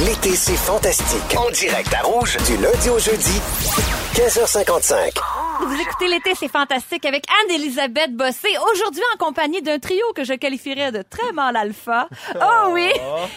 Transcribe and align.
L'été, 0.00 0.34
c'est 0.34 0.56
fantastique. 0.56 1.36
En 1.36 1.48
direct 1.50 1.94
à 1.94 2.02
Rouge, 2.02 2.36
du 2.46 2.56
lundi 2.56 2.90
au 2.90 2.98
jeudi, 2.98 3.40
15h55. 4.14 5.43
Vous 5.60 5.80
écoutez 5.80 6.08
l'été, 6.08 6.32
c'est 6.34 6.48
fantastique 6.50 7.04
avec 7.06 7.24
Anne-Elisabeth 7.42 8.14
Bossé. 8.16 8.48
Aujourd'hui, 8.72 9.02
en 9.14 9.24
compagnie 9.24 9.62
d'un 9.62 9.78
trio 9.78 10.04
que 10.14 10.24
je 10.24 10.32
qualifierais 10.34 10.90
de 10.92 11.02
très 11.02 11.32
mal 11.32 11.56
alpha. 11.56 12.08
Oh 12.36 12.70
oui! 12.72 12.88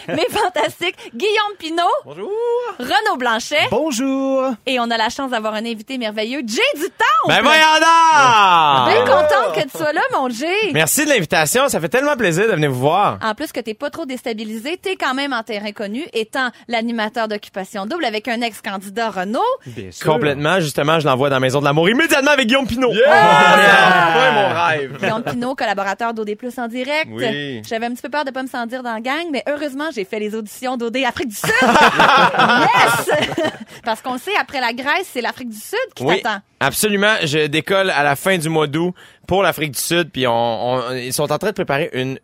Mais 0.08 0.26
fantastique. 0.30 0.96
Guillaume 1.14 1.56
Pinault. 1.58 1.82
Bonjour. 2.04 2.30
Renaud 2.78 3.16
Blanchet. 3.16 3.68
Bonjour. 3.70 4.50
Et 4.66 4.80
on 4.80 4.90
a 4.90 4.96
la 4.96 5.08
chance 5.08 5.30
d'avoir 5.30 5.54
un 5.54 5.64
invité 5.64 5.98
merveilleux, 5.98 6.40
Jay 6.46 6.60
du 6.74 6.82
Temple. 6.82 7.28
Ben 7.28 7.42
voyons 7.42 7.78
donc! 7.80 8.92
Bien 8.92 9.00
contente 9.04 9.54
que 9.54 9.62
tu 9.70 9.78
sois 9.78 9.92
là, 9.92 10.00
mon 10.14 10.28
Jay. 10.28 10.72
Merci 10.72 11.04
de 11.04 11.10
l'invitation, 11.10 11.68
ça 11.68 11.80
fait 11.80 11.88
tellement 11.88 12.16
plaisir 12.16 12.46
de 12.48 12.52
venir 12.52 12.70
vous 12.70 12.80
voir. 12.80 13.18
En 13.22 13.34
plus 13.34 13.52
que 13.52 13.60
t'es 13.60 13.74
pas 13.74 13.90
trop 13.90 14.04
déstabilisé, 14.04 14.76
t'es 14.78 14.96
quand 14.96 15.14
même 15.14 15.32
en 15.32 15.42
terrain 15.42 15.72
connu, 15.72 16.04
étant 16.12 16.50
l'animateur 16.66 17.28
d'Occupation 17.28 17.86
Double 17.86 18.04
avec 18.04 18.26
un 18.28 18.40
ex-candidat 18.40 19.10
Renaud. 19.10 19.40
Bien 19.66 19.90
sûr. 19.92 20.06
Complètement, 20.12 20.60
justement, 20.60 20.98
je 21.00 21.06
l'envoie 21.06 21.28
dans 21.30 21.36
la 21.36 21.40
maison 21.40 21.60
de 21.60 21.64
l'amour 21.64 21.88
immédiatement 22.08 22.30
avec 22.32 22.46
Guillaume 22.46 22.66
Pinot. 22.66 22.92
Ah! 23.06 24.14
Ouais, 24.16 24.32
mon 24.32 24.48
rêve. 24.66 24.98
Guillaume 25.00 25.22
Pinot, 25.22 25.54
collaborateur 25.54 26.14
d'OD 26.14 26.34
Plus 26.36 26.58
en 26.58 26.66
direct. 26.68 27.08
Oui. 27.10 27.62
J'avais 27.68 27.86
un 27.86 27.90
petit 27.92 28.02
peu 28.02 28.08
peur 28.08 28.24
de 28.24 28.30
pas 28.30 28.42
me 28.42 28.48
sentir 28.48 28.82
dans 28.82 28.94
la 28.94 29.00
gang, 29.00 29.26
mais 29.30 29.42
heureusement, 29.48 29.88
j'ai 29.94 30.04
fait 30.04 30.18
les 30.18 30.34
auditions 30.34 30.76
d'OD 30.76 30.96
Afrique 31.06 31.28
du 31.28 31.34
Sud. 31.36 31.50
yes! 31.62 33.10
Parce 33.84 34.00
qu'on 34.02 34.18
sait, 34.18 34.32
après 34.40 34.60
la 34.60 34.72
Grèce, 34.72 35.08
c'est 35.12 35.20
l'Afrique 35.20 35.50
du 35.50 35.56
Sud 35.58 35.78
qui 35.94 36.02
Oui, 36.04 36.20
t'attend. 36.22 36.40
absolument. 36.60 37.14
Je 37.24 37.46
décolle 37.46 37.90
à 37.90 38.02
la 38.02 38.16
fin 38.16 38.36
du 38.38 38.48
mois 38.48 38.66
d'août 38.66 38.94
pour 39.26 39.42
l'Afrique 39.42 39.72
du 39.72 39.80
Sud, 39.80 40.10
puis 40.10 40.26
on, 40.26 40.32
on- 40.32 40.92
ils 40.94 41.12
sont 41.12 41.30
en 41.30 41.38
train 41.38 41.48
de 41.48 41.54
préparer 41.54 41.90
une 41.92 42.18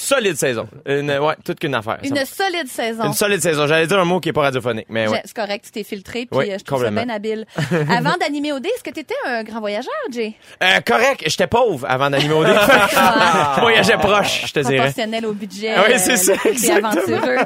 solide 0.00 0.36
saison. 0.36 0.66
Une, 0.86 1.10
ouais, 1.10 1.34
toute 1.44 1.58
qu'une 1.60 1.74
affaire. 1.74 1.98
Une 2.02 2.16
Ça- 2.16 2.24
solide 2.24 2.68
saison. 2.68 3.04
une 3.04 3.12
solide 3.12 3.40
saison. 3.40 3.66
J'allais 3.66 3.86
dire 3.86 3.98
un 3.98 4.04
mot 4.04 4.20
qui 4.20 4.28
est 4.30 4.32
pas 4.32 4.42
radiophonique, 4.42 4.86
mais 4.88 5.08
ouais. 5.08 5.20
C'est 5.24 5.34
correct, 5.34 5.64
tu 5.66 5.70
t'es 5.72 5.84
filtré, 5.84 6.26
puis 6.30 6.38
Oui, 6.38 6.50
euh, 6.50 6.56
je 6.58 6.64
trouve 6.64 6.82
ça 6.84 6.90
bien 6.90 7.08
habile. 7.08 7.46
Avant 7.90 8.14
d'animer 8.20 8.52
OD, 8.52 8.66
est-ce 8.66 8.82
que 8.82 8.90
tu 8.90 9.00
étais 9.00 9.14
un 9.26 9.42
grand 9.44 9.60
voyageur, 9.60 9.92
Jay? 10.10 10.34
Euh, 10.62 10.80
correct, 10.86 11.22
j'étais 11.26 11.46
pauvre 11.46 11.86
avant 11.88 12.10
d'animer 12.10 12.34
au 12.34 12.44
dé. 12.44 12.50
Je 12.52 13.60
voyageais 13.60 13.96
proche, 13.98 14.46
je 14.46 14.52
te 14.52 14.60
dirais. 14.60 14.76
Proportionnel 14.76 15.26
au 15.26 15.32
budget. 15.32 15.74
Oui, 15.78 15.94
c'est 15.98 16.12
euh, 16.30 16.54
ça, 16.56 16.76
aventureux. 16.76 17.36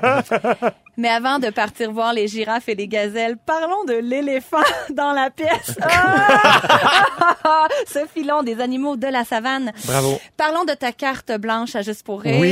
Mais 0.96 1.08
avant 1.08 1.38
de 1.40 1.50
partir 1.50 1.90
voir 1.90 2.12
les 2.12 2.28
girafes 2.28 2.68
et 2.68 2.74
les 2.74 2.86
gazelles, 2.86 3.36
parlons 3.44 3.84
de 3.84 3.94
l'éléphant 3.94 4.58
dans 4.90 5.12
la 5.12 5.30
pièce. 5.30 5.76
Ah! 5.82 7.66
Ce 7.86 8.00
filon 8.14 8.42
des 8.42 8.60
animaux 8.60 8.96
de 8.96 9.06
la 9.08 9.24
savane. 9.24 9.72
Bravo. 9.86 10.20
Parlons 10.36 10.64
de 10.64 10.72
ta 10.72 10.92
carte 10.92 11.32
blanche 11.38 11.74
à 11.76 11.82
Juste 11.82 12.04
pour 12.04 12.20
rire. 12.22 12.36
Oui, 12.40 12.43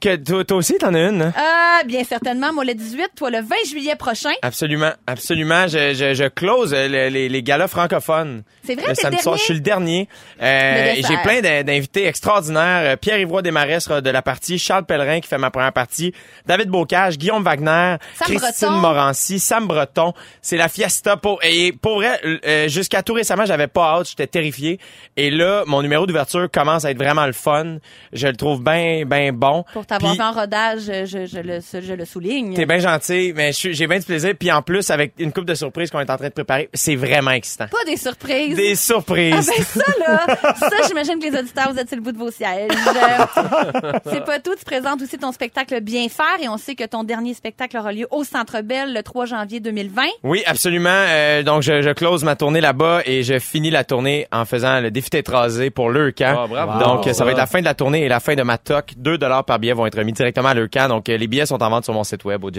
que 0.00 0.16
toi, 0.16 0.44
toi 0.44 0.56
aussi 0.56 0.74
t'en 0.78 0.94
as 0.94 1.08
une. 1.08 1.22
hein? 1.22 1.32
Ah, 1.36 1.82
bien 1.86 2.04
certainement. 2.04 2.52
Moi, 2.52 2.64
le 2.64 2.74
18, 2.74 3.10
toi, 3.16 3.30
le 3.30 3.38
20 3.40 3.54
juillet 3.68 3.96
prochain. 3.96 4.30
Absolument, 4.42 4.92
absolument. 5.06 5.66
Je, 5.68 5.94
je, 5.94 6.14
je 6.14 6.28
close 6.28 6.72
euh, 6.74 6.88
le- 6.88 7.08
les, 7.08 7.28
les 7.28 7.42
galas 7.42 7.68
francophones. 7.68 8.42
C'est 8.64 8.74
vrai, 8.74 8.88
le 8.90 8.94
t'es 8.94 9.02
samedi 9.02 9.22
soir. 9.22 9.36
Je 9.36 9.42
suis 9.44 9.54
le 9.54 9.60
dernier. 9.60 10.08
Euh, 10.42 10.94
Le. 10.96 11.02
J'ai 11.06 11.16
plein 11.22 11.40
d'in- 11.40 11.62
d'invités 11.64 12.06
extraordinaires. 12.06 12.92
Euh, 12.92 12.96
Pierre-Yvroy 12.96 13.42
Desmarais 13.42 13.80
sera 13.80 14.00
de 14.00 14.10
la 14.10 14.22
partie, 14.22 14.58
Charles 14.58 14.84
Pellerin 14.84 15.20
qui 15.20 15.28
fait 15.28 15.38
ma 15.38 15.50
première 15.50 15.72
partie, 15.72 16.12
David 16.46 16.68
Bocage, 16.68 17.18
Guillaume 17.18 17.42
Wagner, 17.42 17.96
Sam 18.14 18.26
Christine 18.36 18.68
Breton. 18.68 18.70
Morancy, 18.80 19.38
Sam 19.38 19.66
Breton. 19.66 20.12
C'est 20.42 20.56
la 20.56 20.68
fiesta. 20.68 21.16
Pour, 21.16 21.40
et 21.42 21.72
pour 21.72 21.96
vrai, 21.96 22.20
euh, 22.46 22.68
jusqu'à 22.68 23.02
tout 23.02 23.14
récemment, 23.14 23.44
j'avais 23.46 23.66
pas 23.68 23.96
hâte, 23.98 24.08
j'étais 24.10 24.26
terrifié. 24.26 24.78
Et 25.16 25.30
là, 25.30 25.64
mon 25.66 25.82
numéro 25.82 26.06
d'ouverture 26.06 26.48
commence 26.50 26.84
à 26.84 26.90
être 26.90 26.98
vraiment 26.98 27.26
le 27.26 27.32
fun. 27.32 27.78
Je 28.12 28.26
le 28.26 28.36
trouve 28.36 28.62
bien, 28.62 28.79
bien 29.06 29.32
bon. 29.32 29.64
Pour 29.72 29.86
t'avoir 29.86 30.14
fait 30.14 30.22
en 30.22 30.32
rodage, 30.32 30.80
je, 30.86 31.26
je, 31.26 31.38
le, 31.40 31.60
je 31.80 31.92
le 31.94 32.04
souligne. 32.04 32.54
T'es 32.54 32.66
bien 32.66 32.78
gentil, 32.78 33.32
mais 33.34 33.52
j'ai 33.52 33.86
bien 33.86 33.98
du 33.98 34.04
plaisir. 34.04 34.34
Puis 34.38 34.50
en 34.52 34.62
plus, 34.62 34.90
avec 34.90 35.12
une 35.18 35.32
coupe 35.32 35.44
de 35.46 35.54
surprises 35.54 35.90
qu'on 35.90 36.00
est 36.00 36.10
en 36.10 36.16
train 36.16 36.28
de 36.28 36.32
préparer, 36.32 36.68
c'est 36.74 36.96
vraiment 36.96 37.30
excitant. 37.32 37.66
Pas 37.68 37.84
des 37.86 37.96
surprises. 37.96 38.56
Des 38.56 38.72
Ah 38.72 38.76
surprises. 38.76 39.46
ben 39.56 39.64
ça 39.64 39.92
là, 39.98 40.26
ça 40.56 40.68
j'imagine 40.88 41.18
que 41.18 41.26
les 41.30 41.38
auditeurs 41.38 41.72
vous 41.72 41.78
êtes 41.78 41.88
sur 41.88 41.96
le 41.96 42.02
bout 42.02 42.12
de 42.12 42.18
vos 42.18 42.30
sièges. 42.30 42.70
Euh, 42.70 43.92
C'est 44.10 44.24
pas 44.24 44.38
tout, 44.38 44.54
tu 44.58 44.64
présentes 44.64 45.02
aussi 45.02 45.18
ton 45.18 45.32
spectacle 45.32 45.80
Bien 45.80 46.08
faire 46.08 46.36
et 46.42 46.48
on 46.48 46.56
sait 46.58 46.74
que 46.74 46.84
ton 46.84 47.04
dernier 47.04 47.34
spectacle 47.34 47.76
aura 47.78 47.92
lieu 47.92 48.06
au 48.10 48.24
Centre 48.24 48.60
Bell 48.62 48.92
le 48.92 49.02
3 49.02 49.26
janvier 49.26 49.60
2020. 49.60 50.02
Oui, 50.24 50.42
absolument. 50.46 50.88
Euh, 50.90 51.42
donc, 51.42 51.62
je, 51.62 51.80
je 51.82 51.90
close 51.90 52.24
ma 52.24 52.36
tournée 52.36 52.60
là-bas 52.60 53.00
et 53.06 53.22
je 53.22 53.38
finis 53.38 53.70
la 53.70 53.84
tournée 53.84 54.26
en 54.32 54.44
faisant 54.44 54.80
le 54.80 54.90
défi 54.90 55.10
tétrasé 55.10 55.70
pour 55.70 55.90
le 55.90 56.10
camp. 56.12 56.44
Ah, 56.44 56.46
bravo. 56.48 56.78
Donc, 56.84 57.06
Wow. 57.06 57.12
ça 57.14 57.24
va 57.24 57.30
être 57.32 57.36
la 57.38 57.46
fin 57.46 57.60
de 57.60 57.64
la 57.64 57.74
tournée 57.74 58.02
et 58.04 58.08
la 58.08 58.20
fin 58.20 58.34
de 58.34 58.42
ma 58.42 58.58
toc. 58.70 58.92
2 58.96 59.18
dollars 59.18 59.44
par 59.44 59.58
billet 59.58 59.72
vont 59.72 59.86
être 59.86 60.00
mis 60.02 60.12
directement 60.12 60.50
à 60.50 60.54
le 60.54 60.68
camp. 60.68 60.88
Donc, 60.88 61.08
euh, 61.08 61.16
les 61.16 61.26
billets 61.26 61.46
sont 61.46 61.62
en 61.62 61.70
vente 61.70 61.84
sur 61.84 61.92
mon 61.94 62.04
site 62.04 62.24
web 62.24 62.44
au. 62.44 62.50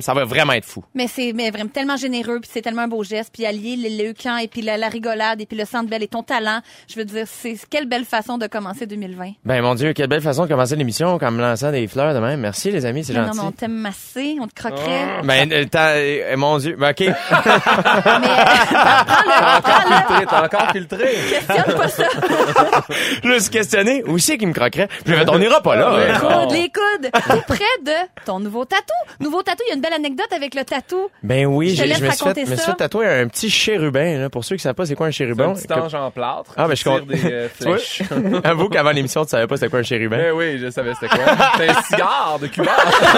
Ça 0.00 0.14
va 0.14 0.24
vraiment 0.24 0.52
être 0.52 0.64
fou. 0.64 0.84
Mais 0.94 1.06
c'est 1.06 1.32
mais 1.34 1.50
vraiment 1.50 1.70
tellement 1.70 1.96
généreux 1.96 2.40
puis 2.40 2.50
c'est 2.52 2.62
tellement 2.62 2.82
un 2.82 2.88
beau 2.88 3.02
geste 3.04 3.30
puis 3.32 3.46
allier 3.46 3.76
le, 3.76 4.04
le 4.08 4.12
camp 4.12 4.36
et 4.38 4.48
puis 4.48 4.60
la, 4.62 4.76
la 4.76 4.88
rigolade 4.88 5.40
et 5.40 5.46
puis 5.46 5.56
le 5.56 5.64
Centre 5.64 5.88
Bell 5.88 6.02
et 6.02 6.08
ton 6.08 6.22
talent. 6.22 6.60
Je 6.88 6.96
veux 6.96 7.04
dire 7.04 7.24
c'est 7.26 7.56
quelle 7.70 7.86
belle 7.86 8.04
façon 8.04 8.38
de 8.38 8.46
commencer 8.46 8.86
2020. 8.86 9.32
Ben, 9.44 9.62
mon 9.62 9.74
Dieu, 9.74 9.92
quelle 9.92 10.08
belle 10.08 10.20
façon 10.20 10.44
de 10.44 10.48
commencer 10.48 10.76
l'émission 10.76 11.18
comme 11.18 11.36
me 11.36 11.42
lançant 11.42 11.70
des 11.70 11.86
fleurs 11.86 12.14
de 12.14 12.18
même. 12.20 12.40
Merci, 12.40 12.70
les 12.70 12.84
amis, 12.86 13.04
c'est 13.04 13.12
Mais 13.12 13.20
non, 13.20 13.26
gentil. 13.28 13.38
mais 13.40 13.46
on 13.46 13.52
t'aime 13.52 13.72
massé, 13.74 14.36
on 14.40 14.46
te 14.46 14.54
croquerait. 14.54 15.22
Ben, 15.24 15.50
euh, 15.52 15.64
t'as- 15.70 15.96
euh, 15.96 16.36
mon 16.36 16.58
Dieu. 16.58 16.76
Ben, 16.78 16.90
OK. 16.90 17.00
Mais 17.00 17.12
prends-le, 18.66 19.62
prends-le. 19.62 19.96
Filtré, 19.96 20.26
t'as 20.28 20.44
encore 20.44 20.70
filtré. 20.72 21.08
Questionne 21.30 21.76
pas 21.76 21.88
ça. 21.88 22.04
je 23.22 23.28
me 23.28 23.38
suis 23.38 23.50
questionné. 23.50 24.02
Où 24.06 24.18
c'est 24.18 24.38
qui 24.38 24.46
me 24.46 24.52
croquerait? 24.52 24.88
Puis, 24.88 25.12
je 25.12 25.12
vais, 25.14 25.24
on 25.28 25.40
ira 25.46 25.60
pas 25.62 25.76
là. 25.76 25.94
Ouais. 25.94 26.10
hein. 26.10 26.18
coudes, 26.20 26.52
les 26.52 26.70
coudes. 26.70 27.10
Tout 27.12 27.42
près 27.46 27.64
de 27.84 27.92
ton 28.24 28.38
nouveau 28.40 28.64
tatou. 28.64 28.82
Nouveau 29.20 29.42
tatou, 29.42 29.62
il 29.66 29.70
y 29.70 29.72
a 29.72 29.74
une 29.76 29.80
belle 29.80 29.92
anecdote 29.94 30.32
avec 30.34 30.54
le 30.54 30.64
tatou. 30.64 31.08
Ben 31.22 31.46
oui, 31.46 31.70
Je 31.74 31.82
te 31.82 31.88
laisse 31.88 31.98
je 31.98 32.04
me 32.04 32.10
suis 32.10 32.18
fait, 32.18 32.24
raconter 32.24 32.40
me 32.42 32.46
suis 32.46 32.56
ça. 32.58 32.64
fait 32.72 32.76
tatouer 32.76 33.06
un 33.06 33.28
petit 33.28 33.50
chérubin, 33.50 34.18
là. 34.18 34.30
Pour 34.30 34.44
ceux 34.44 34.56
qui 34.56 34.62
savent 34.62 34.74
pas 34.74 34.86
c'est 34.86 34.94
quoi 34.94 35.06
un 35.06 35.10
C'est 35.10 35.18
chérubin. 35.18 35.50
un 35.50 35.54
petit 35.54 35.72
ange 35.72 35.94
en 35.94 36.10
plâtre. 36.10 36.52
Ah, 36.56 36.66
ben, 36.68 36.76
je 36.76 36.84
comprends. 36.84 37.06
tire 37.06 37.06
des 37.06 37.32
euh, 37.32 37.48
flèches. 37.54 38.02
Avoue 38.44 38.68
qu'avant 38.68 38.90
l'émission, 38.90 39.24
tu 39.24 39.30
savais 39.30 39.46
pas 39.46 39.56
c'était 39.56 39.68
quoi 39.70 39.78
un 39.80 39.82
chérubin. 39.84 40.16
Ben 40.18 40.32
oui, 40.32 40.58
je 40.58 40.70
savais 40.70 40.92
c'était 40.94 41.08
quoi. 41.08 41.24
C'est 41.56 41.68
un 41.70 41.82
cigare 41.82 42.38
de 42.40 42.46
Cuba. 42.48 42.72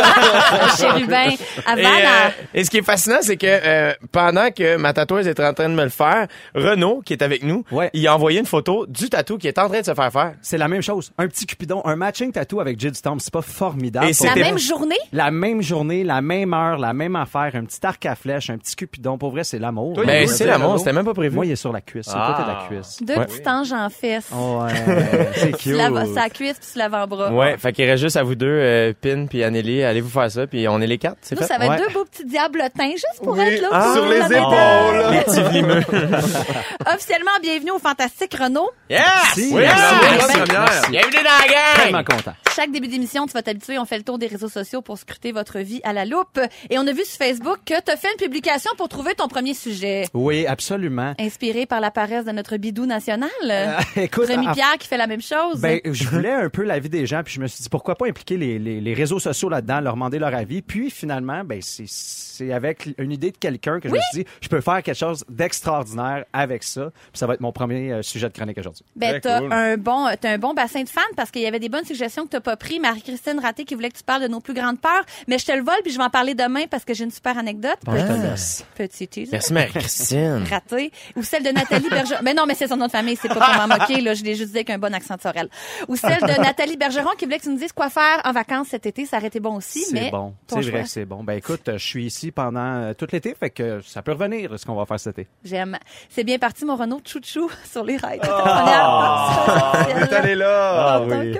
Un 0.62 0.76
chérubin. 0.76 1.30
Avant 1.66 1.78
Et, 1.78 1.82
la- 1.82 1.88
euh, 2.26 2.30
et 2.54 2.64
ce 2.64 2.70
qui 2.70 2.78
est 2.78 2.82
fascinant, 2.82 3.18
c'est 3.20 3.36
que 3.36 3.46
euh, 3.46 3.92
pendant 4.12 4.50
que 4.50 4.76
ma 4.76 4.92
tatoueuse 4.92 5.26
était 5.26 5.44
en 5.44 5.52
train 5.54 5.68
de 5.68 5.74
me 5.74 5.84
le 5.84 5.88
faire, 5.90 6.26
Renaud, 6.54 7.02
qui 7.04 7.12
est 7.12 7.22
avec 7.22 7.42
nous, 7.42 7.64
Ouais. 7.70 7.90
il 7.92 8.06
a 8.06 8.14
envoyé 8.14 8.40
une 8.40 8.46
photo 8.46 8.86
du 8.86 9.08
tatou 9.10 9.38
qui 9.38 9.48
est 9.48 9.58
en 9.58 9.68
train 9.68 9.80
de 9.80 9.84
se 9.86 9.94
faire 9.94 10.12
faire. 10.12 10.32
C'est 10.42 10.58
la 10.58 10.68
même 10.68 10.82
chose. 10.82 11.12
Un 11.18 11.28
petit 11.28 11.46
cupidon, 11.46 11.82
un 11.84 11.96
matching 12.18 12.32
tattoo 12.32 12.60
avec 12.60 12.80
Jill 12.80 12.94
Storm, 12.94 13.20
c'est 13.20 13.32
pas 13.32 13.42
formidable. 13.42 14.06
Et 14.08 14.24
la 14.26 14.34
même 14.34 14.58
journée? 14.58 14.96
La 15.12 15.30
même 15.30 15.62
journée, 15.62 16.02
la 16.02 16.20
même 16.20 16.52
heure, 16.52 16.78
la 16.78 16.92
même 16.92 17.14
affaire, 17.16 17.50
un 17.54 17.64
petit 17.64 17.84
arc 17.86 18.04
à 18.06 18.14
flèche, 18.16 18.50
un 18.50 18.58
petit 18.58 18.74
cupidon. 18.74 19.18
Pour 19.18 19.30
vrai, 19.30 19.44
c'est 19.44 19.58
l'amour. 19.60 19.94
Il 19.98 20.06
Ben, 20.06 20.22
est 20.24 20.26
c'est 20.26 20.46
l'amour, 20.46 20.78
c'était 20.78 20.92
même 20.92 21.04
pas 21.04 21.14
prévu. 21.14 21.34
Moi, 21.36 21.46
il 21.46 21.52
est 21.52 21.56
sur 21.56 21.72
la 21.72 21.80
cuisse, 21.80 22.06
c'est 22.06 22.16
Ah. 22.16 22.34
côté 22.36 22.42
de 22.42 22.54
la 22.54 22.66
cuisse. 22.66 22.96
Deux 23.02 23.14
Ouais. 23.16 23.26
petits 23.26 23.48
anges 23.48 23.72
en 23.72 23.88
fesses. 23.88 24.30
Ouais, 24.32 24.70
c'est 25.34 25.48
Sur 25.50 25.58
cute. 25.58 26.14
la 26.14 26.30
cuisse 26.30 26.58
puis 26.58 26.68
sur 26.68 26.78
l'avant-bras. 26.78 27.32
Ouais, 27.32 27.56
fait 27.56 27.72
qu'il 27.72 27.84
reste 27.84 28.02
juste 28.02 28.16
à 28.16 28.22
vous 28.24 28.34
deux, 28.34 28.46
euh, 28.48 28.92
Pin 29.00 29.26
puis 29.26 29.44
Anneli, 29.44 29.82
allez 29.84 30.00
vous 30.00 30.10
faire 30.10 30.30
ça, 30.30 30.46
puis 30.46 30.66
on 30.68 30.80
est 30.80 30.86
les 30.86 30.98
quatre, 30.98 31.18
c'est 31.22 31.36
Nous, 31.36 31.42
fait? 31.42 31.46
ça 31.46 31.58
va 31.58 31.66
être 31.66 31.70
Ouais. 31.72 31.78
deux 31.86 31.94
beaux 31.94 32.04
petits 32.04 32.24
diablotins 32.24 32.90
juste 32.90 33.20
pour 33.22 33.34
Oui. 33.34 33.40
être 33.44 33.62
là. 33.62 33.68
Ah, 33.72 33.92
sur 33.94 34.06
les 34.08 34.16
épaules. 34.24 35.14
Les 35.14 35.20
petits 35.22 35.40
venimeux. 35.42 35.82
Officiellement, 36.92 37.30
bienvenue 37.42 37.70
au 37.72 37.78
Fantastique 37.78 38.34
Renault. 38.34 38.70
Yes! 38.90 39.00
Merci. 39.36 39.48
Oui, 39.52 39.60
Merci. 39.62 40.38
merci. 40.50 40.90
Bienvenue 40.90 41.12
dans 41.22 41.22
la 41.22 41.92
gang! 41.92 42.04
Content. 42.08 42.32
Chaque 42.56 42.72
début 42.72 42.88
d'émission, 42.88 43.26
tu 43.26 43.32
vas 43.32 43.42
t'habituer, 43.42 43.78
on 43.78 43.84
fait 43.84 43.98
le 43.98 44.02
tour 44.02 44.18
des 44.18 44.26
réseaux 44.26 44.48
sociaux 44.48 44.80
pour 44.80 44.96
scruter 44.98 45.30
votre 45.32 45.58
vie 45.58 45.80
à 45.84 45.92
la 45.92 46.04
loupe. 46.04 46.40
Et 46.70 46.78
on 46.78 46.86
a 46.86 46.92
vu 46.92 47.04
sur 47.04 47.18
Facebook 47.18 47.58
que 47.66 47.74
tu 47.84 47.90
as 47.90 47.96
fait 47.96 48.08
une 48.12 48.24
publication 48.24 48.70
pour 48.78 48.88
trouver 48.88 49.14
ton 49.14 49.28
premier 49.28 49.52
sujet. 49.52 50.06
Oui, 50.14 50.46
absolument. 50.46 51.14
Inspiré 51.18 51.66
par 51.66 51.80
la 51.80 51.90
paresse 51.90 52.24
de 52.24 52.32
notre 52.32 52.56
bidou 52.56 52.86
national. 52.86 53.28
Euh, 53.44 53.74
écoute, 53.96 54.26
Rémi 54.26 54.48
en- 54.48 54.52
Pierre 54.54 54.78
qui 54.78 54.88
fait 54.88 54.96
la 54.96 55.06
même 55.06 55.20
chose. 55.20 55.60
Ben, 55.60 55.80
je 55.84 56.04
voulais 56.08 56.32
un 56.32 56.48
peu 56.48 56.62
la 56.62 56.78
vie 56.78 56.88
des 56.88 57.06
gens, 57.06 57.22
puis 57.22 57.34
je 57.34 57.40
me 57.40 57.46
suis 57.46 57.62
dit 57.62 57.68
pourquoi 57.68 57.94
pas 57.94 58.06
impliquer 58.06 58.38
les, 58.38 58.58
les, 58.58 58.80
les 58.80 58.94
réseaux 58.94 59.18
sociaux 59.20 59.50
là-dedans, 59.50 59.80
leur 59.80 59.94
demander 59.94 60.18
leur 60.18 60.34
avis. 60.34 60.62
Puis 60.62 60.90
finalement, 60.90 61.44
ben 61.44 61.60
c'est 61.60 61.84
c'est 61.86 62.52
avec 62.52 62.88
une 62.98 63.10
idée 63.10 63.32
de 63.32 63.36
quelqu'un 63.36 63.80
que 63.80 63.88
je 63.88 63.94
me 63.94 63.98
suis 63.98 64.22
dit, 64.22 64.30
je 64.40 64.48
peux 64.48 64.60
faire 64.60 64.80
quelque 64.82 64.96
chose 64.96 65.24
d'extraordinaire 65.28 66.24
avec 66.32 66.62
ça. 66.62 66.90
Puis 67.12 67.18
ça 67.18 67.26
va 67.26 67.34
être 67.34 67.40
mon 67.40 67.50
premier 67.50 67.92
euh, 67.92 68.02
sujet 68.02 68.28
de 68.28 68.32
chronique 68.32 68.58
aujourd'hui. 68.58 68.84
Ben, 68.94 69.20
t'as 69.20 69.40
cool. 69.40 69.52
un 69.52 69.76
bon, 69.76 70.06
t'as 70.20 70.34
un 70.34 70.38
bon 70.38 70.54
bassin 70.54 70.84
de 70.84 70.88
fans 70.88 71.00
parce 71.16 71.32
qu'il 71.32 71.42
y 71.42 71.46
avait 71.46 71.58
des 71.58 71.68
bonnes 71.68 71.84
suggestions 71.84 71.97
que 71.98 72.28
t'as 72.28 72.40
pas 72.40 72.56
pris. 72.56 72.80
Marie-Christine 72.80 73.38
Raté 73.40 73.64
qui 73.64 73.74
voulait 73.74 73.90
que 73.90 73.96
tu 73.98 74.04
parles 74.04 74.22
de 74.22 74.28
nos 74.28 74.40
plus 74.40 74.54
grandes 74.54 74.80
peurs. 74.80 75.04
Mais 75.26 75.38
je 75.38 75.46
te 75.46 75.52
le 75.52 75.62
vole 75.62 75.74
puis 75.82 75.92
je 75.92 75.98
vais 75.98 76.04
en 76.04 76.10
parler 76.10 76.34
demain 76.34 76.64
parce 76.70 76.84
que 76.84 76.94
j'ai 76.94 77.04
une 77.04 77.10
super 77.10 77.36
anecdote. 77.38 77.76
Bon, 77.84 77.96
je 77.96 78.06
te 78.06 78.12
laisse. 78.12 78.64
Petit 78.74 79.08
teaser. 79.08 79.30
Merci 79.32 79.52
Marie-Christine. 79.52 80.44
raté. 80.50 80.92
Ou 81.16 81.22
celle 81.22 81.42
de 81.42 81.50
Nathalie 81.50 81.88
Bergeron. 81.88 82.20
Mais 82.22 82.34
non, 82.34 82.44
mais 82.46 82.54
c'est 82.54 82.68
son 82.68 82.76
nom 82.76 82.86
de 82.86 82.90
famille, 82.90 83.16
c'est 83.20 83.28
pas 83.28 83.34
pour 83.34 83.66
m'en 83.66 83.68
moquer, 83.78 84.00
là. 84.00 84.14
Je 84.14 84.22
l'ai 84.24 84.34
juste 84.34 84.50
dit 84.52 84.58
avec 84.58 84.70
un 84.70 84.78
bon 84.78 84.92
accent 84.94 85.16
de 85.16 85.20
Sorel. 85.20 85.48
Ou 85.88 85.96
celle 85.96 86.20
de 86.20 86.40
Nathalie 86.40 86.76
Bergeron 86.76 87.10
qui 87.18 87.24
voulait 87.24 87.38
que 87.38 87.44
tu 87.44 87.50
nous 87.50 87.58
dises 87.58 87.72
quoi 87.72 87.90
faire 87.90 88.20
en 88.24 88.32
vacances 88.32 88.68
cet 88.68 88.86
été. 88.86 89.04
Ça 89.06 89.18
aurait 89.18 89.26
été 89.28 89.40
bon 89.40 89.56
aussi, 89.56 89.84
mais. 89.92 90.04
C'est 90.06 90.10
bon. 90.10 90.34
C'est 90.48 90.60
vrai 90.62 90.82
que 90.82 90.88
c'est 90.88 91.04
bon. 91.04 91.24
Ben 91.24 91.34
écoute, 91.34 91.62
je 91.72 91.76
suis 91.86 92.06
ici 92.06 92.30
pendant 92.30 92.60
euh, 92.60 92.94
tout 92.94 93.06
l'été, 93.12 93.34
fait 93.38 93.50
que 93.50 93.80
ça 93.82 94.02
peut 94.02 94.12
revenir 94.12 94.58
ce 94.58 94.64
qu'on 94.66 94.74
va 94.74 94.86
faire 94.86 95.00
cet 95.00 95.18
été. 95.18 95.28
J'aime. 95.44 95.78
C'est 96.10 96.24
bien 96.24 96.38
parti, 96.38 96.64
mon 96.64 96.76
Renault 96.76 97.00
chouchou 97.04 97.50
sur 97.70 97.84
les 97.84 97.96
rails. 97.96 98.20
On 98.22 98.28
Oh! 98.28 99.98
est 100.00 100.12
allé 100.12 100.34
là! 100.34 100.94
Ah 100.96 101.00
oui. 101.02 101.34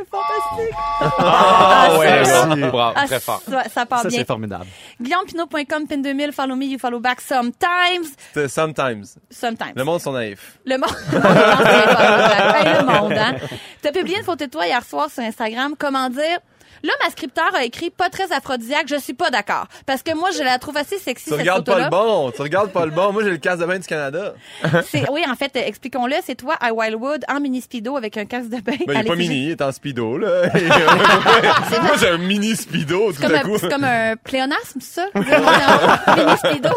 Ah, 1.00 1.96
ouais, 1.98 2.24
ça, 2.24 2.46
bravo, 2.46 2.70
bravo, 2.70 2.92
Ah, 2.96 3.06
très 3.06 3.20
fort. 3.20 3.42
ça, 3.48 3.64
ça 3.68 3.86
part 3.86 4.02
Ça, 4.02 4.08
bien. 4.08 4.18
c'est 4.18 4.26
formidable. 4.26 4.66
GuillaumePinot.com, 5.00 5.86
pin 5.86 5.98
2000, 5.98 6.32
follow 6.32 6.56
me, 6.56 6.64
you 6.66 6.78
follow 6.78 6.98
back 7.00 7.20
sometimes. 7.20 8.08
C'est 8.34 8.48
Sometimes. 8.48 9.04
Sometimes. 9.30 9.72
Le 9.76 9.84
monde 9.84 10.00
sont 10.00 10.12
naïfs. 10.12 10.58
Le 10.64 10.76
monde. 10.78 10.90
Non, 11.12 11.20
c'est 11.20 12.64
pas 12.64 12.80
le 12.80 12.84
monde, 12.86 13.12
hein. 13.12 13.34
T'as 13.82 13.92
publié 13.92 14.18
une 14.18 14.24
photo 14.24 14.44
de 14.46 14.50
toi 14.50 14.66
hier 14.66 14.82
soir 14.84 15.10
sur 15.10 15.22
Instagram. 15.22 15.74
Comment 15.78 16.08
dire? 16.10 16.38
Là, 16.82 16.92
ma 17.02 17.10
scripteur 17.10 17.54
a 17.54 17.64
écrit 17.64 17.90
pas 17.90 18.08
très 18.08 18.32
aphrodisiaque. 18.32 18.86
Je 18.88 18.96
suis 18.96 19.14
pas 19.14 19.30
d'accord. 19.30 19.66
Parce 19.86 20.02
que 20.02 20.14
moi, 20.14 20.30
je 20.30 20.42
la 20.42 20.58
trouve 20.58 20.76
assez 20.76 20.98
sexy, 20.98 21.24
Tu 21.24 21.30
cette 21.30 21.40
regardes 21.40 21.66
pas 21.66 21.84
le 21.84 21.90
bon. 21.90 22.30
Tu 22.30 22.42
regardes 22.42 22.70
pas 22.72 22.84
le 22.84 22.90
bon. 22.90 23.12
Moi, 23.12 23.24
j'ai 23.24 23.30
le 23.30 23.38
casque 23.38 23.60
de 23.60 23.66
bain 23.66 23.78
du 23.78 23.86
Canada. 23.86 24.34
Oui, 25.10 25.24
en 25.28 25.34
fait, 25.36 25.56
euh, 25.56 25.60
expliquons-le. 25.64 26.16
C'est 26.24 26.34
toi 26.34 26.54
à 26.60 26.72
Wildwood 26.72 27.24
en 27.28 27.40
mini 27.40 27.60
speedo 27.60 27.96
avec 27.96 28.16
un 28.16 28.24
casque 28.24 28.48
de 28.50 28.60
bain. 28.60 28.76
Ben, 28.86 28.94
il 28.94 29.00
est 29.00 29.04
pas 29.04 29.16
mini, 29.16 29.44
il 29.46 29.50
est 29.50 29.62
en 29.62 29.72
speedo, 29.72 30.18
là. 30.18 30.42
Moi, 31.82 31.96
j'ai 31.98 32.08
un 32.08 32.18
mini 32.18 32.54
speedo, 32.56 33.12
tout 33.12 33.16
C'est 33.20 33.26
comme, 33.26 33.34
à 33.34 33.38
un, 33.38 33.42
coup. 33.42 33.58
c'est 33.58 33.68
comme 33.68 33.84
un 33.84 34.16
pléonasme, 34.16 34.80
ça? 34.80 35.06
Mini 35.14 36.36
speedo. 36.38 36.70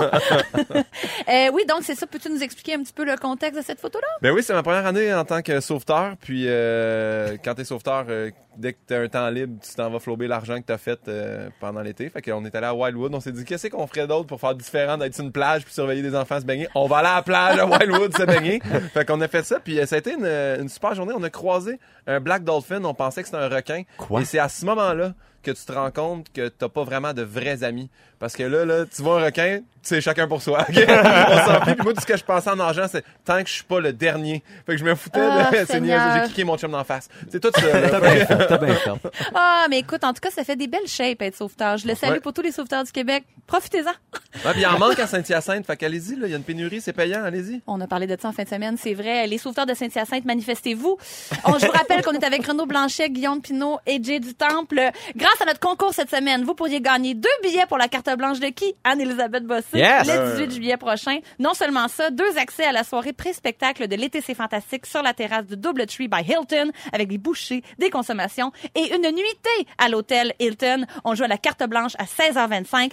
Euh, 1.30 1.50
oui, 1.54 1.66
donc 1.68 1.80
c'est 1.82 1.96
ça. 1.96 2.08
Peux-tu 2.08 2.30
nous 2.30 2.42
expliquer 2.44 2.76
un 2.76 2.84
petit 2.84 2.94
peu 2.94 3.06
le 3.06 3.16
contexte 3.18 3.60
de 3.60 3.66
cette 3.66 3.80
photo-là? 3.80 4.08
Ben 4.22 4.32
oui, 4.32 4.44
c'est 4.44 4.54
ma 4.54 4.64
première 4.64 4.86
année 4.86 5.14
en 5.14 5.26
tant 5.26 5.42
que 5.42 5.60
sauveteur. 5.60 6.16
Puis 6.22 6.46
euh, 6.48 7.38
quand 7.44 7.56
t'es 7.56 7.64
sauveteur, 7.66 8.06
euh, 8.10 8.32
dès 8.58 8.74
que 8.74 8.80
t'as 8.86 9.02
un 9.02 9.08
temps 9.08 9.30
libre, 9.30 9.60
tu 9.62 9.74
t'en 9.76 9.91
vas 9.92 10.00
flober 10.00 10.28
l'argent 10.28 10.58
que 10.58 10.66
t'as 10.66 10.78
fait 10.78 11.00
euh, 11.08 11.50
pendant 11.60 11.82
l'été. 11.82 12.10
Fait 12.10 12.22
qu'on 12.22 12.44
est 12.46 12.56
allé 12.56 12.68
à 12.68 12.74
Wildwood. 12.74 13.14
On 13.14 13.20
s'est 13.20 13.32
dit 13.32 13.46
qu'est-ce 13.46 13.68
qu'on 13.68 13.88
ferait 13.88 14.08
d'autre 14.08 14.28
pour 14.28 14.40
faire 14.40 14.56
différent 14.56 14.98
d'être 14.98 15.14
sur 15.14 15.24
une 15.24 15.32
plage 15.32 15.64
puis 15.64 15.74
surveiller 15.74 16.02
des 16.02 16.16
enfants 16.16 16.40
se 16.40 16.46
baigner? 16.46 16.68
On 16.76 16.88
va 16.88 16.98
aller 16.98 17.08
à 17.10 17.16
la 17.16 17.22
plage 17.22 17.60
à 17.60 17.66
Wildwood 17.66 18.16
se 18.16 18.24
baigner. 18.24 18.62
Fait 18.94 19.06
qu'on 19.06 19.22
a 19.22 19.28
fait 19.28 19.44
ça. 19.44 19.60
Puis 19.60 19.80
euh, 19.80 19.86
ça 19.86 19.96
a 19.96 20.00
été 20.00 20.14
une, 20.14 20.26
une 20.26 20.70
super 20.70 20.96
journée. 20.96 21.14
On 21.16 21.24
a 21.24 21.30
croisé 21.30 21.80
un 22.08 22.20
black 22.20 22.44
dolphin. 22.44 22.84
On 22.84 22.94
pensait 22.94 23.22
que 23.22 23.28
c'était 23.28 23.44
un 23.44 23.50
requin. 23.50 23.84
Quoi? 23.98 24.22
Et 24.22 24.26
c'est 24.26 24.40
à 24.40 24.50
ce 24.50 24.66
moment-là 24.66 25.14
que 25.42 25.52
tu 25.52 25.64
te 25.66 25.72
rends 25.72 25.92
compte 25.92 26.28
que 26.34 26.48
t'as 26.50 26.70
pas 26.70 26.84
vraiment 26.84 27.14
de 27.14 27.22
vrais 27.24 27.64
amis. 27.64 27.90
Parce 28.20 28.36
que 28.36 28.44
là, 28.44 28.66
là, 28.66 28.86
tu 28.86 29.02
vois 29.02 29.20
un 29.20 29.26
requin, 29.26 29.62
c'est 29.82 30.00
chacun 30.00 30.28
pour 30.28 30.44
soi. 30.44 30.64
On 30.70 30.74
s'en 30.74 31.62
fout. 31.62 31.74
Puis 31.76 31.84
moi, 31.84 31.94
tout 31.94 32.02
ce 32.02 32.06
que 32.06 32.16
je 32.18 32.24
pensais 32.24 32.52
en 32.52 32.56
nageant, 32.56 32.86
c'est 32.88 33.04
tant 33.26 33.42
que 33.42 33.50
je 33.50 33.54
suis 33.56 33.64
pas 33.64 33.80
le 33.80 33.94
dernier. 33.94 34.44
Fait 34.68 34.74
que 34.74 34.78
je 34.78 34.84
me 34.86 34.94
foutais 34.94 35.20
Ah, 35.20 35.50
de... 35.52 35.80
niaiseux. 35.80 36.00
J'ai 36.14 36.22
cliqué 36.26 36.44
mon 36.44 36.56
chum 36.56 36.72
d'en 36.72 36.84
face. 36.84 37.10
C'est 37.32 37.40
tout 37.40 37.50
ça. 37.56 37.62
T'as 37.90 38.00
bien 38.00 38.26
fait, 38.26 38.48
t'as 38.48 38.58
bien 38.60 38.76
fait. 38.76 38.92
Ah, 39.34 39.66
mais 39.72 39.80
écoute, 39.80 40.04
en 40.04 40.14
tout 40.14 40.20
cas, 40.22 40.30
ça 40.30 40.44
fait 40.44 40.56
des 40.56 40.68
belles 40.68 40.86
shapes 40.88 41.22
être 41.24 41.36
sauveteur. 41.36 41.78
Je 41.78 41.88
le 41.88 41.96
salue 41.96 42.12
Ouais. 42.14 42.20
pour 42.20 42.34
tous 42.34 42.42
les 42.44 42.52
sauveteurs 42.52 42.84
du 42.84 42.92
Québec. 42.92 43.24
Profitez-en. 43.48 43.90
Ouais, 44.46 44.54
puis 44.54 44.62
il 44.62 44.66
en 44.66 44.80
manque 44.80 44.98
à 44.98 45.08
Saint-Hyacinthe. 45.08 45.66
Fait 45.68 45.76
qu'allez-y. 45.76 46.14
Il 46.14 46.28
y 46.30 46.34
a 46.34 46.38
une 46.38 46.44
pénurie, 46.44 46.80
c'est 46.80 46.94
payant. 46.94 47.22
Allez-y. 47.24 47.62
On 47.68 47.82
a 47.82 47.86
parlé 47.88 48.08
de 48.08 48.18
ça 48.20 48.30
en 48.30 48.32
fin 48.32 48.44
de 48.44 48.48
semaine, 48.48 48.78
c'est 48.82 48.94
vrai. 48.94 49.28
Les 49.28 49.38
sauveteurs 49.38 49.66
de 49.66 49.74
Saint-Hyacinthe, 49.74 50.24
manifestez-vous. 50.26 50.98
On, 51.44 51.60
je 51.60 51.66
vous 51.66 51.72
rappelle 51.74 52.02
qu'on 52.02 52.14
est 52.14 52.24
avec 52.24 52.46
Renaud 52.48 52.66
Blanchet, 52.66 53.10
Guillaume 53.10 53.42
Pinot 53.42 53.80
et 53.86 54.02
Jay 54.02 54.20
du 54.22 54.34
Temple. 54.34 54.80
Grâce 55.18 55.31
à 55.40 55.46
notre 55.46 55.60
concours 55.60 55.94
cette 55.94 56.10
semaine, 56.10 56.44
vous 56.44 56.56
pourriez 56.56 56.82
gagner 56.82 57.14
deux 57.14 57.30
billets 57.44 57.66
pour 57.68 57.78
la 57.78 57.88
carte 57.88 58.10
blanche 58.18 58.40
de 58.40 58.48
qui? 58.48 58.76
Anne-Elisabeth 58.84 59.46
Bossé. 59.46 59.78
Yes! 59.78 60.08
Le 60.08 60.38
18 60.38 60.52
juillet 60.52 60.78
prochain. 60.78 61.20
Non 61.40 61.54
seulement 61.54 61.88
ça, 61.88 62.10
deux 62.10 62.38
accès 62.38 62.66
à 62.66 62.72
la 62.72 62.84
soirée 62.84 63.14
pré-spectacle 63.14 63.88
de 63.88 63.96
l'été 63.96 64.22
c'est 64.22 64.34
fantastique 64.34 64.86
sur 64.86 65.02
la 65.02 65.14
terrasse 65.14 65.46
du 65.46 65.56
Double 65.56 65.86
Tree 65.86 66.08
by 66.08 66.22
Hilton 66.22 66.72
avec 66.92 67.08
des 67.08 67.18
bouchées, 67.18 67.64
des 67.78 67.90
consommations 67.90 68.52
et 68.76 68.94
une 68.94 69.04
nuitée 69.04 69.68
à 69.78 69.90
l'hôtel 69.90 70.34
Hilton. 70.40 70.86
On 71.04 71.16
joue 71.16 71.24
à 71.24 71.28
la 71.28 71.38
carte 71.38 71.64
blanche 71.64 71.94
à 71.98 72.06
16h25. 72.06 72.92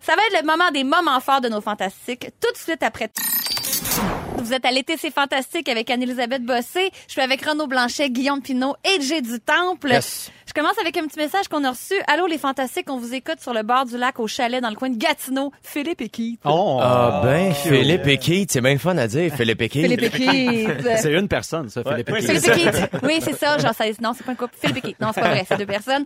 Ça 0.00 0.16
va 0.16 0.22
être 0.22 0.42
le 0.42 0.46
moment 0.46 0.70
des 0.70 0.84
moments 0.84 1.20
forts 1.20 1.40
de 1.40 1.48
nos 1.48 1.60
fantastiques 1.60 2.30
tout 2.40 2.52
de 2.52 2.58
suite 2.58 2.82
après 2.82 3.10
vous 4.36 4.54
êtes 4.54 4.64
à 4.64 4.72
l'été, 4.72 4.96
c'est 4.96 5.12
fantastique 5.12 5.68
avec 5.68 5.90
Anne-Elisabeth 5.90 6.42
Bossé. 6.44 6.90
Je 7.06 7.12
suis 7.12 7.20
avec 7.20 7.44
Renaud 7.44 7.66
Blanchet, 7.66 8.10
Guillaume 8.10 8.40
Pinot 8.40 8.74
et 8.84 9.00
Jay 9.00 9.20
du 9.20 9.38
Temple. 9.38 9.90
Yes. 9.90 10.30
Je 10.50 10.60
commence 10.60 10.76
avec 10.80 10.96
un 10.96 11.06
petit 11.06 11.16
message 11.16 11.46
qu'on 11.46 11.62
a 11.62 11.70
reçu. 11.70 11.94
Allô 12.08 12.26
les 12.26 12.36
fantastiques, 12.36 12.90
on 12.90 12.96
vous 12.96 13.14
écoute 13.14 13.40
sur 13.40 13.54
le 13.54 13.62
bord 13.62 13.84
du 13.84 13.96
lac 13.96 14.18
au 14.18 14.26
chalet 14.26 14.60
dans 14.60 14.68
le 14.68 14.74
coin 14.74 14.90
de 14.90 14.96
Gatineau. 14.96 15.52
Philippe 15.62 16.00
et 16.00 16.08
Keith. 16.08 16.40
Oh, 16.44 16.80
Ah 16.82 17.20
ben, 17.22 17.54
Philippe 17.54 18.08
et 18.08 18.18
Keith, 18.18 18.50
c'est 18.50 18.60
bien 18.60 18.76
fun 18.76 18.98
à 18.98 19.06
dire, 19.06 19.32
Philippe 19.32 19.62
et 19.62 19.68
Keith. 19.68 19.82
Philippe 19.84 20.02
et 20.02 20.10
Keith. 20.10 20.86
C'est 20.96 21.12
une 21.12 21.28
personne, 21.28 21.68
ça, 21.68 21.84
Philippe. 21.84 22.10
Ouais. 22.10 22.18
Keith. 22.18 22.42
Philippe 22.42 22.66
et 22.66 22.72
Keith. 22.72 22.90
Oui, 23.04 23.20
c'est 23.20 23.36
ça. 23.38 23.58
Genre, 23.58 23.72
ça, 23.72 23.84
non, 24.00 24.12
c'est 24.12 24.26
pas 24.26 24.32
un 24.32 24.34
couple. 24.34 24.56
Philippe 24.60 24.78
et 24.78 24.80
Keith. 24.80 25.00
Non, 25.00 25.12
c'est 25.14 25.20
pas 25.20 25.28
vrai. 25.28 25.44
C'est 25.46 25.56
deux 25.56 25.66
personnes. 25.66 26.04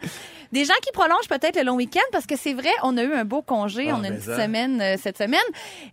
Des 0.52 0.66
gens 0.66 0.74
qui 0.82 0.92
prolongent 0.92 1.26
peut-être 1.28 1.56
le 1.56 1.62
long 1.62 1.76
week-end 1.76 2.04
parce 2.12 2.26
que 2.26 2.36
c'est 2.36 2.52
vrai, 2.52 2.68
on 2.82 2.98
a 2.98 3.02
eu 3.02 3.14
un 3.14 3.24
beau 3.24 3.40
congé. 3.40 3.88
Ah, 3.90 3.96
on 3.98 4.04
a 4.04 4.08
une 4.08 4.16
petite 4.16 4.26
ça. 4.28 4.42
semaine 4.42 4.78
euh, 4.82 4.96
cette 5.02 5.16
semaine. 5.16 5.40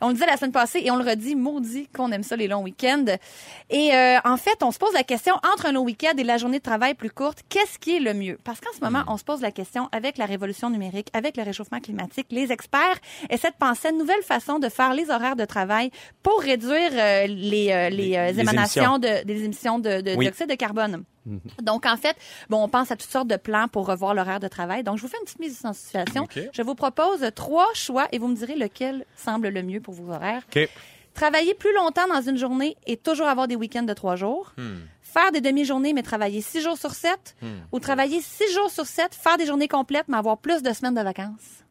On 0.02 0.10
le 0.10 0.14
disait 0.16 0.26
la 0.26 0.36
semaine 0.36 0.52
passée 0.52 0.82
et 0.84 0.92
on 0.92 0.98
le 0.98 1.10
redit, 1.10 1.36
maudit 1.36 1.88
qu'on 1.96 2.12
aime 2.12 2.24
ça 2.24 2.36
les 2.36 2.50
longs 2.50 2.64
week-ends. 2.64 3.06
Et 3.70 3.94
euh, 3.94 4.18
en 4.26 4.36
fait, 4.36 4.62
on 4.62 4.72
se 4.72 4.78
pose 4.78 4.94
la 4.94 5.04
question 5.04 5.36
entre 5.54 5.68
un 5.68 5.72
long 5.72 5.84
week-end 5.84 6.12
et 6.18 6.24
la 6.26 6.38
journée 6.38 6.58
de 6.60 6.64
travail 6.64 6.96
plus 6.96 7.12
courte, 7.12 7.40
qu'est-ce 7.48 7.80
qui 7.80 7.96
est 7.96 8.00
le 8.02 8.14
mieux? 8.14 8.38
Parce 8.44 8.60
qu'en 8.60 8.72
ce 8.74 8.84
moment, 8.84 9.04
on 9.08 9.18
se 9.18 9.24
pose 9.24 9.42
la 9.42 9.52
question 9.52 9.88
avec 9.92 10.18
la 10.18 10.26
révolution 10.26 10.70
numérique, 10.70 11.08
avec 11.14 11.38
le 11.38 11.44
réchauffement 11.44 11.80
climatique, 11.80 12.28
les 12.32 12.52
experts 12.52 12.98
essaient 13.30 13.52
de 13.52 13.56
penser 13.60 13.90
à 13.90 13.92
une 13.92 13.98
nouvelle 13.98 14.24
façon 14.24 14.60
de 14.60 14.68
faire 14.70 14.94
les 14.94 15.10
horaires 15.10 15.36
de 15.36 15.46
travail 15.46 15.92
pour 16.24 16.40
réduire 16.42 16.92
euh, 16.94 17.28
les, 17.28 17.72
euh, 17.72 17.90
les, 17.90 18.16
euh, 18.18 18.32
Les 18.32 18.40
émanations 18.40 18.98
de, 19.00 19.24
des 19.26 19.44
émissions 19.44 19.80
de, 19.80 20.02
de 20.02 20.16
Oui. 20.16 20.26
dioxyde 20.26 20.50
de 20.50 20.56
carbone. 20.56 21.04
Donc, 21.62 21.86
en 21.86 21.98
fait, 21.98 22.16
bon, 22.50 22.64
on 22.64 22.68
pense 22.68 22.90
à 22.92 22.96
toutes 22.96 23.12
sortes 23.12 23.28
de 23.28 23.36
plans 23.38 23.68
pour 23.68 23.86
revoir 23.86 24.16
l'horaire 24.16 24.40
de 24.40 24.48
travail. 24.48 24.84
Donc, 24.84 24.98
je 24.98 25.04
vous 25.04 25.08
fais 25.08 25.18
une 25.20 25.26
petite 25.26 25.40
mise 25.40 25.60
en 25.64 25.74
situation. 25.74 26.24
Je 26.52 26.62
vous 26.64 26.74
propose 26.74 27.24
trois 27.36 27.68
choix 27.76 28.08
et 28.12 28.18
vous 28.18 28.28
me 28.28 28.36
direz 28.36 28.56
lequel 28.56 29.06
semble 29.16 29.50
le 29.50 29.62
mieux 29.62 29.82
pour 29.82 29.94
vos 29.94 30.12
horaires. 30.12 30.42
Travailler 31.14 31.54
plus 31.54 31.74
longtemps 31.76 32.08
dans 32.08 32.22
une 32.22 32.38
journée 32.38 32.78
et 32.88 32.96
toujours 32.96 33.28
avoir 33.28 33.48
des 33.48 33.56
week-ends 33.58 33.84
de 33.84 33.94
trois 33.94 34.16
jours. 34.16 34.54
Faire 35.14 35.32
des 35.32 35.42
demi-journées, 35.42 35.94
mais 35.94 36.04
travailler 36.04 36.42
six 36.42 36.62
jours 36.62 36.78
sur 36.78 36.92
sept. 36.92 37.36
Ou 37.72 37.80
travailler 37.80 38.22
six 38.22 38.52
jours 38.54 38.70
sur 38.70 38.86
sept, 38.86 39.14
faire 39.14 39.38
des 39.38 39.46
journées 39.46 39.68
complètes, 39.68 40.06
mais 40.08 40.18
avoir 40.18 40.38
plus 40.38 40.62
de 40.64 40.72
semaines 40.74 40.96
de 40.96 41.02
vacances. 41.02 41.64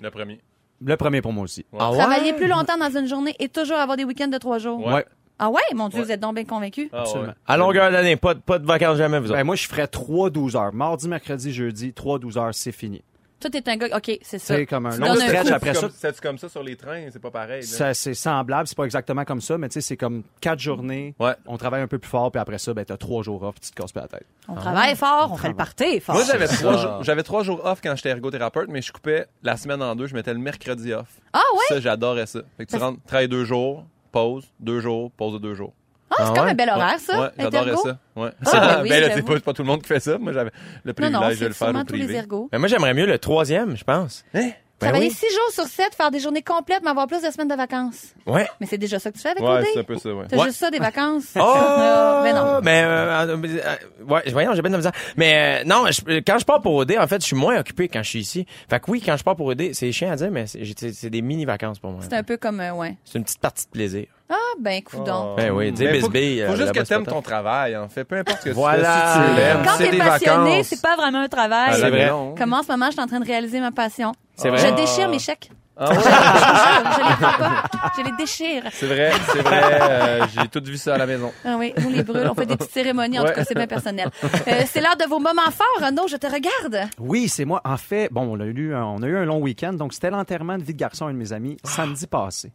Le 0.00 0.10
premier. 0.10 0.40
Le 0.84 0.96
premier 0.96 1.22
pour 1.22 1.32
moi 1.32 1.44
aussi. 1.44 1.64
Ah 1.78 1.90
ouais? 1.90 1.98
Travailler 1.98 2.32
plus 2.34 2.46
longtemps 2.48 2.76
dans 2.76 2.94
une 2.96 3.06
journée 3.06 3.34
et 3.38 3.48
toujours 3.48 3.78
avoir 3.78 3.96
des 3.96 4.04
week-ends 4.04 4.28
de 4.28 4.38
trois 4.38 4.58
jours. 4.58 4.86
Ouais. 4.86 5.04
Ah 5.38 5.50
ouais? 5.50 5.60
Mon 5.74 5.88
Dieu, 5.88 6.00
Ouais. 6.00 6.04
vous 6.06 6.12
êtes 6.12 6.20
donc 6.20 6.34
bien 6.34 6.44
convaincus. 6.44 6.88
Ah, 6.92 6.96
ouais. 6.96 7.02
Absolument. 7.02 7.32
À 7.46 7.56
longueur 7.56 7.90
d'année, 7.90 8.16
pas, 8.16 8.34
de- 8.34 8.40
pas 8.40 8.58
de 8.58 8.66
vacances 8.66 8.98
jamais, 8.98 9.18
vous. 9.20 9.28
Ben, 9.28 9.42
moi, 9.44 9.56
je 9.56 9.66
ferais 9.66 9.86
3-12 9.86 10.54
heures. 10.56 10.72
Mardi, 10.72 11.08
mercredi, 11.08 11.52
jeudi, 11.52 11.92
3-12 11.92 12.38
heures, 12.38 12.54
c'est 12.54 12.72
fini. 12.72 13.02
Toi, 13.38 13.50
t'es 13.50 13.68
un 13.68 13.76
gars, 13.76 13.96
OK, 13.96 14.18
c'est 14.22 14.38
ça. 14.38 14.56
C'est 14.56 14.64
comme 14.64 14.86
un 14.86 14.92
Tu 14.92 15.00
long 15.00 15.10
un 15.10 15.16
stretch 15.16 15.50
après 15.50 15.74
ça. 15.74 15.88
C'est 15.92 16.20
comme 16.20 16.38
ça 16.38 16.48
sur 16.48 16.62
les 16.62 16.74
trains, 16.74 17.08
c'est 17.12 17.20
pas 17.20 17.30
pareil. 17.30 17.62
Ça, 17.62 17.92
c'est 17.92 18.14
semblable, 18.14 18.66
c'est 18.66 18.76
pas 18.76 18.84
exactement 18.84 19.24
comme 19.24 19.42
ça, 19.42 19.58
mais 19.58 19.68
tu 19.68 19.74
sais, 19.74 19.80
c'est 19.82 19.96
comme 19.98 20.22
quatre 20.40 20.58
journées. 20.58 21.14
Ouais. 21.20 21.34
On 21.46 21.58
travaille 21.58 21.82
un 21.82 21.86
peu 21.86 21.98
plus 21.98 22.08
fort, 22.08 22.30
puis 22.32 22.40
après 22.40 22.58
ça, 22.58 22.72
ben, 22.72 22.84
t'as 22.84 22.96
trois 22.96 23.22
jours 23.22 23.42
off, 23.42 23.56
puis 23.56 23.68
tu 23.68 23.74
te 23.74 23.80
casses 23.82 23.92
pas 23.92 24.02
la 24.02 24.08
tête. 24.08 24.26
On 24.48 24.54
travaille 24.54 24.96
fort, 24.96 25.30
on 25.32 25.36
fait 25.36 25.48
le 25.48 25.54
party 25.54 26.00
fort. 26.00 26.14
Moi, 26.14 26.24
j'avais 26.24 26.48
trois, 26.48 27.02
j'avais 27.02 27.22
trois 27.22 27.42
jours 27.42 27.60
off 27.64 27.80
quand 27.82 27.94
j'étais 27.94 28.08
ergothérapeute, 28.08 28.68
mais 28.70 28.80
je 28.80 28.90
coupais 28.90 29.26
la 29.42 29.56
semaine 29.58 29.82
en 29.82 29.94
deux. 29.94 30.06
Je 30.06 30.14
mettais 30.14 30.32
le 30.32 30.40
mercredi 30.40 30.94
off. 30.94 31.08
Ah 31.32 31.40
ouais? 31.54 31.60
Ça, 31.68 31.80
j'adorais 31.80 32.26
ça. 32.26 32.40
Fait 32.56 32.64
que 32.64 32.70
tu 32.70 32.76
rentres, 32.78 33.00
travailles 33.06 33.28
deux 33.28 33.44
jours, 33.44 33.84
pause, 34.12 34.46
deux 34.60 34.80
jours, 34.80 35.10
pause 35.12 35.34
de 35.34 35.38
deux 35.38 35.54
jours. 35.54 35.74
Ah, 36.10 36.14
c'est 36.18 36.22
Ah 36.22 36.32
comme 36.34 36.44
ouais? 36.44 36.50
un 36.50 36.54
bel 36.54 36.68
horaire, 36.70 36.98
ça. 37.00 37.20
ouais, 37.20 37.28
j'adorais 37.38 37.76
ça. 37.76 37.98
Ouais. 38.14 38.30
Ah, 38.46 38.76
ben 38.76 38.82
oui, 38.82 38.88
ben 38.90 39.00
là, 39.02 39.08
c'est 39.14 39.40
pas, 39.42 39.52
tout 39.52 39.62
le 39.62 39.66
monde 39.68 39.82
qui 39.82 39.88
fait 39.88 40.00
ça. 40.00 40.18
Moi, 40.18 40.32
j'avais 40.32 40.50
le 40.84 40.92
privilège 40.92 41.20
non, 41.20 41.28
de 41.28 41.46
le 41.46 41.52
faire 41.52 41.68
au 41.68 41.72
tous 41.84 41.92
les 41.94 42.04
privé. 42.04 42.14
ergots. 42.14 42.48
Mais 42.52 42.58
moi, 42.58 42.68
j'aimerais 42.68 42.94
mieux 42.94 43.06
le 43.06 43.18
troisième, 43.18 43.76
je 43.76 43.84
pense. 43.84 44.24
Ben 44.32 44.52
Travailler 44.78 45.08
oui. 45.08 45.14
six 45.14 45.32
jours 45.34 45.50
sur 45.52 45.64
sept, 45.64 45.94
faire 45.94 46.10
des 46.10 46.20
journées 46.20 46.42
complètes, 46.42 46.80
mais 46.84 46.90
avoir 46.90 47.06
plus 47.06 47.22
de 47.22 47.30
semaines 47.30 47.48
de 47.48 47.54
vacances. 47.54 48.12
Ouais. 48.26 48.46
Mais 48.60 48.66
c'est 48.66 48.76
déjà 48.76 48.98
ça 48.98 49.10
que 49.10 49.16
tu 49.16 49.22
fais 49.22 49.30
avec 49.30 49.42
Ouais, 49.42 49.64
c'est 49.72 49.78
un 49.80 49.84
peu 49.84 49.96
ça, 49.96 50.10
ouais. 50.12 50.26
T'as 50.28 50.36
Ouais. 50.36 50.44
juste 50.44 50.58
ça, 50.58 50.70
des 50.70 50.78
vacances? 50.78 51.28
Oh! 51.34 51.40
mais 52.22 52.32
non. 52.34 52.60
Mais, 52.62 52.82
euh, 52.84 53.26
euh, 53.26 53.36
euh, 53.46 54.04
ouais, 54.06 54.22
voyons, 54.32 54.52
j'ai 54.54 54.60
bien 54.60 54.68
de 54.70 54.74
la 54.74 54.78
misère. 54.78 54.92
Mais, 55.16 55.62
euh, 55.62 55.64
non, 55.66 55.86
je- 55.90 56.20
quand 56.20 56.38
je 56.38 56.44
pars 56.44 56.60
pour 56.60 56.74
OD, 56.74 56.92
en 57.00 57.06
fait, 57.06 57.22
je 57.22 57.26
suis 57.26 57.36
moins 57.36 57.58
occupé 57.58 57.88
quand 57.88 58.02
je 58.02 58.08
suis 58.10 58.18
ici. 58.20 58.46
Fait 58.68 58.78
que 58.78 58.90
oui, 58.90 59.00
quand 59.04 59.16
je 59.16 59.24
pars 59.24 59.34
pour 59.34 59.46
OD, 59.46 59.70
c'est 59.72 59.90
chiant 59.92 60.10
à 60.12 60.16
dire, 60.16 60.30
mais 60.30 60.44
c'est 60.46 61.08
des 61.08 61.22
mini-vacances 61.22 61.78
pour 61.78 61.92
moi. 61.92 62.02
C'est 62.02 62.12
un 62.14 62.22
peu 62.22 62.36
comme, 62.36 62.60
euh, 62.60 62.72
ouais. 62.74 62.98
C'est 63.06 63.16
une 63.18 63.24
petite 63.24 63.40
partie 63.40 63.64
de 63.64 63.70
plaisir. 63.70 64.06
Ah, 64.28 64.34
ben, 64.60 64.82
coudon. 64.82 65.34
Ben 65.36 65.52
oui, 65.52 65.70
dis 65.72 65.84
Mais 65.84 66.00
faut, 66.00 66.08
bisbille. 66.08 66.42
faut 66.46 66.52
euh, 66.52 66.56
juste 66.56 66.72
que 66.72 66.76
là-bas, 66.78 66.84
c'est 66.84 66.94
t'aimes 66.94 67.04
pas 67.04 67.10
ton 67.12 67.22
travail, 67.22 67.76
en 67.76 67.88
fait. 67.88 68.04
Peu 68.04 68.16
importe 68.16 68.40
ce 68.40 68.44
que 68.46 68.50
Voilà. 68.54 68.82
tu 68.82 69.20
fais, 69.20 69.24
si 69.26 69.30
tu 69.30 69.36
l'aimes, 69.36 69.62
Quand 69.64 69.70
c'est 69.78 69.84
t'es 69.84 69.90
des 69.92 69.98
passionné, 69.98 70.50
vacances. 70.50 70.66
c'est 70.68 70.82
pas 70.82 70.96
vraiment 70.96 71.20
un 71.20 71.28
travail. 71.28 71.68
À 71.68 71.70
la 71.70 71.76
C'est 71.76 71.90
vrai. 71.90 72.04
maison. 72.06 72.34
Comme 72.36 72.52
en 72.52 72.62
ce 72.62 72.68
moment, 72.72 72.86
je 72.86 72.92
suis 72.92 73.00
en 73.00 73.06
train 73.06 73.20
de 73.20 73.26
réaliser 73.26 73.60
ma 73.60 73.70
passion. 73.70 74.12
C'est 74.34 74.48
vrai. 74.48 74.58
Je 74.58 74.74
déchire 74.74 75.08
mes 75.08 75.18
chèques. 75.20 75.50
Ah 75.78 75.90
ouais? 75.90 75.96
Je, 75.96 76.02
je 76.02 77.08
les 77.08 77.16
prends 77.16 77.38
pas. 77.38 77.64
Je 77.98 78.02
les 78.02 78.12
déchire. 78.16 78.62
C'est 78.72 78.86
vrai, 78.86 79.12
c'est 79.30 79.42
vrai. 79.42 79.78
euh, 79.82 80.26
J'ai 80.40 80.48
tout 80.48 80.62
vu 80.64 80.78
ça 80.78 80.94
à 80.94 80.98
la 80.98 81.06
maison. 81.06 81.30
Ah 81.44 81.56
oui, 81.58 81.74
on 81.84 81.90
les 81.90 82.02
brûle. 82.02 82.26
On 82.30 82.34
fait 82.34 82.46
des 82.46 82.56
petites 82.56 82.72
cérémonies. 82.72 83.18
En 83.18 83.22
Ouais. 83.24 83.28
tout 83.30 83.36
cas, 83.36 83.44
c'est 83.44 83.54
bien 83.54 83.66
personnel. 83.66 84.08
Euh, 84.24 84.62
c'est 84.66 84.80
l'heure 84.80 84.96
de 84.96 85.04
vos 85.04 85.18
moments 85.18 85.42
forts. 85.52 85.84
Renaud, 85.86 86.08
je 86.08 86.16
te 86.16 86.26
regarde. 86.26 86.88
Oui, 86.98 87.28
c'est 87.28 87.44
moi. 87.44 87.60
En 87.64 87.76
fait, 87.76 88.08
bon, 88.10 88.22
on 88.22 88.40
a 88.40 88.44
eu 88.44 88.74
un, 88.74 88.84
on 88.84 89.02
a 89.02 89.06
eu 89.06 89.16
un 89.18 89.24
long 89.26 89.38
week-end, 89.38 89.74
donc 89.74 89.92
c'était 89.92 90.10
l'enterrement 90.10 90.56
de 90.56 90.62
vie 90.64 90.72
de 90.72 90.78
garçon, 90.78 91.06
un 91.08 91.12
de 91.12 91.18
mes 91.18 91.32
amis, 91.34 91.58
samedi 91.62 92.06
passé. 92.06 92.52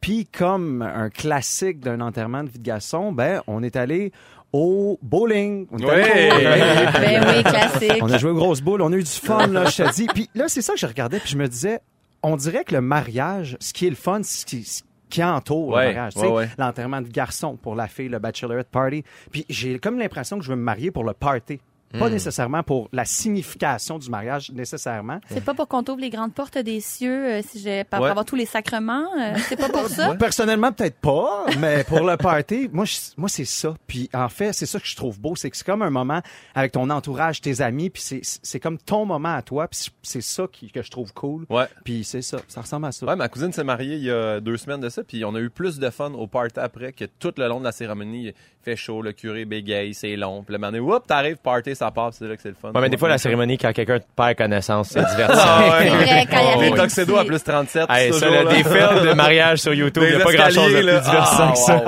Puis, 0.00 0.26
comme 0.26 0.82
un 0.82 1.10
classique 1.10 1.80
d'un 1.80 2.00
enterrement 2.00 2.44
de 2.44 2.50
vie 2.50 2.58
de 2.58 2.64
garçon, 2.64 3.12
ben, 3.12 3.42
on 3.46 3.62
est 3.62 3.76
allé 3.76 4.12
au 4.52 4.98
bowling. 5.02 5.66
On 5.72 5.78
est 5.78 5.88
allé 5.90 6.02
Ouais. 6.02 6.30
au 6.30 6.34
bowling. 6.34 6.92
Ben 7.00 7.24
oui, 7.28 7.42
classique. 7.42 7.98
On 8.02 8.10
a 8.10 8.18
joué 8.18 8.30
aux 8.30 8.34
grosses 8.36 8.60
boules, 8.60 8.82
on 8.82 8.92
a 8.92 8.96
eu 8.96 9.02
du 9.02 9.10
fun, 9.10 9.46
là, 9.48 9.64
je 9.66 9.82
te 9.82 9.92
dis. 9.94 10.06
Puis 10.06 10.28
là, 10.34 10.48
c'est 10.48 10.62
ça 10.62 10.74
que 10.74 10.78
je 10.78 10.86
regardais, 10.86 11.18
puis 11.18 11.30
je 11.30 11.36
me 11.36 11.48
disais, 11.48 11.80
on 12.22 12.36
dirait 12.36 12.64
que 12.64 12.74
le 12.74 12.80
mariage, 12.80 13.56
ce 13.60 13.72
qui 13.72 13.86
est 13.86 13.90
le 13.90 13.96
fun, 13.96 14.20
c'est 14.22 14.40
ce 14.40 14.46
qui, 14.46 14.64
ce 14.64 14.82
qui 15.10 15.22
entoure 15.24 15.68
Ouais, 15.68 15.88
le 15.88 15.94
mariage. 15.94 16.16
Ouais, 16.16 16.28
ouais. 16.28 16.48
L'enterrement 16.58 17.00
de 17.00 17.08
garçon 17.08 17.56
pour 17.56 17.74
la 17.74 17.86
fille, 17.88 18.08
le 18.08 18.18
bachelorette 18.18 18.68
party. 18.70 19.02
Puis 19.30 19.44
j'ai 19.48 19.78
comme 19.78 19.98
l'impression 19.98 20.38
que 20.38 20.44
je 20.44 20.50
veux 20.50 20.56
me 20.56 20.62
marier 20.62 20.90
pour 20.90 21.04
le 21.04 21.12
party. 21.12 21.60
Pas 21.98 22.10
nécessairement 22.10 22.62
pour 22.62 22.88
la 22.92 23.04
signification 23.04 23.98
du 23.98 24.10
mariage, 24.10 24.50
nécessairement. 24.52 25.20
C'est 25.30 25.44
pas 25.44 25.54
pour 25.54 25.68
qu'on 25.68 25.82
t'ouvre 25.82 26.00
les 26.00 26.10
grandes 26.10 26.34
portes 26.34 26.58
des 26.58 26.80
cieux, 26.80 27.26
euh, 27.26 27.42
si 27.48 27.58
j'ai 27.60 27.84
pas 27.84 27.98
pour 27.98 28.04
Ouais. 28.04 28.10
avoir 28.10 28.24
tous 28.24 28.36
les 28.36 28.44
sacrements. 28.46 29.06
euh, 29.18 29.34
c'est 29.48 29.56
pas 29.56 29.68
pour 29.68 29.88
ça? 29.88 30.14
Personnellement, 30.16 30.72
peut-être 30.72 30.96
pas, 30.98 31.46
mais 31.58 31.84
pour 31.84 32.00
le 32.00 32.16
party, 32.16 32.68
moi, 32.72 32.84
je- 32.84 32.98
moi 33.16 33.28
c'est 33.28 33.44
ça. 33.44 33.74
Puis 33.86 34.10
en 34.12 34.28
fait, 34.28 34.52
c'est 34.52 34.66
ça 34.66 34.78
que 34.80 34.86
je 34.86 34.96
trouve 34.96 35.18
beau, 35.20 35.36
c'est 35.36 35.50
que 35.50 35.56
c'est 35.56 35.64
comme 35.64 35.82
un 35.82 35.90
moment 35.90 36.20
avec 36.54 36.72
ton 36.72 36.90
entourage, 36.90 37.40
tes 37.40 37.60
amis, 37.60 37.90
puis 37.90 38.02
c'est, 38.02 38.20
c'est 38.22 38.60
comme 38.60 38.78
ton 38.78 39.04
moment 39.06 39.34
à 39.34 39.42
toi, 39.42 39.68
puis 39.68 39.86
c'est 40.02 40.20
ça 40.22 40.46
qui, 40.52 40.70
que 40.70 40.82
je 40.82 40.90
trouve 40.90 41.12
cool. 41.14 41.46
Ouais. 41.48 41.66
Puis 41.84 42.04
c'est 42.04 42.22
ça, 42.22 42.38
ça 42.48 42.60
ressemble 42.62 42.86
à 42.86 42.92
ça. 42.92 43.06
Ouais, 43.06 43.16
ma 43.16 43.28
cousine 43.28 43.52
s'est 43.52 43.64
mariée 43.64 43.96
il 43.96 44.04
y 44.04 44.10
a 44.10 44.40
deux 44.40 44.56
semaines 44.56 44.80
de 44.80 44.88
ça, 44.88 45.02
puis 45.04 45.24
on 45.24 45.34
a 45.34 45.40
eu 45.40 45.50
plus 45.50 45.78
de 45.78 45.90
fun 45.90 46.12
au 46.12 46.26
party 46.26 46.58
après 46.60 46.92
que 46.92 47.04
tout 47.04 47.32
le 47.38 47.46
long 47.48 47.58
de 47.60 47.64
la 47.64 47.72
cérémonie. 47.72 48.26
Il 48.26 48.34
fait 48.72 48.76
chaud, 48.76 49.00
le 49.00 49.12
curé 49.12 49.44
bégaye, 49.44 49.94
c'est 49.94 50.16
long. 50.16 50.42
Puis 50.42 50.52
le 50.52 50.58
moment 50.58 50.72
donné, 50.72 50.80
whoop, 50.80 51.06
t'arrives, 51.06 51.36
party, 51.36 51.75
ça 51.76 51.90
part, 51.90 52.10
c'est 52.12 52.26
là 52.26 52.34
que 52.36 52.42
c'est 52.42 52.48
le 52.48 52.54
fun. 52.60 52.72
Ouais, 52.72 52.80
mais 52.80 52.88
des 52.88 52.96
fois, 52.96 53.08
la 53.08 53.18
cérémonie, 53.18 53.56
quand 53.58 53.72
quelqu'un 53.72 53.98
te 54.00 54.04
perd 54.16 54.36
connaissance, 54.36 54.88
c'est 54.90 55.04
divertissant. 55.04 55.42
Ah 55.46 55.78
ouais. 55.78 56.26
Quand 56.30 56.84
il 56.84 56.88
petits- 56.88 57.16
à 57.16 57.24
plus 57.24 57.42
37, 57.42 57.86
Hey, 57.88 58.12
ce 58.12 58.18
ça, 58.18 58.26
films 58.28 59.06
de 59.08 59.12
mariage 59.12 59.58
sur 59.60 59.72
YouTube, 59.74 60.02
il 60.06 60.10
Des 60.10 60.16
n'y 60.16 60.22
a 60.22 60.24
pas 60.24 60.32
grand-chose 60.32 60.72
de 60.72 60.78
plus 60.80 61.00
divertissant 61.00 61.48
Ah, 61.48 61.52
que 61.52 61.58
ça. 61.58 61.84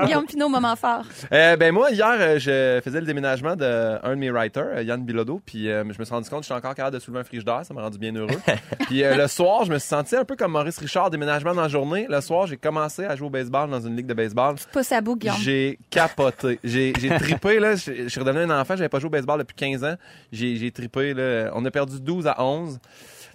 wow. 0.00 0.06
Guillaume 0.06 0.26
Pinot, 0.26 0.48
moment 0.48 0.76
fort. 0.76 1.02
Euh, 1.32 1.56
ben 1.56 1.72
moi, 1.72 1.90
hier, 1.90 2.14
euh, 2.18 2.38
je 2.38 2.80
faisais 2.82 3.00
le 3.00 3.06
déménagement 3.06 3.56
d'un 3.56 3.98
de, 4.02 4.08
de 4.10 4.14
mes 4.14 4.30
writers, 4.30 4.64
euh, 4.76 4.82
Yann 4.82 5.04
Bilodeau, 5.04 5.40
puis 5.44 5.68
euh, 5.70 5.82
je 5.92 5.98
me 5.98 6.04
suis 6.04 6.14
rendu 6.14 6.28
compte 6.30 6.40
que 6.40 6.46
j'étais 6.46 6.54
encore 6.58 6.74
capable 6.74 6.94
de 6.96 7.00
soulever 7.00 7.20
un 7.20 7.24
frigidaire, 7.24 7.60
ça 7.64 7.74
m'a 7.74 7.82
rendu 7.82 7.98
bien 7.98 8.14
heureux. 8.14 8.28
puis 8.86 9.02
euh, 9.04 9.16
le 9.16 9.26
soir, 9.28 9.64
je 9.64 9.72
me 9.72 9.78
suis 9.78 9.88
senti 9.88 10.16
un 10.16 10.24
peu 10.24 10.36
comme 10.36 10.52
Maurice 10.52 10.78
Richard, 10.78 11.10
déménagement 11.10 11.54
dans 11.54 11.62
la 11.62 11.68
journée. 11.68 12.06
Le 12.08 12.20
soir, 12.20 12.46
j'ai 12.46 12.56
commencé 12.56 13.04
à 13.04 13.16
jouer 13.16 13.26
au 13.26 13.30
baseball 13.30 13.68
dans 13.70 13.80
une 13.80 13.96
ligue 13.96 14.06
de 14.06 14.14
baseball. 14.14 14.54
Pouce 14.72 14.92
à 14.92 15.00
bout, 15.00 15.16
Guillaume. 15.16 15.36
J'ai 15.40 15.78
capoté. 15.90 16.58
J'ai 16.64 16.92
trippé, 16.92 17.58
là. 17.58 17.74
Je 17.74 17.92
je 18.06 18.08
suis 18.08 18.20
redevenu 18.20 18.50
un 18.50 18.60
enfant. 18.60 18.75
J'avais 18.76 18.88
pas 18.88 18.98
joué 18.98 19.08
au 19.08 19.10
baseball 19.10 19.38
depuis 19.40 19.54
15 19.56 19.84
ans. 19.84 19.94
J'ai 20.32 20.56
j'ai 20.56 20.70
trippé, 20.70 21.14
là. 21.14 21.50
On 21.54 21.64
a 21.64 21.70
perdu 21.70 22.00
12 22.00 22.26
à 22.26 22.42
11, 22.42 22.78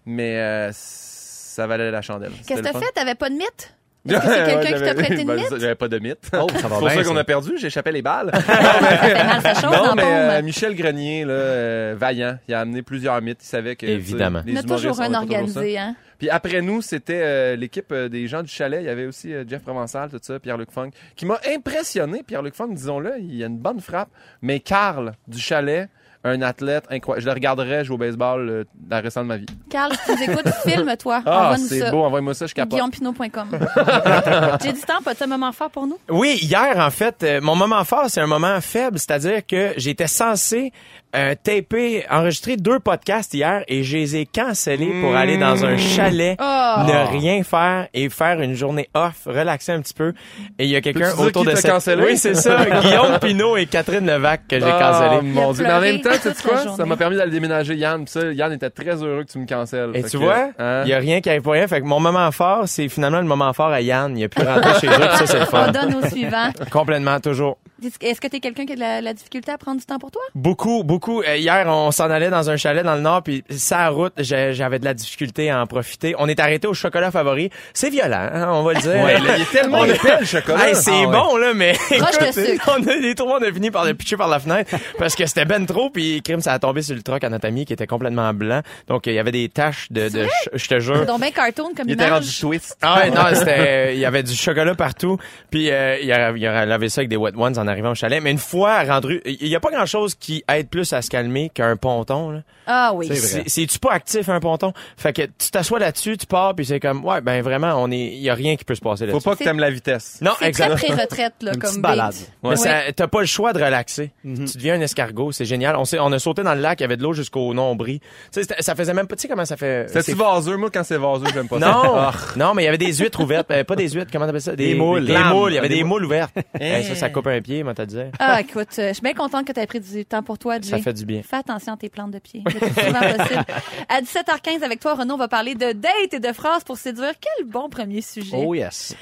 mais 0.05 0.37
euh, 0.37 0.69
ça 0.73 1.67
valait 1.67 1.91
la 1.91 2.01
chandelle. 2.01 2.31
Qu'est-ce 2.47 2.61
que 2.61 2.67
t'as 2.71 2.79
fait? 2.79 2.91
T'avais 2.93 3.15
pas 3.15 3.29
de 3.29 3.35
mythe? 3.35 3.75
Est-ce 4.09 4.17
que 4.19 4.21
c'est 4.29 4.35
quelqu'un 4.45 4.57
Ouais, 4.57 4.65
qui 4.65 4.71
t'a 4.71 4.77
j'avais- 4.79 4.93
prêté 5.03 5.21
une 5.21 5.27
ben, 5.27 5.35
mythe? 5.35 5.59
J'avais 5.59 5.75
pas 5.75 5.87
de 5.87 5.99
mythe. 5.99 6.31
Oh, 6.33 6.47
ça 6.49 6.53
va 6.53 6.61
C'est 6.61 6.67
pour 6.69 6.79
bien, 6.87 6.89
ça 6.95 7.03
qu'on 7.03 7.17
a 7.17 7.23
perdu. 7.23 7.51
J'échappais 7.59 7.91
les 7.91 8.01
balles. 8.01 8.31
Ça 8.33 8.41
fait 8.41 9.13
mal 9.23 9.41
sa 9.43 9.53
chose 9.61 9.71
non, 9.71 9.93
mais 9.95 10.03
euh. 10.05 10.41
Michel 10.41 10.75
Grenier, 10.75 11.23
là, 11.23 11.33
euh, 11.33 11.95
vaillant, 11.95 12.37
il 12.47 12.53
a 12.55 12.61
amené 12.61 12.81
plusieurs 12.81 13.21
mythes. 13.21 13.43
Il 13.43 13.47
savait 13.47 13.75
que. 13.75 13.85
tu 13.85 13.91
sais, 13.91 13.93
Évidemment. 13.93 14.41
les 14.43 14.53
On 14.53 14.57
a 14.57 14.63
toujours 14.63 14.99
un 15.01 15.05
toujours 15.05 15.21
organisé, 15.21 15.77
hein? 15.77 15.95
Puis 16.21 16.29
après 16.29 16.61
nous, 16.61 16.83
c'était 16.83 17.19
euh, 17.23 17.55
l'équipe 17.55 17.91
euh, 17.91 18.07
des 18.07 18.27
gens 18.27 18.43
du 18.43 18.47
chalet. 18.47 18.79
Il 18.83 18.85
y 18.85 18.89
avait 18.89 19.07
aussi 19.07 19.33
euh, 19.33 19.43
Jeff 19.47 19.63
Provençal, 19.63 20.11
tout 20.11 20.19
ça, 20.21 20.39
Pierre-Luc 20.39 20.69
Funk, 20.69 20.91
qui 21.15 21.25
m'a 21.25 21.39
impressionné. 21.51 22.21
Pierre-Luc 22.21 22.53
Funk, 22.53 22.75
disons-le, 22.75 23.13
il 23.19 23.41
a 23.43 23.47
une 23.47 23.57
bonne 23.57 23.79
frappe. 23.79 24.09
Mais 24.43 24.59
Carl 24.59 25.13
du 25.27 25.39
chalet, 25.39 25.89
un 26.23 26.41
athlète 26.41 26.85
incroyable. 26.89 27.21
Je 27.23 27.27
le 27.27 27.33
regarderais 27.33 27.83
jouer 27.83 27.95
au 27.95 27.97
baseball 27.97 28.49
euh, 28.49 28.63
dans 28.75 28.97
le 28.97 29.03
restant 29.03 29.21
de 29.23 29.27
ma 29.27 29.37
vie. 29.37 29.45
Carl, 29.69 29.91
si 29.93 29.99
tu 30.05 30.11
nous 30.11 30.31
écoutes, 30.31 30.53
filme-toi. 30.63 31.23
Ah, 31.25 31.45
Envoie-nous 31.45 31.65
c'est 31.65 31.79
ça. 31.79 31.91
beau, 31.91 32.03
envoie-moi 32.03 32.33
ça, 32.33 32.45
je 32.45 32.53
capote. 32.53 32.71
GuillaumePinot.com. 32.71 33.49
J'ai 34.63 34.73
du 34.73 34.81
temps, 34.81 34.99
as-tu 35.05 35.23
un 35.23 35.27
moment 35.27 35.51
fort 35.51 35.71
pour 35.71 35.87
nous? 35.87 35.97
Oui, 36.09 36.37
hier, 36.41 36.77
en 36.77 36.91
fait, 36.91 37.23
euh, 37.23 37.41
mon 37.41 37.55
moment 37.55 37.83
fort, 37.83 38.05
c'est 38.09 38.21
un 38.21 38.27
moment 38.27 38.61
faible, 38.61 38.99
c'est-à-dire 38.99 39.45
que 39.45 39.73
j'étais 39.77 40.07
censé 40.07 40.71
euh, 41.15 41.35
taper, 41.43 42.05
enregistrer 42.09 42.57
deux 42.57 42.79
podcasts 42.79 43.33
hier 43.33 43.63
et 43.67 43.83
je 43.83 43.97
les 43.97 44.15
ai 44.15 44.25
cancellés 44.25 44.91
pour 45.01 45.15
aller 45.15 45.37
dans 45.37 45.65
un 45.65 45.77
chalet, 45.77 46.37
Oh. 46.39 46.83
ne 46.87 47.19
rien 47.19 47.43
faire 47.43 47.87
et 47.93 48.09
faire 48.09 48.39
une 48.41 48.53
journée 48.53 48.89
off, 48.93 49.23
relaxer 49.25 49.71
un 49.73 49.81
petit 49.81 49.93
peu. 49.93 50.13
Et 50.57 50.65
il 50.65 50.69
y 50.69 50.75
a 50.75 50.81
quelqu'un 50.81 51.11
autour 51.17 51.43
de 51.45 51.55
cette... 51.55 51.69
cancellé? 51.71 52.03
Oui, 52.03 52.17
c'est 52.17 52.35
ça, 52.35 52.65
Guillaume 52.81 53.19
Pinot 53.19 53.57
et 53.57 53.65
Catherine 53.65 54.05
Levac 54.05 54.47
que 54.47 54.59
j'ai 54.59 54.65
Ah, 54.65 54.79
cancellé. 54.79 55.21
mon 55.29 55.51
Dieu. 55.53 55.63
Mais 55.65 55.73
en 55.73 55.81
même 55.81 56.01
temps, 56.01 56.09
toute 56.21 56.35
sais 56.35 56.47
quoi? 56.47 56.57
Ça 56.75 56.85
m'a 56.85 56.95
permis 56.95 57.17
d'aller 57.17 57.31
déménager 57.31 57.75
Yann. 57.75 58.05
Ça, 58.07 58.31
Yann 58.31 58.51
était 58.53 58.69
très 58.69 59.03
heureux 59.03 59.23
que 59.23 59.31
tu 59.31 59.39
me 59.39 59.45
cancelles. 59.45 59.91
Et 59.95 60.03
tu 60.03 60.11
que, 60.11 60.23
vois, 60.23 60.49
hein? 60.59 60.83
il 60.85 60.89
y 60.89 60.93
a 60.93 60.97
rien 60.99 61.21
qui 61.21 61.29
arrive 61.29 61.41
pour 61.41 61.53
rien. 61.53 61.67
Fait 61.67 61.81
que 61.81 61.85
mon 61.85 61.99
moment 61.99 62.31
fort, 62.31 62.63
c'est 62.67 62.87
finalement 62.89 63.19
le 63.19 63.27
moment 63.27 63.51
fort 63.53 63.67
à 63.69 63.81
Yann. 63.81 64.17
Il 64.17 64.23
a 64.23 64.29
pu 64.29 64.41
rentrer 64.41 64.79
chez 64.79 64.87
eux, 64.87 64.91
puis 64.91 65.17
ça, 65.17 65.25
c'est 65.27 65.39
le 65.39 65.45
On 65.53 65.71
donne 65.71 65.95
au 66.03 66.07
suivant. 66.07 66.49
Complètement, 66.71 67.19
toujours. 67.19 67.57
Est-ce 68.01 68.21
que 68.21 68.27
t'es 68.27 68.39
quelqu'un 68.39 68.65
qui 68.65 68.73
a 68.73 68.75
de 68.75 68.79
la, 68.79 69.01
la 69.01 69.13
difficulté 69.13 69.51
à 69.51 69.57
prendre 69.57 69.79
du 69.79 69.85
temps 69.85 69.97
pour 69.97 70.11
toi? 70.11 70.21
Beaucoup, 70.35 70.83
beaucoup. 70.83 71.21
Euh, 71.23 71.37
hier, 71.37 71.65
on 71.67 71.91
s'en 71.91 72.09
allait 72.11 72.29
dans 72.29 72.49
un 72.49 72.57
chalet 72.57 72.83
dans 72.83 72.95
le 72.95 73.01
nord, 73.01 73.23
puis 73.23 73.43
sa 73.49 73.89
route, 73.89 74.13
j'ai- 74.17 74.53
j'avais 74.53 74.77
de 74.79 74.85
la 74.85 74.93
difficulté 74.93 75.49
à 75.49 75.61
en 75.61 75.65
profiter. 75.67 76.13
On 76.19 76.27
est 76.27 76.39
arrêté 76.39 76.67
au 76.67 76.73
chocolat 76.73 77.09
favori. 77.11 77.49
C'est 77.73 77.89
violent, 77.89 78.29
hein, 78.33 78.49
on 78.51 78.63
va 78.63 78.73
le 78.73 78.81
dire. 78.81 78.91
Ouais, 78.91 79.19
là, 79.19 79.37
il 79.37 79.41
est 79.41 79.51
tellement 79.51 79.83
épais, 79.85 80.19
le 80.19 80.25
chocolat. 80.25 80.69
Hey, 80.69 80.75
c'est 80.75 80.91
Ah 80.91 80.99
ouais. 80.99 81.07
bon 81.07 81.37
là, 81.37 81.53
mais 81.55 81.71
écoute, 81.89 82.19
on 82.67 82.87
a 82.87 82.95
les 82.95 83.15
trois, 83.15 83.39
on 83.39 83.43
a 83.43 83.51
fini 83.51 83.71
par 83.71 83.85
le 83.85 83.93
pitcher 83.93 84.17
par 84.17 84.27
la 84.27 84.39
fenêtre 84.39 84.75
parce 84.99 85.15
que 85.15 85.25
c'était 85.25 85.45
ben 85.45 85.65
trop, 85.65 85.89
puis 85.89 86.21
crime, 86.21 86.39
ça 86.41 86.53
a 86.53 86.59
tombé 86.59 86.81
sur 86.83 86.95
le 86.95 87.01
truck 87.01 87.23
à 87.23 87.29
notre 87.29 87.47
ami 87.47 87.65
qui 87.65 87.73
était 87.73 87.87
complètement 87.87 88.33
blanc. 88.33 88.61
Donc 88.87 89.07
il 89.07 89.13
y 89.13 89.19
avait 89.19 89.31
des 89.31 89.49
taches 89.49 89.87
de, 89.91 90.09
de 90.09 90.27
je 90.53 90.67
te 90.67 90.79
jure. 90.79 90.97
C'est 90.99 91.05
donc 91.05 91.19
bien 91.21 91.31
cartoon 91.31 91.71
comme 91.75 91.87
Il 91.87 91.93
était 91.93 92.09
rendu 92.09 92.27
twist. 92.39 92.77
Ah 92.81 92.99
ouais, 92.99 93.09
non, 93.09 93.23
c'était, 93.33 93.95
il 93.95 93.99
y 93.99 94.05
avait 94.05 94.23
du 94.23 94.35
chocolat 94.35 94.75
partout, 94.75 95.17
puis 95.49 95.71
euh, 95.71 95.97
il, 96.01 96.11
a, 96.11 96.31
il 96.31 96.45
a 96.45 96.65
lavé 96.65 96.89
ça 96.89 97.01
avec 97.01 97.09
des 97.09 97.17
wet 97.17 97.31
ones 97.35 97.57
en 97.57 97.67
arrivant 97.71 97.91
au 97.91 97.95
chalet. 97.95 98.21
Mais 98.21 98.31
une 98.31 98.37
fois 98.37 98.83
rendu, 98.83 99.21
il 99.25 99.47
y 99.47 99.55
a 99.55 99.59
pas 99.59 99.71
grand 99.71 99.85
chose 99.85 100.15
qui 100.15 100.43
aide 100.51 100.69
plus 100.69 100.93
à 100.93 101.01
se 101.01 101.09
calmer 101.09 101.49
qu'un 101.53 101.75
ponton. 101.75 102.29
Là. 102.31 102.39
Ah 102.67 102.91
oui. 102.93 103.07
C'est 103.07 103.13
vrai. 103.15 103.43
C'est, 103.47 103.49
c'est-tu 103.61 103.79
pas 103.79 103.91
actif 103.93 104.29
un 104.29 104.39
ponton? 104.39 104.73
Fait 104.97 105.13
que 105.13 105.23
tu 105.23 105.49
t'assois 105.51 105.79
là-dessus, 105.79 106.17
tu 106.17 106.25
pars, 106.27 106.53
puis 106.55 106.65
c'est 106.65 106.79
comme, 106.79 107.03
ouais, 107.05 107.21
ben 107.21 107.41
vraiment, 107.41 107.73
on 107.77 107.89
est, 107.91 107.97
il 107.99 108.21
y 108.21 108.29
a 108.29 108.33
rien 108.35 108.55
qui 108.55 108.63
peut 108.65 108.75
se 108.75 108.81
passer 108.81 109.05
Faut 109.05 109.11
là-dessus. 109.13 109.23
pas 109.25 109.31
que 109.31 109.37
C'est- 109.39 109.43
t'aimes 109.45 109.59
la 109.59 109.71
vitesse. 109.71 110.19
Non, 110.21 110.31
C'est 110.39 110.51
très 110.51 110.65
exact. 110.71 110.75
pré-retraite, 110.75 111.33
là, 111.41 111.53
Une 111.53 111.59
comme 111.59 111.81
balade. 111.81 112.13
Mais 112.43 112.49
Ouais. 112.49 112.55
ça- 112.55 112.91
t'as 112.95 113.07
pas 113.07 113.21
le 113.21 113.25
choix 113.25 113.53
de 113.53 113.63
relaxer. 113.63 114.11
Tu 114.23 114.29
deviens 114.57 114.75
un 114.75 114.81
escargot, 114.81 115.31
c'est 115.31 115.45
génial. 115.45 115.75
On, 115.75 115.85
s'est, 115.85 115.99
on 115.99 116.11
a 116.11 116.19
sauté 116.19 116.43
dans 116.43 116.53
le 116.53 116.61
lac, 116.61 116.79
il 116.79 116.83
y 116.83 116.85
avait 116.85 116.97
de 116.97 117.03
l'eau 117.03 117.13
jusqu'au 117.13 117.53
nombril. 117.53 117.99
Tu 117.99 118.07
sais, 118.31 118.41
c'était- 118.43 118.61
ça 118.61 118.75
faisait 118.75 118.93
même 118.93 119.07
pas, 119.07 119.15
tu 119.15 119.23
sais 119.23 119.27
comment 119.27 119.45
ça 119.45 119.57
fait. 119.57 119.87
C'est-tu 119.89 120.13
vaseux? 120.13 120.57
Moi, 120.57 120.69
quand 120.73 120.83
c'est 120.83 120.97
vaseux, 120.97 121.25
j'aime 121.33 121.47
pas 121.47 121.59
ça. 121.59 121.71
Non, 121.71 121.81
Ah. 121.95 122.11
non, 122.35 122.53
mais 122.53 122.63
il 122.63 122.65
y 122.65 122.69
avait 122.69 122.77
des 122.77 122.93
huîtres 122.93 123.19
ouvertes. 123.21 123.49
Euh, 123.51 123.63
pas 123.63 123.75
des 123.75 123.89
huîtres, 123.89 124.11
comment 124.11 124.25
t'appelles 124.25 124.41
ça? 124.41 124.55
Des 124.55 124.75
moules. 124.75 125.05
Des 125.05 125.17
moules. 125.17 125.51
Il 125.51 125.55
y 125.55 125.57
avait 125.57 125.67
Des 125.69 125.75
des 125.75 125.83
moules. 125.83 126.01
moules 126.01 126.05
ouvertes. 126.05 126.35
Hey, 126.59 126.83
ça, 126.83 126.95
ça 126.95 127.09
coupe 127.09 127.27
un 127.27 127.41
pied, 127.41 127.60
moi, 127.63 127.73
t'as 127.73 127.85
dit. 127.85 127.97
Ah, 128.19 128.41
écoute, 128.41 128.67
euh, 128.79 128.89
je 128.89 128.93
suis 128.93 129.01
bien 129.01 129.13
contente 129.13 129.45
que 129.45 129.51
tu 129.53 129.59
aies 129.59 129.67
pris 129.67 129.79
du 129.79 130.05
temps 130.05 130.23
pour 130.23 130.37
toi, 130.37 130.59
Jay. 130.61 130.69
Ça 130.69 130.77
fait 130.79 130.93
du 130.93 131.05
bien. 131.05 131.21
Fais 131.23 131.37
attention 131.37 131.73
à 131.73 131.77
tes 131.77 131.89
plantes 131.89 132.11
de 132.11 132.19
pied. 132.19 132.41
Le 132.45 132.51
plus 132.59 132.83
souvent 132.85 132.99
possible. 132.99 133.45
À 133.89 134.01
17h15, 134.01 134.63
avec 134.63 134.79
toi, 134.79 134.95
Renaud, 134.95 135.15
on 135.15 135.17
va 135.17 135.27
parler 135.27 135.55
de 135.55 135.71
date 135.71 136.13
et 136.13 136.19
de 136.19 136.33
phrases 136.33 136.63
pour 136.63 136.77
séduire. 136.77 137.13
Quel 137.19 137.45
bon 137.47 137.69
premier 137.69 138.01
sujet. 138.01 138.37
Oh 138.37 138.53
yes. 138.53 138.95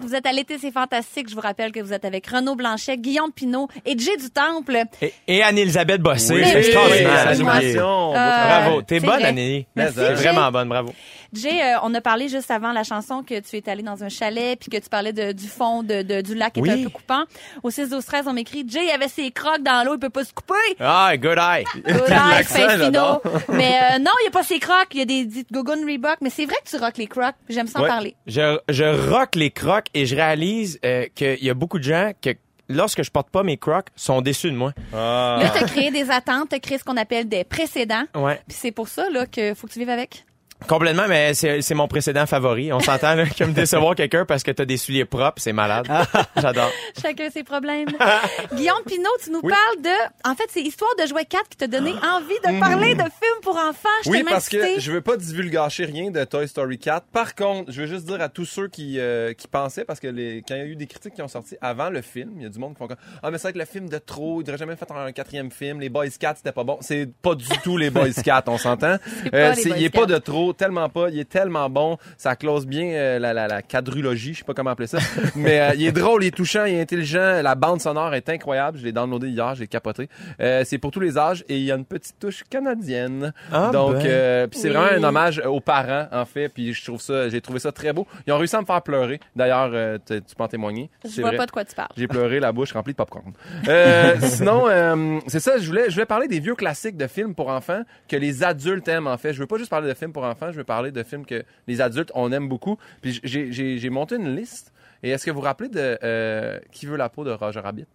Vous 0.00 0.14
êtes 0.14 0.26
à 0.26 0.32
l'été, 0.32 0.58
c'est 0.58 0.72
fantastique. 0.72 1.28
Je 1.30 1.34
vous 1.34 1.40
rappelle 1.40 1.70
que 1.72 1.80
vous 1.80 1.92
êtes 1.92 2.04
avec 2.04 2.26
Renaud 2.26 2.56
Blanchet, 2.56 2.98
Guillaume 2.98 3.30
Pinot 3.32 3.68
et 3.86 3.96
Jay 3.96 4.16
du 4.16 4.30
Temple. 4.30 4.82
Et, 5.00 5.12
et 5.28 5.42
Anne-Elisabeth 5.42 6.00
Bossé. 6.00 6.34
Oui, 6.34 6.42
c'est 6.44 6.58
extraordinaire. 6.58 7.28
Animation. 7.28 8.10
Euh, 8.10 8.14
Bravo. 8.14 8.82
T'es 8.82 9.00
bonne, 9.00 9.10
vrai. 9.20 9.24
Annie. 9.24 9.66
Merci, 9.76 9.94
T'es 9.96 10.14
vraiment 10.14 10.50
bonne, 10.50 10.68
bravo. 10.68 10.92
Jay, 11.32 11.62
euh, 11.62 11.78
on 11.82 11.94
a 11.94 12.00
parlé 12.00 12.28
juste 12.28 12.50
avant 12.50 12.72
la 12.72 12.84
chanson 12.84 13.22
que 13.22 13.40
tu 13.40 13.56
es 13.56 13.68
allé 13.68 13.82
dans 13.82 14.04
un 14.04 14.08
chalet 14.08 14.58
puis 14.58 14.70
que 14.70 14.76
tu 14.76 14.88
parlais 14.88 15.12
de- 15.12 15.32
du 15.32 15.48
fond 15.48 15.82
de, 15.82 16.02
de- 16.02 16.20
du 16.20 16.34
lac 16.34 16.52
qui 16.52 16.60
Oui. 16.60 16.70
était 16.70 16.80
un 16.80 16.84
peu 16.84 16.90
coupant. 16.90 17.24
Au 17.62 17.70
6 17.70 17.88
12 17.90 18.04
13 18.04 18.26
on 18.28 18.32
m'écrit 18.32 18.64
Jay 18.68 18.90
avait 18.90 19.08
ses 19.08 19.30
crocs 19.30 19.62
dans 19.62 19.84
l'eau, 19.86 19.94
il 19.94 19.98
peut 19.98 20.10
pas 20.10 20.24
se 20.24 20.32
couper. 20.32 20.54
Ah, 20.80 21.16
good 21.16 21.38
eye. 21.38 21.64
Good 21.74 22.10
eye, 22.10 22.44
fin 22.44 22.68
finaux. 22.78 23.22
Mais 23.48 23.78
euh, 23.94 23.98
non, 23.98 24.10
il 24.20 24.24
y 24.24 24.28
a 24.28 24.30
pas 24.30 24.42
ses 24.42 24.58
crocs, 24.58 24.88
il 24.92 24.98
y 24.98 25.02
a 25.02 25.04
des, 25.06 25.24
des 25.24 25.44
Gogun 25.50 25.84
Reebok, 25.86 26.18
mais 26.20 26.30
c'est 26.30 26.44
vrai 26.44 26.56
que 26.64 26.68
tu 26.70 26.76
rock 26.76 26.96
les 26.98 27.06
crocs. 27.06 27.34
J'aime 27.48 27.66
ça 27.66 27.78
en 27.78 27.82
Ouais. 27.82 27.88
parler. 27.88 28.14
Je, 28.26 28.58
je 28.68 29.10
rock 29.10 29.34
les 29.34 29.50
crocs 29.50 29.86
et 29.94 30.06
je 30.06 30.14
réalise 30.14 30.78
euh, 30.84 31.06
qu'il 31.14 31.42
y 31.42 31.50
a 31.50 31.54
beaucoup 31.54 31.78
de 31.78 31.84
gens 31.84 32.12
que 32.20 32.30
lorsque 32.68 33.02
je 33.02 33.10
porte 33.10 33.28
pas 33.30 33.42
mes 33.42 33.56
crocs 33.56 33.88
sont 33.96 34.20
déçus 34.20 34.50
de 34.50 34.56
moi. 34.56 34.72
Ah. 34.94 35.38
Là, 35.42 35.50
tu 35.50 35.64
as 35.64 35.66
créé 35.66 35.90
des 35.90 36.10
attentes, 36.10 36.50
tu 36.50 36.56
as 36.56 36.60
créé 36.60 36.78
ce 36.78 36.84
qu'on 36.84 36.96
appelle 36.96 37.28
des 37.28 37.44
précédents. 37.44 38.04
Ouais. 38.14 38.40
Puis 38.46 38.56
c'est 38.60 38.72
pour 38.72 38.88
ça 38.88 39.08
là 39.10 39.26
que 39.26 39.54
faut 39.54 39.66
que 39.66 39.72
tu 39.72 39.78
vives 39.78 39.90
avec. 39.90 40.24
Complètement, 40.68 41.04
mais 41.08 41.34
c'est 41.34 41.62
c'est 41.62 41.74
mon 41.74 41.88
précédent 41.88 42.26
favori. 42.26 42.72
On 42.72 42.80
s'entend 42.80 43.14
là, 43.14 43.24
comme 43.36 43.52
décevoir 43.52 43.94
quelqu'un 43.94 44.24
parce 44.24 44.42
que 44.42 44.50
t'as 44.50 44.64
des 44.64 44.76
souliers 44.76 45.04
propres, 45.04 45.40
c'est 45.40 45.52
malade. 45.52 45.86
J'adore. 46.36 46.70
Chacun 47.00 47.30
ses 47.30 47.44
problèmes. 47.44 47.88
Guillaume 48.54 48.82
Pinot, 48.86 49.10
tu 49.22 49.30
nous 49.30 49.40
parles 49.42 49.82
de... 49.82 50.28
En 50.28 50.34
fait, 50.34 50.44
c'est 50.48 50.62
Histoire 50.62 50.90
de 51.00 51.06
jouet 51.06 51.24
4 51.24 51.48
qui 51.48 51.56
t'a 51.56 51.66
donné 51.66 51.90
envie 51.90 52.38
de 52.44 52.60
parler 52.60 52.94
de 52.94 53.02
films 53.02 53.40
pour 53.42 53.56
enfants. 53.56 53.88
Je 54.04 54.10
Oui, 54.10 54.24
parce 54.28 54.48
que 54.48 54.78
je 54.78 54.92
veux 54.92 55.00
pas 55.00 55.16
divulgacher 55.16 55.84
rien 55.84 56.10
de 56.10 56.24
Toy 56.24 56.46
Story 56.48 56.78
4. 56.78 57.06
Par 57.08 57.34
contre, 57.34 57.72
je 57.72 57.82
veux 57.82 57.86
juste 57.86 58.06
dire 58.06 58.20
à 58.20 58.28
tous 58.28 58.44
ceux 58.44 58.68
qui, 58.68 58.98
euh, 58.98 59.32
qui 59.34 59.48
pensaient, 59.48 59.84
parce 59.84 60.00
que 60.00 60.08
les, 60.08 60.42
quand 60.46 60.54
il 60.54 60.58
y 60.58 60.62
a 60.62 60.66
eu 60.66 60.76
des 60.76 60.86
critiques 60.86 61.14
qui 61.14 61.22
ont 61.22 61.28
sorti 61.28 61.56
avant 61.60 61.90
le 61.90 62.00
film, 62.00 62.32
il 62.36 62.42
y 62.42 62.46
a 62.46 62.48
du 62.48 62.58
monde 62.58 62.72
qui 62.74 62.78
font 62.78 62.86
comme 62.88 62.96
Ah, 63.22 63.30
mais 63.30 63.38
c'est 63.38 63.48
vrai 63.48 63.52
que 63.54 63.58
le 63.58 63.64
film 63.64 63.88
de 63.88 63.98
trop, 63.98 64.40
il 64.40 64.44
devrait 64.44 64.58
jamais 64.58 64.76
faire 64.76 64.90
un 64.96 65.12
quatrième 65.12 65.50
film. 65.50 65.80
Les 65.80 65.88
Boys 65.88 66.08
4, 66.18 66.38
c'était 66.38 66.52
pas 66.52 66.64
bon. 66.64 66.78
C'est 66.80 67.08
pas 67.22 67.34
du 67.34 67.46
tout 67.62 67.76
les 67.76 67.90
Boys 67.90 68.12
4, 68.24 68.48
on 68.48 68.58
s'entend. 68.58 68.96
pas 69.30 69.52
Boys 69.52 69.60
il 69.76 69.84
est 69.84 69.90
pas 69.90 70.00
4. 70.00 70.06
de 70.08 70.18
trop, 70.18 70.51
tellement 70.52 70.88
pas. 70.88 71.08
Il 71.10 71.18
est 71.18 71.28
tellement 71.28 71.68
bon. 71.70 71.96
Ça 72.16 72.36
close 72.36 72.66
bien 72.66 72.86
euh, 72.92 73.18
la, 73.18 73.32
la, 73.32 73.46
la 73.48 73.62
quadrologie, 73.62 74.34
je 74.34 74.38
sais 74.38 74.44
pas 74.44 74.54
comment 74.54 74.70
appeler 74.70 74.86
ça. 74.88 74.98
mais 75.36 75.60
euh, 75.60 75.70
il 75.76 75.86
est 75.86 75.92
drôle, 75.92 76.24
il 76.24 76.28
est 76.28 76.30
touchant, 76.36 76.64
il 76.64 76.74
est 76.74 76.80
intelligent. 76.80 77.40
La 77.42 77.54
bande 77.54 77.80
sonore 77.80 78.14
est 78.14 78.28
incroyable. 78.28 78.78
Je 78.78 78.84
l'ai 78.84 78.92
downloadé 78.92 79.28
hier, 79.28 79.54
j'ai 79.54 79.66
capoté. 79.66 80.08
Euh, 80.40 80.62
c'est 80.64 80.78
pour 80.78 80.90
tous 80.90 81.00
les 81.00 81.18
âges 81.18 81.44
et 81.48 81.56
il 81.58 81.64
y 81.64 81.72
a 81.72 81.76
une 81.76 81.84
petite 81.84 82.18
touche 82.18 82.44
canadienne. 82.48 83.32
Ah, 83.52 83.70
Donc, 83.72 83.94
ben. 83.96 84.06
euh, 84.06 84.46
puis 84.46 84.58
c'est 84.58 84.68
Oui. 84.68 84.74
vraiment 84.74 85.04
un 85.06 85.08
hommage 85.08 85.40
aux 85.44 85.60
parents, 85.60 86.06
en 86.12 86.24
fait. 86.24 86.48
Puis 86.48 86.72
je 86.74 86.84
trouve 86.84 87.00
ça, 87.00 87.28
j'ai 87.28 87.40
trouvé 87.40 87.58
ça 87.58 87.72
très 87.72 87.92
beau. 87.92 88.06
Ils 88.26 88.32
ont 88.32 88.38
réussi 88.38 88.56
à 88.56 88.60
me 88.60 88.66
faire 88.66 88.82
pleurer. 88.82 89.20
D'ailleurs, 89.36 89.70
euh, 89.72 89.98
tu 90.06 90.20
peux 90.36 90.42
en 90.44 90.48
témoigner. 90.48 90.90
Je 91.04 91.20
vois 91.20 91.30
vrai. 91.30 91.36
pas 91.38 91.46
de 91.46 91.50
quoi 91.50 91.64
tu 91.64 91.74
parles. 91.74 91.88
J'ai 91.96 92.08
pleuré, 92.08 92.40
la 92.40 92.52
bouche 92.52 92.72
remplie 92.72 92.92
de 92.92 92.96
popcorn. 92.96 93.32
Euh, 93.68 94.14
sinon, 94.22 94.64
euh, 94.68 95.18
c'est 95.26 95.40
ça, 95.40 95.58
je 95.58 95.66
voulais, 95.66 95.84
je 95.88 95.94
voulais 95.94 96.06
parler 96.06 96.28
des 96.28 96.40
vieux 96.40 96.54
classiques 96.54 96.96
de 96.96 97.06
films 97.06 97.34
pour 97.34 97.48
enfants 97.48 97.82
que 98.08 98.16
les 98.16 98.42
adultes 98.42 98.88
aiment, 98.88 99.06
en 99.06 99.16
fait. 99.16 99.32
Je 99.32 99.38
veux 99.40 99.46
pas 99.46 99.58
juste 99.58 99.70
parler 99.70 99.88
de 99.88 99.94
films 99.94 100.12
pour 100.12 100.24
enfants, 100.24 100.41
je 100.50 100.56
veux 100.56 100.64
parler 100.64 100.90
de 100.90 101.02
films 101.02 101.26
que 101.26 101.44
les 101.66 101.80
adultes, 101.80 102.10
on 102.14 102.32
aime 102.32 102.48
beaucoup. 102.48 102.78
Puis 103.00 103.20
j'ai, 103.22 103.90
monté 103.90 104.16
une 104.16 104.34
liste. 104.34 104.72
Et 105.02 105.10
est-ce 105.10 105.26
que 105.26 105.30
vous 105.30 105.40
vous 105.40 105.44
rappelez 105.44 105.68
de 105.68 105.98
euh, 106.02 106.58
Qui 106.70 106.86
veut 106.86 106.96
la 106.96 107.08
peau 107.08 107.24
de 107.24 107.30
Roger 107.30 107.60
Rabbit? 107.60 107.86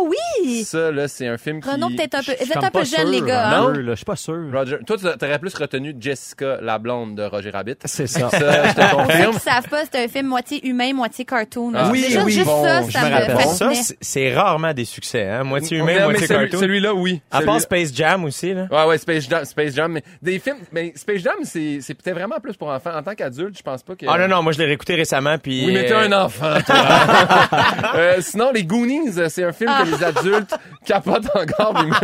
Oh 0.00 0.08
oui! 0.44 0.64
Ça, 0.64 0.90
là, 0.92 1.08
c'est 1.08 1.26
un 1.26 1.38
film 1.38 1.60
qui... 1.60 1.68
Renaud, 1.68 1.88
peut-être 1.88 2.14
un 2.16 2.22
peu... 2.22 2.32
Un 2.32 2.60
peu 2.62 2.70
pas 2.70 2.84
jeunes, 2.84 3.10
les 3.10 3.20
gars. 3.22 3.48
un 3.48 3.52
hein? 3.52 3.72
Non? 3.72 3.74
Je 3.74 3.94
suis 3.94 4.04
pas 4.04 4.16
sûr. 4.16 4.36
Roger... 4.52 4.78
Toi, 4.86 4.96
tu 4.98 5.06
aurais 5.24 5.38
plus 5.38 5.54
retenu 5.54 5.94
Jessica, 5.98 6.58
la 6.62 6.78
blonde 6.78 7.16
de 7.16 7.24
Roger 7.24 7.50
Rabbit. 7.50 7.76
C'est 7.84 8.06
ça. 8.06 8.28
Ça, 8.30 8.68
je 8.68 8.74
te 8.74 8.80
Pour 8.80 8.90
ceux 8.90 8.96
confirme. 9.06 9.34
qui 9.34 9.40
savent 9.40 9.68
pas, 9.68 9.82
c'est 9.90 10.04
un 10.04 10.08
film 10.08 10.26
moitié 10.26 10.66
humain, 10.66 10.92
moitié 10.92 11.24
cartoon. 11.24 11.70
là. 11.72 11.84
Ah. 11.86 11.88
Oui, 11.90 12.04
oui, 12.24 12.32
juste 12.32 12.46
bon, 12.46 12.62
ça, 12.64 12.82
je 12.86 12.90
ça 12.92 13.00
me 13.04 13.08
me, 13.08 13.14
rappelle. 13.14 13.36
Ça, 13.40 13.42
fascinait. 13.44 13.74
c'est- 13.74 13.96
c'est 14.00 14.34
rarement 14.34 14.72
des 14.74 14.84
succès, 14.84 15.26
hein. 15.26 15.44
Moitié 15.44 15.78
humain, 15.78 15.94
mais 15.98 16.04
moitié 16.04 16.26
celui- 16.26 16.40
cartoon. 16.48 16.60
Celui-là, 16.60 16.94
oui. 16.94 17.20
À 17.30 17.40
part 17.42 17.60
Celui-là- 17.60 17.60
Space 17.60 17.94
Jam 17.94 18.24
aussi, 18.24 18.54
là. 18.54 18.66
Ouais, 18.70 18.84
ouais, 18.86 18.98
Space 18.98 19.28
Jam, 19.28 19.44
Space 19.44 19.74
Jam, 19.74 19.92
mais 19.92 20.02
des 20.22 20.38
films, 20.38 20.58
mais 20.72 20.92
Space 20.96 21.22
Jam, 21.22 21.34
c'est, 21.42 21.78
c'est 21.80 21.94
peut-être 21.94 22.16
vraiment 22.16 22.38
plus 22.40 22.56
pour 22.56 22.68
enfants. 22.68 22.90
En 22.96 23.02
tant 23.02 23.14
qu'adulte, 23.14 23.56
je 23.58 23.62
pense 23.62 23.82
pas 23.82 23.94
que. 23.96 24.06
Ah 24.08 24.18
non, 24.18 24.28
non, 24.28 24.42
moi 24.42 24.52
je 24.52 24.58
l'ai 24.58 24.66
réécouté 24.66 24.94
récemment, 24.94 25.36
puis... 25.38 25.64
Oui, 25.66 25.72
mais 25.72 25.86
t'es 25.86 25.92
euh, 25.94 26.06
un 26.08 26.12
enfant, 26.24 26.54
toi. 26.64 26.76
Euh, 27.94 28.16
sinon, 28.20 28.50
les 28.52 28.64
Goonies, 28.64 29.18
euh, 29.18 29.28
c'est 29.28 29.44
un 29.44 29.52
film 29.52 29.70
que 29.82 29.87
les 29.90 30.04
adultes 30.04 30.54
capotent 30.84 31.30
encore. 31.34 31.74
puis 31.74 31.86
moi, 31.86 31.98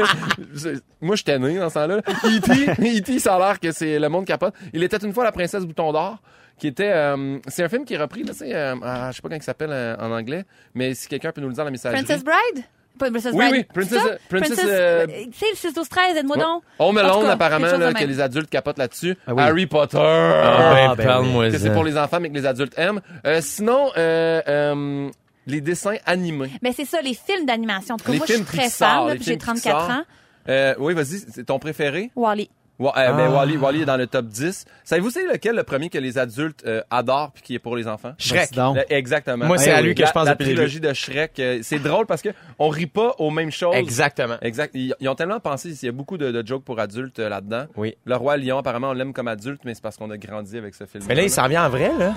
je- 0.55 0.69
moi, 1.01 1.17
j'étais 1.17 1.39
né 1.39 1.59
dans 1.59 1.69
ce 1.69 1.75
temps-là. 1.75 1.97
E.T., 1.99 2.99
E.T., 2.99 3.19
ça 3.19 3.37
a 3.37 3.39
l'air 3.39 3.61
que 3.61 3.73
c'est 3.73 3.99
le 3.99 4.09
monde 4.09 4.25
capote. 4.27 4.55
Il 4.73 4.83
était 4.83 4.97
une 4.99 5.13
fois 5.13 5.25
la 5.25 5.33
princesse 5.33 5.65
Bouton 5.65 5.93
d'Or, 5.93 6.19
qui 6.59 6.69
était... 6.69 6.91
euh, 6.93 7.39
c'est 7.49 7.65
un 7.65 7.69
film 7.69 7.85
qui 7.85 7.95
est 7.95 7.99
repris, 7.99 8.23
là, 8.23 8.33
c'est... 8.35 8.55
euh, 8.55 8.75
ah, 8.83 9.09
je 9.11 9.17
sais 9.17 9.23
pas 9.23 9.29
comment 9.29 9.37
il 9.41 9.43
s'appelle 9.43 9.71
euh, 9.73 9.97
en 9.99 10.11
anglais, 10.13 10.45
mais 10.75 10.95
si 10.95 11.09
quelqu'un 11.09 11.33
peut 11.33 11.41
nous 11.41 11.49
le 11.49 11.55
dire 11.55 11.63
dans 11.63 11.67
la 11.67 11.71
messagerie. 11.73 12.03
Princess 12.05 12.23
Bride? 12.25 12.65
Pas 12.97 13.11
Princess 13.11 13.33
Oui, 13.35 13.49
Bride. 13.51 13.53
oui, 13.55 13.65
Princess- 13.75 14.01
C'est 14.01 14.09
ça? 14.09 14.17
Princess, 14.29 14.61
euh, 14.69 15.07
Tu 15.07 15.33
sais, 15.33 15.47
le 15.51 15.57
6 15.57 15.75
12 15.75 15.89
13 15.89 16.17
aide-moi 16.17 16.37
Ouais. 16.37 16.43
donc. 16.45 16.63
Home 16.79 16.97
Alone, 16.99 17.27
apparemment, 17.29 17.67
là, 17.77 17.93
que 17.93 18.05
les 18.05 18.21
adultes 18.21 18.49
capotent 18.49 18.79
là-dessus. 18.79 19.17
Ah 19.27 19.35
oui. 19.35 19.43
Harry 19.43 19.67
Potter. 19.67 19.99
Ah, 20.01 20.73
ben, 20.75 20.89
Ah, 20.91 20.95
ben 20.95 21.05
parle-moi 21.05 21.51
que 21.51 21.59
c'est 21.59 21.73
pour 21.73 21.83
les 21.83 21.99
enfants, 21.99 22.21
mais 22.21 22.31
que 22.31 22.35
les 22.35 22.47
adultes 22.47 22.75
aiment. 22.79 23.01
Euh, 23.27 23.41
sinon, 23.43 23.91
euh, 23.97 24.41
euh, 24.47 25.11
les 25.47 25.61
dessins 25.61 25.97
animés. 26.07 26.51
Mais 26.63 26.73
c'est 26.73 26.85
ça, 26.85 27.01
les 27.03 27.15
films 27.15 27.47
d'animation. 27.47 27.95
En 27.95 27.99
tout 27.99 28.05
cas, 28.05 28.13
Les 28.13 28.19
moi, 28.19 28.27
je 28.27 28.33
suis 28.35 28.43
films 28.45 28.59
très 28.61 28.71
fan, 28.71 29.07
là, 29.07 29.13
les 29.13 29.17
puis 29.19 29.25
j'ai 29.25 29.31
films 29.33 29.39
34 29.41 29.79
Pixar. 29.81 29.99
ans. 29.99 30.03
Euh, 30.49 30.75
oui, 30.79 30.95
vas-y, 30.95 31.25
c'est 31.33 31.45
ton 31.45 31.59
préféré? 31.59 32.11
Wally. 32.17 32.51
Wa- 32.77 32.93
euh, 32.99 33.13
ben, 33.13 33.27
Ah. 33.29 33.37
Wally, 33.37 33.57
Wally 33.57 33.83
est 33.83 33.85
dans 33.85 33.97
le 33.97 34.09
top 34.09 34.27
10. 34.27 34.65
Savez-vous 34.83 35.11
c'est 35.11 35.25
lequel 35.29 35.55
le 35.55 35.63
premier 35.63 35.89
que 35.91 35.97
les 35.99 36.19
adultes 36.19 36.65
euh, 36.67 36.83
adorent 36.91 37.31
puis 37.31 37.41
qui 37.45 37.55
est 37.55 37.61
pour 37.61 37.77
les 37.77 37.87
enfants? 37.87 38.15
Shrek. 38.19 38.53
Donc. 38.53 38.77
Le- 38.77 38.93
exactement. 38.93 39.47
Moi, 39.47 39.59
c'est 39.59 39.71
à 39.71 39.81
lui 39.81 39.95
que 39.95 40.01
La- 40.03 40.09
je 40.09 40.13
pense 40.13 40.27
La 40.27 40.35
trilogie 40.35 40.81
de 40.81 40.93
Shrek, 40.93 41.39
euh, 41.39 41.61
c'est 41.63 41.79
drôle 41.79 42.07
parce 42.07 42.21
que 42.21 42.31
on 42.59 42.69
rit 42.71 42.87
pas 42.89 43.15
aux 43.21 43.31
mêmes 43.31 43.53
choses. 43.53 43.77
Exactement. 43.77 44.39
Exact. 44.43 44.73
Ils, 44.75 44.93
ils 44.99 45.09
ont 45.09 45.15
tellement 45.15 45.39
pensé, 45.39 45.71
il 45.71 45.87
y 45.87 45.89
a 45.89 45.93
beaucoup 45.93 46.19
de, 46.19 46.33
de 46.33 46.45
jokes 46.45 46.65
pour 46.65 46.81
adultes 46.81 47.21
euh, 47.21 47.29
là-dedans. 47.29 47.67
Oui. 47.77 47.95
Le 48.07 48.17
roi 48.17 48.37
lion, 48.39 48.59
apparemment, 48.59 48.91
on 48.91 48.93
l'aime 48.95 49.13
comme 49.13 49.29
adulte, 49.29 49.61
mais 49.65 49.75
c'est 49.75 49.83
parce 49.83 49.97
qu'on 49.97 50.11
a 50.11 50.17
grandi 50.19 50.59
avec 50.59 50.75
ce 50.75 50.85
film. 50.85 51.05
Mais 51.07 51.15
là, 51.15 51.23
il 51.23 51.31
s'en 51.31 51.47
vient 51.47 51.65
en 51.65 51.71
vrai, 51.71 51.93
là. 51.97 52.13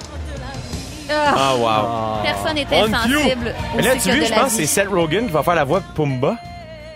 Ah, 1.09 1.35
Ah, 1.37 1.55
wow. 1.55 2.23
personne 2.23 2.55
n'est 2.55 2.67
On 2.71 2.93
insensible 2.93 3.53
Mais 3.75 3.81
là, 3.83 3.91
tu 4.01 4.09
vois, 4.11 4.25
je 4.25 4.33
pense 4.33 4.43
que 4.43 4.49
c'est. 4.49 4.65
Seth 4.65 4.87
Rogen 4.89 5.27
qui 5.27 5.31
va 5.31 5.43
faire 5.43 5.55
la 5.55 5.63
voix 5.63 5.79
de 5.79 5.85
Pumba. 5.95 6.35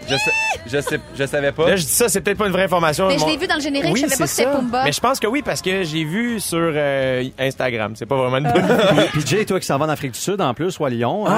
Je 0.09 0.15
sais, 0.15 0.31
je 0.65 0.81
sais, 0.81 0.99
je 1.15 1.25
savais 1.25 1.51
pas. 1.51 1.67
Là, 1.69 1.75
je 1.75 1.83
dis 1.83 1.87
ça, 1.91 2.09
c'est 2.09 2.21
peut-être 2.21 2.39
pas 2.39 2.47
une 2.47 2.51
vraie 2.51 2.63
information. 2.63 3.07
Mais 3.07 3.19
je 3.19 3.25
l'ai 3.25 3.37
vu 3.37 3.45
dans 3.45 3.55
le 3.55 3.61
générique, 3.61 3.93
Oui, 3.93 4.01
je 4.01 4.07
savais 4.07 4.17
pas 4.17 4.23
que 4.23 4.29
c'est 4.31 4.43
c'était. 4.45 4.51
Pumba. 4.57 4.83
Mais 4.83 4.91
je 4.91 4.99
pense 4.99 5.19
que 5.19 5.27
oui, 5.27 5.43
parce 5.43 5.61
que 5.61 5.83
j'ai 5.83 6.03
vu 6.03 6.39
sur 6.39 6.57
euh, 6.59 7.23
Instagram. 7.37 7.93
C'est 7.95 8.07
pas 8.07 8.15
vraiment 8.17 8.37
une 8.37 8.51
bonne 8.51 8.65
Euh. 8.71 9.05
Puis 9.11 9.21
Jay, 9.27 9.45
toi 9.45 9.59
qui 9.59 9.67
s'en 9.67 9.77
vas 9.77 9.85
en 9.85 9.89
Afrique 9.89 10.13
du 10.13 10.19
Sud 10.19 10.41
en 10.41 10.55
plus, 10.55 10.79
ou 10.79 10.85
à 10.85 10.89
Lyon. 10.89 11.23
Ah, 11.27 11.31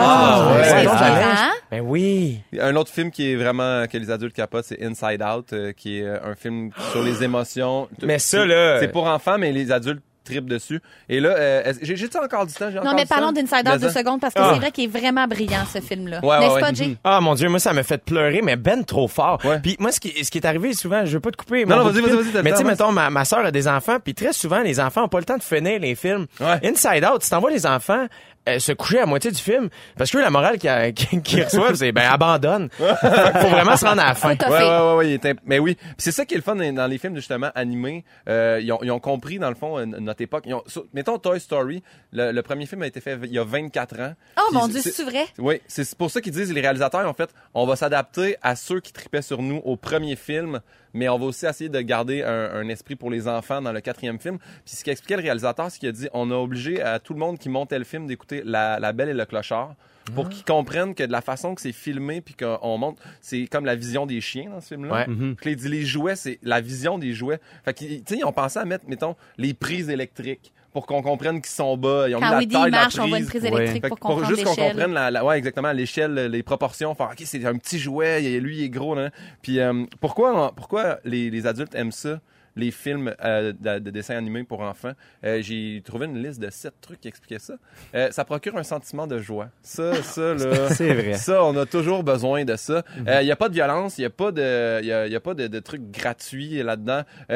hein, 0.50 0.56
ouais. 0.56 0.64
C'est 0.64 0.70
j'allais- 0.70 0.82
différent. 0.84 1.50
Ben 1.72 1.82
oui. 1.82 2.40
Un 2.60 2.76
autre 2.78 2.90
film 2.92 3.12
qui 3.12 3.34
est 3.34 3.36
vraiment 3.36 3.86
que 3.86 3.98
les 3.98 4.10
adultes 4.10 4.34
capotent, 4.36 4.66
c'est 4.66 4.82
Inside 4.82 5.22
Out, 5.22 5.52
euh, 5.52 5.74
qui 5.74 6.00
est 6.00 6.08
un 6.08 6.34
film 6.42 6.70
sur 6.94 7.04
les 7.04 7.22
émotions. 7.22 7.90
Mais 8.02 8.18
ça, 8.18 8.46
là- 8.46 8.80
c'est 8.80 8.88
pour 8.88 9.08
enfants, 9.08 9.36
mais 9.38 9.52
les 9.52 9.74
adultes 9.74 10.02
tripent 10.24 10.48
dessus. 10.50 10.82
Et 11.10 11.20
là, 11.20 11.30
euh, 11.30 11.74
j'ai 11.82 11.96
j'ai 11.96 12.08
encore 12.22 12.46
du 12.46 12.54
temps? 12.54 12.70
j'ai 12.70 12.76
Non, 12.76 12.82
encore 12.82 12.96
mais 12.96 13.06
parlons 13.06 13.32
d'Inside 13.32 13.68
Out 13.68 13.74
Mais 13.74 13.78
deux 13.80 13.90
secondes 13.90 14.22
parce 14.22 14.34
que 14.34 14.40
Ah. 14.42 14.52
c'est 14.54 14.60
vrai 14.60 14.72
qu'il 14.72 14.86
est 14.86 15.00
vraiment 15.00 15.28
brillant, 15.28 15.64
ce 15.72 15.80
film-là. 15.80 16.20
Ouais, 16.24 16.40
N'est-ce 16.40 16.54
ouais. 16.56 16.62
pas, 16.62 16.74
Jay? 16.74 16.98
Ah 17.04 17.22
mon 17.22 17.36
dieu, 17.36 17.50
moi 17.50 17.60
ça 17.60 17.74
m'a 17.74 17.84
fait 17.84 18.04
pleurer, 18.04 18.42
mais 18.42 18.56
ben 18.56 18.84
trop 18.84 19.08
fort. 19.08 19.40
Ouais. 19.46 19.60
Puis 19.60 19.76
moi 19.80 19.92
ce 19.92 20.00
qui, 20.00 20.24
ce 20.24 20.32
qui 20.32 20.38
est 20.38 20.46
arrivé 20.46 20.74
souvent, 20.74 21.06
je 21.06 21.12
veux 21.14 21.20
pas 21.20 21.32
te 21.32 21.38
couper. 21.38 21.66
Non, 21.66 21.78
non, 21.78 21.84
vas-y, 21.90 22.02
vas-y, 22.02 22.16
vas-y, 22.32 22.44
Mais 22.44 22.52
tu 22.52 22.58
sais, 22.58 22.64
mettons, 22.64 22.92
ma, 22.92 23.10
ma 23.10 23.26
soeur 23.26 23.46
a 23.46 23.52
des 23.52 23.68
enfants, 23.68 23.98
puis 24.04 24.14
très 24.14 24.34
souvent 24.34 24.62
les 24.62 24.80
enfants 24.80 25.04
ont 25.04 25.10
pas 25.10 25.20
le 25.20 25.26
temps 25.26 25.38
de 25.38 25.44
finir 25.44 25.80
les 25.80 25.96
films. 25.96 26.26
Ouais. 26.40 26.60
Inside 26.68 27.06
Out, 27.06 27.24
si 27.24 27.30
t'envoies 27.30 27.52
les 27.52 27.66
enfants 27.66 28.08
euh, 28.50 28.60
se 28.60 28.72
coucher 28.74 29.00
à 29.00 29.06
moitié 29.06 29.32
du 29.32 29.42
film, 29.42 29.70
parce 29.98 30.12
que 30.12 30.18
la 30.18 30.30
morale 30.30 30.58
qu'ils 30.58 30.94
qu'ils- 30.96 31.22
qu'ils 31.22 31.44
reçoivent, 31.44 31.76
c'est 31.76 31.92
ben 31.92 32.10
abandonne. 32.12 32.70
Faut 32.78 33.48
vraiment 33.50 33.78
se 33.78 33.86
rendre 33.86 34.02
à 34.02 34.08
la 34.10 34.16
fin. 34.16 34.30
Ouais, 34.30 34.36
fait. 34.38 34.50
ouais, 34.50 34.96
ouais, 35.08 35.20
ouais, 35.24 35.36
mais 35.46 35.60
oui. 35.60 35.78
C'est 35.98 36.12
ça 36.12 36.26
qui 36.26 36.34
est 36.34 36.38
le 36.38 36.44
fun 36.44 36.56
dans 36.56 36.88
les 36.88 36.98
films 36.98 37.16
justement 37.16 37.52
animés. 37.56 38.04
Euh, 38.28 38.60
ils, 38.62 38.72
ont, 38.72 38.80
ils 38.82 38.92
ont 38.92 39.00
compris 39.00 39.40
dans 39.40 39.50
le 39.50 39.56
fond 39.56 39.78
euh, 39.80 39.86
notre 39.86 40.22
époque. 40.22 40.44
Ils 40.46 40.54
ont, 40.54 40.64
mettons 40.94 41.18
Toy 41.18 41.40
Story, 41.40 41.84
le, 42.12 42.32
le 42.32 42.42
premier 42.42 42.66
film 42.66 42.82
a 42.84 42.88
été 42.88 43.00
fait 43.02 43.18
il 43.24 43.32
y 43.34 43.40
a 43.40 43.44
24 43.44 44.00
ans. 44.02 44.14
Oh 44.38 44.50
mon 44.54 44.68
Dieu, 44.68 44.82
c'est- 44.82 44.92
c'est 44.92 45.04
vrai? 45.04 45.26
Oui, 45.38 45.62
c'est 45.68 45.96
pour 45.96 46.12
ça 46.12 46.22
qu'ils 46.22 46.34
disent 46.34 46.52
les 46.54 46.62
réalisateurs 46.62 47.08
en 47.08 47.14
fait, 47.14 47.30
on 47.54 47.66
va 47.66 47.76
s'adapter 47.76 48.36
à 48.42 48.56
ceux 48.56 48.80
qui 48.80 48.92
tripaient 48.94 49.22
sur 49.22 49.42
nous 49.42 49.62
au 49.64 49.76
premier 49.78 50.16
film, 50.16 50.60
mais 50.94 51.10
on 51.10 51.18
va 51.18 51.26
aussi 51.26 51.46
essayer 51.46 51.70
de 51.70 51.82
garder 51.82 52.24
un, 52.24 52.52
un 52.54 52.68
esprit 52.70 52.96
pour 52.96 53.10
les 53.10 53.28
enfants 53.28 53.62
dans 53.62 53.72
le 53.72 53.82
quatrième 53.82 54.20
film. 54.20 54.38
Puis 54.66 54.76
ce 54.76 54.84
qu'expliquait 54.84 55.18
le 55.18 55.24
réalisateur, 55.24 55.70
c'est 55.72 55.80
qu'il 55.80 55.90
a 55.90 55.94
dit 55.94 56.08
on 56.14 56.32
a 56.32 56.36
obligé 56.36 56.82
à 56.82 57.00
tout 57.00 57.14
le 57.14 57.20
monde 57.20 57.38
qui 57.38 57.50
montait 57.50 57.80
le 57.80 57.86
film 57.86 58.08
d'écouter 58.08 58.42
la, 58.46 58.80
la 58.80 58.94
Belle 58.94 59.10
et 59.10 59.14
le 59.14 59.26
Clochard 59.26 59.76
pour 60.16 60.28
qu'ils 60.28 60.44
comprennent 60.44 60.96
que 60.96 61.04
de 61.04 61.12
la 61.12 61.22
façon 61.22 61.56
que 61.56 61.62
c'est 61.62 61.72
filmé 61.72 62.20
puis 62.20 62.36
qu'on 62.36 62.78
monte, 62.78 62.98
c'est 63.22 63.48
comme 63.48 63.66
la 63.66 63.76
vision 63.76 64.06
des 64.06 64.20
chiens 64.20 64.50
dans 64.50 64.60
ce 64.60 64.70
film-là. 64.70 65.08
Ouais. 65.08 65.36
Il 65.46 65.56
dit 65.56 65.70
les 65.70 65.86
jouets, 65.86 66.18
c'est 66.18 66.40
la 66.44 66.60
vision 66.60 66.98
des 66.98 67.14
jouets. 67.14 67.40
Fait 67.64 67.74
qu'ils, 67.74 68.04
tu 68.04 68.16
sais, 68.16 68.20
ils 68.20 68.26
ont 68.26 68.34
pensé 68.34 68.60
à 68.60 68.66
mettre, 68.66 68.86
mettons, 68.88 69.16
les 69.38 69.54
prises 69.54 69.90
électriques 69.90 70.54
pour 70.74 70.86
qu'on 70.88 71.02
comprenne 71.02 71.42
qu'ils 71.42 71.52
sont 71.52 71.78
bas. 71.78 72.10
Ils 72.10 72.16
ont 72.16 72.20
mis 72.20 72.24
Quand 72.26 72.32
la 72.32 72.38
Woody 72.38 72.48
taille 72.48 72.66
de 72.66 72.72
la 72.72 72.82
marche, 72.82 73.00
on 73.00 73.08
voit 73.08 73.20
une 73.20 73.26
prise. 73.26 73.42
prise 73.42 73.52
Ouais. 73.52 73.58
électrique 73.60 73.82
Fait 73.84 73.88
pour 73.90 74.00
pour 74.00 74.26
juste 74.26 74.44
qu'on 74.44 74.56
comprenne 74.56 74.94
la, 74.94 75.12
la- 75.12 75.24
ouais 75.24 75.38
exactement 75.38 75.72
l'échelle 75.72 76.16
les 76.16 76.44
proportions 76.44 76.94
faire 76.96 77.10
ok 77.12 77.22
c'est 77.26 77.46
un 77.46 77.56
petit 77.58 77.80
jouet 77.80 78.22
lui 78.40 78.58
il 78.58 78.64
est 78.64 78.70
gros 78.70 78.96
là. 78.96 79.10
puis 79.42 79.60
euh, 79.60 79.86
pourquoi 80.02 80.52
pourquoi 80.56 81.00
les, 81.06 81.30
les 81.30 81.48
adultes 81.48 81.76
aiment 81.76 81.92
ça? 81.92 82.20
Les 82.56 82.72
films 82.72 83.14
euh, 83.24 83.52
de, 83.60 83.80
de 83.80 83.90
dessins 83.90 84.16
animés 84.16 84.44
pour 84.44 84.62
enfants 84.62 84.92
Euh, 85.26 85.42
j'ai 85.42 85.82
trouvé 85.86 86.06
une 86.06 86.22
liste 86.22 86.40
de 86.40 86.50
sept 86.50 86.74
trucs 86.82 87.00
qui 87.02 87.08
expliquaient 87.08 87.40
ça 87.40 87.54
Euh, 87.96 88.10
ça 88.12 88.26
procure 88.26 88.58
un 88.58 88.64
sentiment 88.64 89.08
de 89.08 89.18
joie 89.20 89.48
ça 89.62 89.94
ça 90.04 90.34
là 90.34 90.70
C'est 90.70 90.94
vrai. 90.94 91.14
ça, 91.14 91.44
on 91.44 91.56
a 91.58 91.66
toujours 91.66 92.04
besoin 92.04 92.46
de 92.46 92.56
ça. 92.56 92.84
Il 92.98 93.04
Mhm. 93.04 93.24
n'y 93.24 93.32
a 93.32 93.36
pas 93.36 93.50
de 93.50 93.54
violence, 93.54 93.98
il 93.98 94.02
n'y 94.02 94.06
a 94.08 94.10
pas 94.10 94.32
de, 94.32 94.82
y 94.84 94.92
a, 94.92 95.08
y 95.08 95.16
a 95.16 95.20
pas 95.20 95.34
de, 95.34 95.48
de 95.48 95.60
trucs 95.60 95.90
gratuits 95.92 96.62
là-dedans. 96.64 97.02
Euh, 97.30 97.34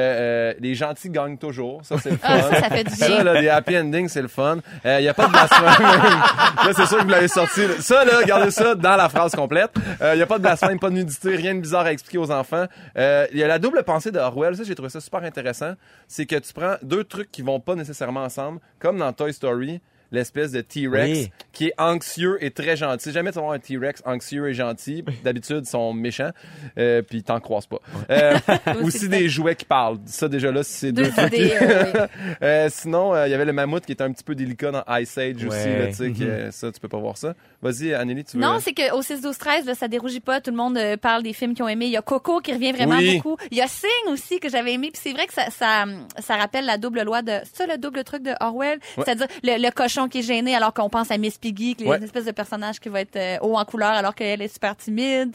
euh, 0.52 0.54
les 0.60 0.76
gentils 0.76 1.10
gagnent 1.10 1.38
toujours, 1.38 1.84
ça 1.86 1.98
c'est 1.98 2.12
le 2.12 2.18
fun. 2.18 2.28
Ah, 2.30 2.42
ça, 2.42 2.62
ça 2.62 2.70
fait 2.70 2.84
du 2.84 2.94
Ça, 2.96 3.08
bien. 3.08 3.24
là, 3.24 3.42
des 3.42 3.50
happy 3.50 3.78
endings, 3.78 4.08
c'est 4.10 4.22
le 4.22 4.28
fun. 4.28 4.60
Il 4.86 4.98
n'y 5.02 5.08
a 5.08 5.14
pas 5.14 5.28
de 5.28 5.32
blasphème. 5.32 5.66
là, 6.66 6.72
c'est 6.76 6.86
sûr 6.86 6.98
que 6.98 7.04
vous 7.04 7.10
l'avez 7.10 7.28
sorti. 7.28 7.62
là. 7.68 7.74
Ça, 7.80 8.06
là, 8.06 8.24
gardez 8.24 8.52
ça 8.52 8.76
dans 8.76 8.96
la 8.96 9.10
phrase 9.10 9.34
complète. 9.36 9.72
Il 10.02 10.16
n'y 10.16 10.22
a 10.22 10.26
pas 10.26 10.38
de 10.38 10.44
blasphème, 10.44 10.80
pas 10.80 10.90
de 10.90 10.96
nudité, 10.96 11.36
rien 11.36 11.56
de 11.56 11.62
bizarre 11.62 11.86
à 11.86 11.92
expliquer 11.92 12.18
aux 12.18 12.32
enfants. 12.32 12.66
Il 12.96 13.38
y 13.38 13.44
a 13.44 13.48
la 13.48 13.60
double 13.60 13.84
pensée 13.84 14.12
de 14.12 14.20
Orwell. 14.20 14.56
Ça, 14.56 14.64
j'ai 14.64 14.76
trouvé 14.76 14.90
ça 14.90 15.00
super 15.08 15.24
intéressant. 15.24 15.74
C'est 16.08 16.26
que 16.26 16.36
tu 16.36 16.54
prends 16.54 16.76
deux 16.82 17.04
trucs 17.04 17.32
qui 17.32 17.42
vont 17.42 17.60
pas 17.60 17.76
nécessairement 17.76 18.24
ensemble, 18.24 18.60
comme 18.80 18.98
dans 18.98 19.12
Toy 19.14 19.34
Story. 19.34 19.82
L'espèce 20.12 20.52
de 20.52 20.62
T-Rex 20.62 21.18
Oui. 21.20 21.32
qui 21.54 21.68
est 21.68 21.74
anxieux 21.78 22.38
et 22.44 22.52
très 22.52 22.76
gentil. 22.78 23.04
Si 23.06 23.12
jamais 23.12 23.32
tu 23.32 23.36
vas 23.36 23.42
voir 23.42 23.54
un 23.54 23.60
T-Rex 23.60 24.02
anxieux 24.06 24.48
et 24.50 24.54
gentil, 24.54 25.04
d'habitude, 25.24 25.62
ils 25.64 25.70
sont 25.70 25.94
méchants, 25.94 26.32
euh, 26.78 27.02
puis 27.02 27.24
t'en 27.24 27.40
croises 27.40 27.66
pas. 27.68 27.80
Euh, 28.10 28.38
aussi 28.84 29.10
des 29.10 29.30
jouets 29.30 29.56
qui 29.56 29.66
parlent. 29.66 29.98
Ça, 30.06 30.28
déjà 30.28 30.52
là, 30.52 30.64
c'est 30.64 30.92
deux 30.92 31.10
trucs. 31.10 31.34
idées. 31.34 31.54
euh. 31.62 32.08
Euh, 32.44 32.68
sinon, 32.72 33.14
euh, 33.16 33.28
il 33.28 33.32
y 33.32 33.34
avait 33.34 33.46
le 33.46 33.54
mammouth 33.54 33.86
qui 33.86 33.92
était 33.92 34.04
un 34.04 34.12
petit 34.12 34.24
peu 34.24 34.36
délicat 34.36 34.72
dans 34.72 34.84
Ice 35.00 35.18
Age 35.18 35.44
aussi. 35.44 35.68
Là, 35.68 35.88
que, 35.88 36.52
ça, 36.52 36.72
tu 36.72 36.80
peux 36.80 36.88
pas 36.88 36.98
voir 37.00 37.18
ça. 37.18 37.34
Vas-y, 37.62 37.94
Anneli, 37.94 38.24
tu 38.24 38.38
veux... 38.38 38.44
Non, 38.44 38.60
c'est 38.60 38.74
qu'au 38.74 39.02
6 39.02 39.22
12 39.22 39.38
13 39.38 39.66
là, 39.66 39.74
ça 39.76 39.88
dérougit 39.88 40.20
pas, 40.20 40.40
tout 40.42 40.52
le 40.52 40.58
monde 40.58 40.78
euh, 40.78 40.98
parle 40.98 41.24
des 41.24 41.34
films 41.34 41.54
qu'ils 41.56 41.64
ont 41.64 41.68
aimés. 41.68 41.86
Il 41.88 41.92
y 41.92 41.98
a 41.98 42.02
Coco 42.02 42.40
qui 42.40 42.54
revient 42.54 42.72
vraiment 42.74 42.98
Oui. 42.98 43.16
beaucoup. 43.18 43.38
Il 43.52 43.58
y 43.58 43.62
a 43.62 43.68
Sing 43.68 43.90
aussi 44.12 44.40
que 44.40 44.50
j'avais 44.50 44.74
aimé, 44.74 44.90
puis 44.94 45.02
c'est 45.04 45.14
vrai 45.14 45.26
que 45.26 45.34
ça, 45.34 45.50
ça 45.50 45.86
ça 46.20 46.36
rappelle 46.36 46.66
la 46.66 46.78
double 46.78 47.02
loi 47.02 47.22
de 47.22 47.32
c'est 47.46 47.58
ça 47.58 47.66
le 47.68 47.78
double 47.78 48.04
truc 48.04 48.22
de 48.24 48.32
Orwell, 48.40 48.80
Ouais. 48.98 49.04
c'est-à-dire 49.06 49.28
le, 49.44 49.58
le 49.62 49.72
cochon 49.72 49.97
qui 50.08 50.20
est 50.20 50.22
gêné 50.22 50.56
alors 50.56 50.74
qu'on 50.74 50.90
pense 50.90 51.10
à 51.12 51.18
Miss 51.18 51.38
Piggy, 51.38 51.76
qui 51.76 51.84
est 51.86 51.88
Ouais. 51.88 51.98
une 51.98 52.04
espèce 52.04 52.26
de 52.26 52.32
personnage 52.32 52.80
qui 52.80 52.90
va 52.90 53.02
être 53.02 53.16
euh, 53.16 53.38
haut 53.42 53.58
en 53.58 53.66
couleur 53.66 53.90
alors 53.92 54.14
qu'elle 54.14 54.42
est 54.42 54.48
super 54.48 54.76
timide. 54.76 55.32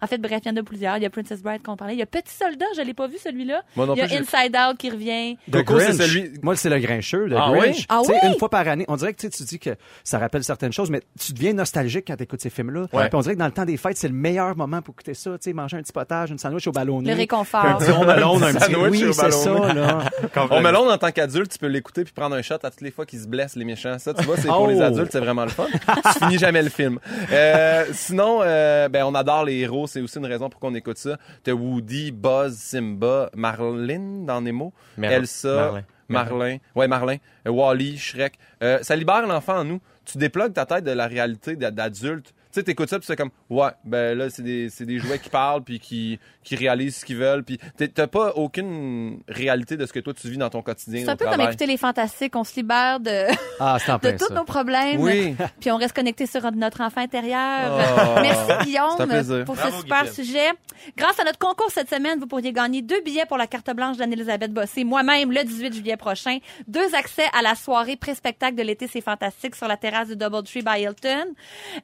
En 0.00 0.06
fait, 0.06 0.18
bref, 0.18 0.40
il 0.44 0.48
y 0.48 0.52
en 0.52 0.56
a 0.56 0.62
plusieurs, 0.62 0.96
il 0.96 1.02
y 1.02 1.06
a 1.06 1.10
Princess 1.10 1.42
Bride 1.42 1.62
qu'on 1.62 1.76
parlait, 1.76 1.94
il 1.94 1.98
y 1.98 2.02
a 2.02 2.06
Petit 2.06 2.34
Soldat, 2.34 2.64
je 2.76 2.82
l'ai 2.82 2.94
pas 2.94 3.06
vu 3.06 3.16
celui-là. 3.22 3.62
Moi 3.76 3.86
non 3.86 3.94
il 3.94 3.98
y 3.98 4.02
a 4.02 4.04
Inside 4.06 4.56
Out 4.56 4.78
qui 4.78 4.90
revient. 4.90 5.36
The 5.50 5.62
Coco, 5.64 5.78
c'est 5.80 5.86
Grinch. 5.96 6.00
celui- 6.00 6.32
Moi, 6.42 6.56
c'est 6.56 6.70
le 6.70 6.78
Grincheux, 6.78 7.26
le 7.26 7.36
Ah 7.36 7.50
Grinch. 7.52 7.76
oui? 7.78 7.86
Ah 7.90 8.00
oui? 8.08 8.14
Une 8.22 8.38
fois 8.38 8.48
par 8.48 8.66
année, 8.66 8.84
on 8.88 8.96
dirait 8.96 9.12
que 9.12 9.26
tu 9.26 9.42
dis 9.42 9.58
que 9.58 9.70
ça 10.04 10.18
rappelle 10.18 10.44
certaines 10.44 10.72
choses, 10.72 10.88
mais 10.90 11.02
tu 11.20 11.32
deviens 11.32 11.52
nostalgique 11.52 12.04
quand 12.06 12.16
tu 12.16 12.22
écoutes 12.22 12.40
ces 12.40 12.50
films-là. 12.50 12.86
Ouais. 12.92 13.08
Puis 13.08 13.16
on 13.16 13.20
dirait 13.20 13.34
que 13.34 13.38
dans 13.40 13.46
le 13.46 13.52
temps 13.52 13.64
des 13.64 13.76
fêtes, 13.76 13.96
c'est 13.96 14.08
le 14.08 14.14
meilleur 14.14 14.56
moment 14.56 14.80
pour 14.82 14.94
écouter 14.94 15.14
ça. 15.14 15.32
Tu 15.32 15.50
sais, 15.50 15.52
manger 15.52 15.76
un 15.78 15.82
petit 15.82 15.92
potage, 15.92 16.30
une 16.30 16.38
sandwich 16.38 16.66
au 16.68 16.72
ballonné. 16.72 17.10
Le 17.10 17.16
réconfort. 17.16 17.64
Un 17.64 17.74
petit 17.74 17.90
Home 17.90 18.08
Alone, 18.08 18.42
un 18.44 18.52
petit... 18.54 18.72
Sandwich 18.72 18.90
Oui, 18.92 19.04
au 19.04 19.12
c'est 19.12 19.30
ça, 19.30 19.72
là. 19.74 19.98
On 20.50 20.64
Alone, 20.64 20.88
en 20.90 20.98
tant 20.98 21.10
qu'adulte, 21.10 21.50
tu 21.52 21.58
peux 21.58 21.66
l'écouter 21.66 22.04
puis 22.04 22.12
prendre 22.12 22.36
un 22.36 22.42
shot 22.42 22.54
à 22.62 22.70
toutes 22.70 22.80
les 22.82 22.90
fois 22.90 23.06
qu'ils 23.06 23.20
se 23.20 23.26
blessent, 23.28 23.56
les 23.56 23.64
méchants. 23.64 23.98
Ça, 24.06 24.14
tu 24.14 24.22
vois, 24.22 24.36
c'est 24.36 24.46
pour 24.46 24.60
Oh. 24.62 24.68
les 24.68 24.80
adultes, 24.80 25.10
c'est 25.10 25.18
vraiment 25.18 25.42
le 25.42 25.50
fun. 25.50 25.66
tu 26.12 26.18
finis 26.20 26.38
jamais 26.38 26.62
le 26.62 26.68
film. 26.68 27.00
Euh, 27.32 27.84
sinon, 27.92 28.38
euh, 28.42 28.88
ben, 28.88 29.02
on 29.04 29.16
adore 29.16 29.44
les 29.44 29.56
héros. 29.58 29.88
C'est 29.88 30.00
aussi 30.00 30.16
une 30.18 30.26
raison 30.26 30.48
pour 30.48 30.60
qu'on 30.60 30.74
écoute 30.76 30.96
ça. 30.96 31.16
T'as 31.42 31.50
Woody, 31.50 32.12
Buzz, 32.12 32.54
Simba, 32.56 33.30
Marlin 33.34 34.24
dans 34.24 34.40
Nemo, 34.40 34.72
Mer- 34.96 35.10
Elsa, 35.10 35.48
Marlin. 35.56 35.82
Marlin. 36.08 36.56
Ouais, 36.76 36.86
Marlin. 36.86 37.16
Euh, 37.48 37.50
Wally, 37.50 37.98
Shrek. 37.98 38.34
Euh, 38.62 38.78
ça 38.82 38.94
libère 38.94 39.26
l'enfant 39.26 39.56
en 39.58 39.64
nous. 39.64 39.80
Tu 40.04 40.18
déplugues 40.18 40.52
ta 40.52 40.66
tête 40.66 40.84
de 40.84 40.92
la 40.92 41.08
réalité 41.08 41.56
d'a- 41.56 41.72
d'adulte. 41.72 42.32
Tu 42.56 42.60
sais, 42.60 42.64
t'écoutes 42.64 42.88
ça 42.88 42.98
puis 42.98 43.06
c'est 43.06 43.16
comme, 43.16 43.28
ouais, 43.50 43.68
ben 43.84 44.16
là, 44.16 44.30
c'est 44.30 44.40
des, 44.40 44.70
c'est 44.70 44.86
des 44.86 44.98
jouets 44.98 45.18
qui 45.18 45.28
parlent 45.28 45.62
puis 45.62 45.78
qui, 45.78 46.18
qui 46.42 46.56
réalisent 46.56 46.96
ce 46.96 47.04
qu'ils 47.04 47.18
veulent 47.18 47.44
puis 47.44 47.58
t'as 47.76 48.06
pas 48.06 48.32
aucune 48.34 49.20
réalité 49.28 49.76
de 49.76 49.84
ce 49.84 49.92
que 49.92 50.00
toi 50.00 50.14
tu 50.14 50.30
vis 50.30 50.38
dans 50.38 50.48
ton 50.48 50.62
quotidien. 50.62 51.02
C'est 51.04 51.10
un 51.10 51.16
peu 51.16 51.26
comme 51.26 51.42
écouter 51.42 51.66
les 51.66 51.76
fantastiques, 51.76 52.34
on 52.34 52.44
se 52.44 52.56
libère 52.56 52.98
de 53.00 53.26
Ah, 53.60 53.76
de 54.02 54.16
tous 54.16 54.32
nos 54.32 54.44
problèmes. 54.44 55.02
Oui. 55.02 55.36
Puis 55.60 55.70
on 55.70 55.76
reste 55.76 55.94
connecté 55.94 56.24
sur 56.24 56.50
notre 56.52 56.80
enfant 56.80 57.02
intérieur. 57.02 57.78
Oh. 57.78 58.20
Merci 58.22 58.64
Guillaume 58.64 59.44
pour 59.44 59.54
Bravo, 59.54 59.72
ce 59.72 59.80
super 59.82 60.00
Guillaume. 60.04 60.14
sujet. 60.14 60.52
Grâce 60.96 61.20
à 61.20 61.24
notre 61.24 61.38
concours 61.38 61.70
cette 61.70 61.90
semaine, 61.90 62.18
vous 62.18 62.26
pourriez 62.26 62.54
gagner 62.54 62.80
deux 62.80 63.02
billets 63.02 63.26
pour 63.26 63.36
la 63.36 63.46
carte 63.46 63.70
blanche 63.76 63.98
d'Anne-Elisabeth 63.98 64.54
Bossé, 64.54 64.84
moi-même 64.84 65.30
le 65.30 65.44
18 65.44 65.74
juillet 65.74 65.98
prochain, 65.98 66.38
deux 66.68 66.94
accès 66.94 67.26
à 67.38 67.42
la 67.42 67.54
soirée 67.54 67.96
pré-spectacle 67.96 68.54
de 68.54 68.62
l'été 68.62 68.88
c'est 68.90 69.02
fantastique 69.02 69.56
sur 69.56 69.68
la 69.68 69.76
terrasse 69.76 70.08
du 70.08 70.16
Doubletree 70.16 70.62
by 70.62 70.80
Hilton 70.80 71.34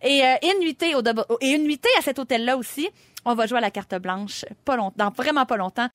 et 0.02 0.22
euh, 0.22 0.34
une 0.54 0.61
nuitée 0.62 0.94
au 0.94 1.02
Double- 1.02 1.24
et 1.40 1.50
une 1.50 1.64
nuitée 1.64 1.88
à 1.98 2.02
cet 2.02 2.18
hôtel-là 2.18 2.56
aussi. 2.56 2.88
On 3.24 3.34
va 3.34 3.46
jouer 3.46 3.58
à 3.58 3.60
la 3.60 3.70
carte 3.70 3.94
blanche 3.96 4.44
pas 4.64 4.76
longtemps, 4.76 4.94
dans 4.96 5.10
vraiment 5.10 5.46
pas 5.46 5.56
longtemps. 5.56 5.88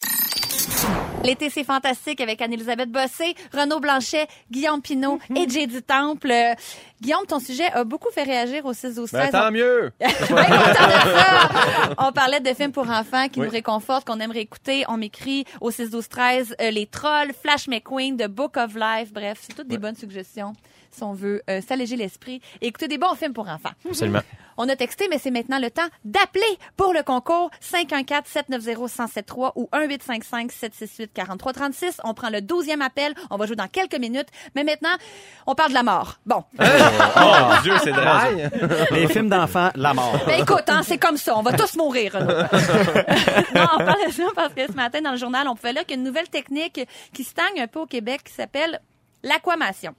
L'été, 1.23 1.49
c'est 1.49 1.63
fantastique 1.63 2.21
avec 2.21 2.41
Anne-Elisabeth 2.41 2.89
Bossé, 2.91 3.36
Renaud 3.53 3.80
Blanchet, 3.80 4.27
Guillaume 4.51 4.82
Pinault 4.82 5.19
et 5.36 5.49
J.D. 5.49 5.82
Temple. 5.82 6.32
Euh, 6.32 6.53
Guillaume, 7.01 7.25
ton 7.27 7.39
sujet 7.39 7.65
a 7.73 7.84
beaucoup 7.84 8.10
fait 8.12 8.23
réagir 8.23 8.65
au 8.65 8.73
6 8.73 8.95
12 8.95 9.12
Ben, 9.12 9.30
13 9.30 9.32
tant 9.32 9.51
mieux. 9.51 9.91
Bien 9.99 10.10
content 10.10 10.88
de 10.88 11.10
ça. 11.17 11.49
On 11.97 12.12
parlait 12.12 12.39
de 12.39 12.53
films 12.53 12.71
pour 12.71 12.89
enfants 12.89 13.27
qui 13.30 13.39
Oui. 13.39 13.47
nous 13.47 13.51
réconfortent, 13.51 14.06
qu'on 14.08 14.19
aimerait 14.19 14.41
écouter. 14.41 14.86
On 14.88 14.97
m'écrit 14.97 15.43
au 15.60 15.71
6 15.71 15.89
12 15.89 16.08
13 16.08 16.56
euh, 16.62 16.69
Les 16.71 16.86
Trolls, 16.86 17.32
Flash 17.41 17.67
McQueen, 17.67 18.15
The 18.17 18.27
Book 18.27 18.56
of 18.58 18.75
Life. 18.75 19.12
Bref, 19.12 19.39
c'est 19.41 19.53
toutes 19.56 19.67
des 19.67 19.77
bonnes 19.80 19.95
suggestions 19.95 20.53
si 20.98 21.04
on 21.04 21.14
veut 21.14 21.42
euh, 21.50 21.62
s'alléger 21.62 21.96
l'esprit 21.96 22.42
et 22.62 22.68
écouter 22.68 22.88
des 22.88 22.98
bons 22.98 23.14
films 23.16 23.34
pour 23.34 23.48
enfants. 23.48 23.74
Absolument. 23.88 24.22
On 24.60 24.68
a 24.70 24.76
texté, 24.76 25.08
mais 25.10 25.20
c'est 25.20 25.30
maintenant 25.30 25.60
le 25.60 25.70
temps 25.70 25.86
d'appeler 26.04 26.58
pour 26.76 26.92
le 26.92 27.04
concours 27.04 27.52
514-790-1073 27.62 29.52
ou 29.56 29.70
1855-768-4336. 29.72 32.00
On 32.04 32.16
prend 32.16 32.32
le 32.32 32.40
12e 32.40 32.82
appel. 32.82 33.14
On 33.30 33.38
va 33.38 33.46
jouer 33.46 33.56
dans 33.56 33.68
quelques 33.68 34.00
minutes. 34.00 34.30
Mais 34.56 34.64
maintenant, 34.64 34.96
on 35.46 35.54
parle 35.54 35.70
de 35.70 35.76
la 35.76 35.84
mort. 35.84 36.16
Bon. 36.26 36.44
Oh 37.20 37.34
mon 37.50 37.62
Dieu, 37.62 37.74
c'est 37.84 37.92
drôle. 37.92 38.50
Les 38.92 39.08
films 39.08 39.30
d'enfants, 39.30 39.72
la 39.76 39.94
mort. 39.94 40.20
Ben 40.26 40.42
écoute, 40.42 40.64
hein, 40.68 40.82
c'est 40.84 40.98
comme 40.98 41.18
ça. 41.18 41.38
On 41.38 41.42
va 41.42 41.54
tous 41.54 41.76
mourir, 41.76 42.18
non, 42.20 42.28
on 43.56 43.78
parle 43.78 44.08
de 44.08 44.12
ça 44.12 44.24
parce 44.36 44.54
que 44.54 44.68
ce 44.68 44.74
matin, 44.74 45.02
dans 45.02 45.12
le 45.12 45.18
journal, 45.18 45.48
on 45.48 45.56
pouvait 45.56 45.72
lire 45.74 45.86
qu'il 45.86 45.96
y 45.96 45.98
a 45.98 46.00
une 46.00 46.08
nouvelle 46.08 46.30
technique 46.30 46.82
qui 47.14 47.24
stagne 47.24 47.60
un 47.60 47.68
peu 47.68 47.80
au 47.80 47.86
Québec 47.86 48.24
qui 48.26 48.34
s'appelle 48.34 48.82
l'aquamation. 49.24 49.96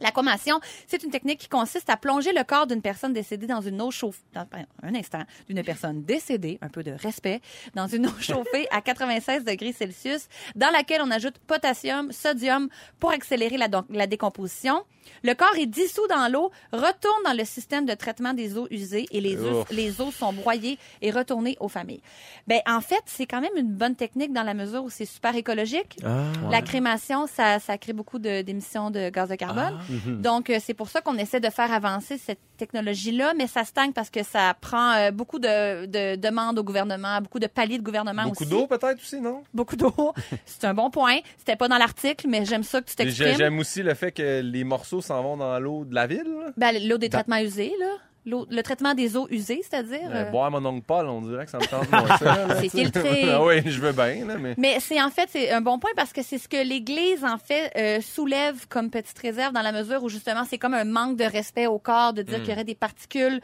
L'aquamation, 0.00 0.60
c'est 0.86 1.02
une 1.02 1.10
technique 1.10 1.40
qui 1.40 1.48
consiste 1.48 1.90
à 1.90 1.96
plonger 1.96 2.32
le 2.32 2.42
corps 2.44 2.66
d'une 2.66 2.82
personne 2.82 3.12
décédée 3.12 3.46
dans 3.46 3.60
une 3.60 3.80
eau 3.82 3.90
chauffée, 3.90 4.22
dans, 4.34 4.46
pardon, 4.46 4.66
un 4.82 4.94
instant, 4.94 5.22
d'une 5.48 5.62
personne 5.62 6.02
décédée, 6.02 6.58
un 6.62 6.68
peu 6.68 6.82
de 6.82 6.92
respect, 6.92 7.40
dans 7.74 7.86
une 7.86 8.06
eau 8.06 8.18
chauffée 8.20 8.66
à 8.70 8.80
96 8.80 9.44
degrés 9.44 9.72
Celsius, 9.72 10.28
dans 10.56 10.70
laquelle 10.70 11.02
on 11.02 11.10
ajoute 11.10 11.38
potassium, 11.46 12.12
sodium 12.12 12.68
pour 12.98 13.10
accélérer 13.10 13.56
la 13.58 14.06
décomposition. 14.06 14.84
Le 15.22 15.34
corps 15.34 15.54
est 15.58 15.66
dissous 15.66 16.06
dans 16.08 16.30
l'eau, 16.32 16.50
retourne 16.72 17.22
dans 17.24 17.32
le 17.36 17.44
système 17.44 17.86
de 17.86 17.94
traitement 17.94 18.32
des 18.34 18.56
eaux 18.56 18.66
usées 18.70 19.06
et 19.10 19.20
les, 19.20 19.36
os- 19.36 19.66
les 19.70 20.00
eaux 20.00 20.10
sont 20.10 20.32
broyées 20.32 20.78
et 21.02 21.10
retournées 21.10 21.56
aux 21.60 21.68
familles. 21.68 22.00
Ben, 22.46 22.60
en 22.66 22.80
fait, 22.80 23.02
c'est 23.06 23.26
quand 23.26 23.40
même 23.40 23.56
une 23.56 23.72
bonne 23.72 23.94
technique 23.96 24.32
dans 24.32 24.42
la 24.42 24.54
mesure 24.54 24.82
où 24.84 24.90
c'est 24.90 25.04
super 25.04 25.34
écologique. 25.36 25.98
La 26.50 26.62
crémation, 26.62 27.26
ça, 27.26 27.58
ça 27.58 27.76
crée 27.78 27.92
beaucoup 27.92 28.18
d'émissions 28.18 28.90
de, 28.90 29.10
gaz 29.10 29.28
de 29.28 29.34
carbone. 29.36 29.78
Donc, 30.22 30.50
euh, 30.50 30.58
c'est 30.62 30.74
pour 30.74 30.88
ça 30.88 31.00
qu'on 31.00 31.16
essaie 31.16 31.40
de 31.40 31.50
faire 31.50 31.72
avancer 31.72 32.18
cette 32.18 32.38
technologie-là, 32.60 33.34
mais 33.36 33.46
ça 33.48 33.64
stagne 33.64 33.92
parce 33.92 34.10
que 34.10 34.22
ça 34.22 34.54
prend 34.60 34.92
euh, 34.92 35.10
beaucoup 35.10 35.38
de, 35.38 35.86
de 35.86 36.16
demandes 36.16 36.58
au 36.58 36.62
gouvernement, 36.62 37.20
beaucoup 37.20 37.40
de 37.40 37.48
paliers 37.48 37.78
de 37.78 37.82
gouvernement 37.82 38.22
Beaucoup 38.24 38.44
aussi. 38.44 38.50
d'eau 38.50 38.66
peut-être 38.66 38.98
aussi, 39.00 39.20
non? 39.20 39.42
Beaucoup 39.52 39.76
d'eau. 39.76 40.14
c'est 40.46 40.64
un 40.64 40.74
bon 40.74 40.90
point. 40.90 41.18
C'était 41.38 41.56
pas 41.56 41.66
dans 41.68 41.78
l'article, 41.78 42.26
mais 42.28 42.44
j'aime 42.44 42.62
ça 42.62 42.80
que 42.80 42.88
tu 42.88 42.94
t'exprimes. 42.96 43.36
J'aime 43.36 43.58
aussi 43.58 43.82
le 43.82 43.94
fait 43.94 44.12
que 44.12 44.40
les 44.40 44.62
morceaux 44.64 45.00
s'en 45.00 45.22
vont 45.22 45.36
dans 45.36 45.58
l'eau 45.58 45.84
de 45.84 45.94
la 45.94 46.06
ville. 46.06 46.26
Ben, 46.56 46.72
l'eau 46.86 46.98
des 46.98 47.08
traitements 47.08 47.38
usés, 47.38 47.72
là. 47.80 47.86
Le 48.26 48.60
traitement 48.62 48.94
des 48.94 49.16
eaux 49.16 49.26
usées, 49.30 49.62
c'est-à-dire. 49.62 50.10
Euh, 50.10 50.26
euh, 50.26 50.30
boire 50.30 50.50
mon 50.50 50.64
oncle 50.66 50.84
Paul, 50.86 51.06
on 51.08 51.22
dirait 51.22 51.46
que 51.46 51.50
ça 51.50 51.58
me 51.58 51.66
tente 51.66 51.90
moins 51.90 52.16
ça. 52.18 52.48
C'est 52.60 52.68
filtré. 52.68 53.28
ah 53.32 53.42
oui, 53.44 53.62
je 53.64 53.80
veux 53.80 53.92
bien, 53.92 54.26
là, 54.26 54.36
mais... 54.38 54.54
Mais 54.58 54.78
c'est 54.80 55.00
en 55.00 55.10
fait 55.10 55.28
c'est 55.30 55.50
un 55.50 55.60
bon 55.60 55.78
point 55.78 55.90
parce 55.96 56.12
que 56.12 56.22
c'est 56.22 56.38
ce 56.38 56.48
que 56.48 56.62
l'Église 56.62 57.24
en 57.24 57.38
fait 57.38 57.72
euh, 57.76 58.00
soulève 58.00 58.66
comme 58.68 58.90
petite 58.90 59.18
réserve 59.18 59.52
dans 59.54 59.62
la 59.62 59.72
mesure 59.72 60.02
où 60.02 60.08
justement 60.08 60.44
c'est 60.48 60.58
comme 60.58 60.74
un 60.74 60.84
manque 60.84 61.16
de 61.16 61.24
respect 61.24 61.66
au 61.66 61.78
corps 61.78 62.12
de 62.12 62.22
dire 62.22 62.38
Mm. 62.38 62.42
qu'il 62.42 62.50
y 62.50 62.52
aurait 62.52 62.64
des 62.64 62.74
particules 62.74 63.40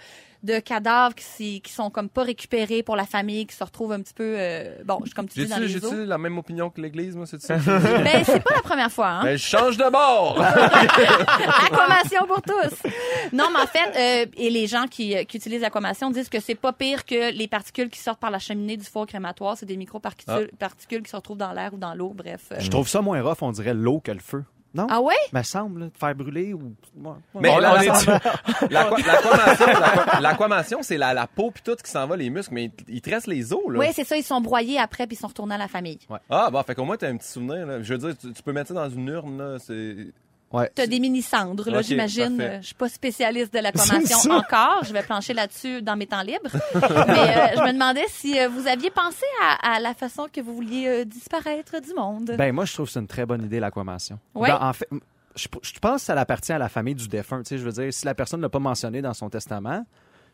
de 0.47 0.61
cadavres 0.61 1.15
qui, 1.15 1.63
sont 1.67 1.91
comme 1.91 2.09
pas 2.09 2.23
récupérées 2.23 2.83
pour 2.83 2.97
la 2.97 3.05
famille 3.05 3.47
qui 3.47 3.55
se 3.55 3.65
retrouvent 3.65 3.93
un 3.93 4.01
petit 4.01 4.15
peu 4.15 4.37
euh, 4.39 4.77
bon 4.85 5.01
comme 5.15 5.29
tu 5.29 5.41
dis 5.41 5.47
dans 5.47 5.57
J'ai-tu 5.57 5.67
les 5.67 5.81
j'ai-tu 5.81 6.07
la 6.07 6.19
même 6.19 6.39
opinion 6.39 6.71
que 6.71 6.81
l'Église, 6.81 7.17
moi, 7.17 7.27
c'est 7.27 7.43
ça? 7.43 7.57
Ben 7.67 8.25
c'est 8.25 8.43
pas 8.43 8.55
la 8.55 8.63
première 8.63 8.91
fois 8.91 9.09
hein. 9.09 9.25
ben, 9.25 9.37
je 9.37 9.45
change 9.45 9.77
de 9.77 9.91
bord! 9.91 10.41
Aquamation 11.67 12.27
pour 12.27 12.43
tous. 12.43 12.91
Non, 13.33 13.49
mais 13.53 13.61
en 13.61 13.67
fait, 13.67 14.25
euh, 14.27 14.27
et 14.37 14.51
les 14.51 14.67
gens 14.67 14.87
qui, 14.87 15.17
euh, 15.17 15.25
qui 15.25 15.37
utilisent 15.37 15.61
l'aquamation 15.61 16.11
disent 16.11 16.29
que 16.29 16.41
c'est 16.41 16.55
pas 16.55 16.73
pire 16.73 17.05
que 17.05 17.33
les 17.33 17.49
particules 17.49 17.91
qui 17.91 17.99
sortent 17.99 18.21
par 18.21 18.31
la 18.31 18.39
cheminée 18.39 18.77
du 18.77 18.85
four 18.85 19.07
crématoire. 19.07 19.57
C'est 19.57 19.67
des 19.67 19.77
micro-particules 19.77 20.51
particules 20.59 21.03
qui 21.03 21.11
se 21.11 21.17
retrouvent 21.17 21.39
dans 21.39 21.53
l'air 21.53 21.75
ou 21.75 21.79
dans 21.79 21.95
l'eau. 21.95 22.13
Bref. 22.15 22.47
euh. 22.53 22.57
Je 22.61 22.71
trouve 22.71 22.89
ça 22.89 23.01
moins 23.01 23.21
rough, 23.23 23.39
on 23.43 23.53
dirait 23.53 23.75
l'eau 23.75 24.01
que 24.01 24.13
le 24.13 24.21
feu. 24.21 24.45
Non? 24.77 24.87
Ah 24.91 25.01
ouais? 25.01 25.15
Me 25.33 25.43
semble, 25.43 25.81
là, 25.81 25.87
de 25.87 25.97
faire 25.99 26.15
brûler 26.15 26.53
ou. 26.53 26.75
Ouais, 26.97 27.11
ouais. 27.35 27.41
Mais 27.41 27.51
On- 27.51 27.59
la- 27.61 27.71
on 27.73 27.75
la- 27.75 27.85
est- 27.85 28.71
l'aqua- 28.71 29.07
l'aquamation, 29.07 29.67
l'aqua- 29.67 30.21
l'aquamation, 30.21 30.79
c'est 30.83 30.99
la, 30.99 31.15
la 31.15 31.27
peau 31.27 31.51
puis 31.51 31.63
tout 31.65 31.77
qui 31.77 31.91
s'en 31.91 32.07
va, 32.07 32.17
les 32.17 32.31
muscles, 32.31 32.53
mais 32.55 32.71
ils 32.89 33.01
te 33.01 33.11
restent 33.11 33.27
les 33.27 33.53
os, 33.53 33.61
là. 33.69 33.79
Oui, 33.79 33.87
c'est 33.93 34.05
ça. 34.05 34.17
Ils 34.17 34.23
sont 34.23 34.41
broyés 34.41 34.79
après 34.79 35.07
puis 35.07 35.17
ils 35.17 35.21
sont 35.21 35.29
retournés 35.29 35.55
à 35.55 35.59
la 35.59 35.69
famille. 35.69 35.99
Ah, 36.31 36.51
bah, 36.53 36.63
fait 36.67 36.75
qu'au 36.75 36.85
moins, 36.85 36.97
t'as 36.97 37.09
un 37.09 37.17
petit 37.17 37.29
souvenir, 37.29 37.67
là. 37.67 37.83
Je 37.83 37.95
veux 37.95 37.99
dire, 37.99 38.17
tu, 38.19 38.33
tu 38.33 38.43
peux 38.43 38.53
mettre 38.53 38.69
ça 38.69 38.75
dans 38.75 38.91
une 38.91 39.09
urne, 39.09 39.39
là, 39.39 39.59
c'est... 39.59 40.13
Ouais. 40.57 40.71
T'as 40.75 40.87
des 40.87 40.99
mini-cendres, 41.01 41.69
là, 41.71 41.83
j'imagine. 41.83 42.41
Euh, 42.41 42.59
Je 42.61 42.67
suis 42.67 42.75
pas 42.75 42.89
spécialiste 42.89 43.53
de 43.53 43.61
C'est 43.75 44.07
ça. 44.07 44.35
encore. 44.35 44.85
Je 44.85 44.93
vais 44.93 45.03
plancher 45.03 45.35
là-dessus 45.35 45.83
dans 45.83 45.97
mes 45.97 46.07
temps 46.07 46.23
libres. 46.23 46.51
Mais 46.75 46.81
euh, 46.81 47.57
je 47.57 47.63
me 47.63 47.73
demandais 47.73 48.05
si 48.09 48.39
euh, 48.39 48.49
vous 48.49 48.67
aviez 48.67 48.91
pensé 48.91 49.25
à, 49.43 49.75
à 49.75 49.81
la 49.81 49.95
façon 49.95 50.27
que 50.33 50.41
vous 50.41 50.55
vouliez 50.55 50.87
euh, 50.87 51.05
disparaître 51.05 51.81
du 51.81 51.93
monde. 51.95 52.35
Ben, 52.39 52.53
moi, 52.53 52.65
je 52.65 52.73
trouve 52.75 52.87
que 52.87 52.93
c'est 52.93 53.01
une 53.01 53.07
très 53.07 53.27
bonne 53.27 53.45
idée, 53.45 53.61
l'aquamation. 53.61 54.19
Ouais. 54.35 54.49
Ben, 54.49 54.59
en 54.61 54.73
fait, 54.73 54.89
je, 55.35 55.49
je 55.63 55.79
pense 55.79 56.01
que 56.03 56.07
ça 56.07 56.15
appartient 56.19 56.53
à 56.53 56.59
la 56.59 56.69
famille 56.69 56.95
du 56.95 57.09
défunt. 57.09 57.43
Tu 57.43 57.49
sais, 57.51 57.59
je 57.59 57.65
veux 57.65 57.73
dire, 57.73 57.93
si 57.93 58.07
la 58.07 58.15
personne 58.15 58.41
ne 58.41 58.45
l'a 58.47 58.51
pas 58.51 58.59
mentionné 58.59 59.03
dans 59.03 59.15
son 59.15 59.29
testament, 59.29 59.85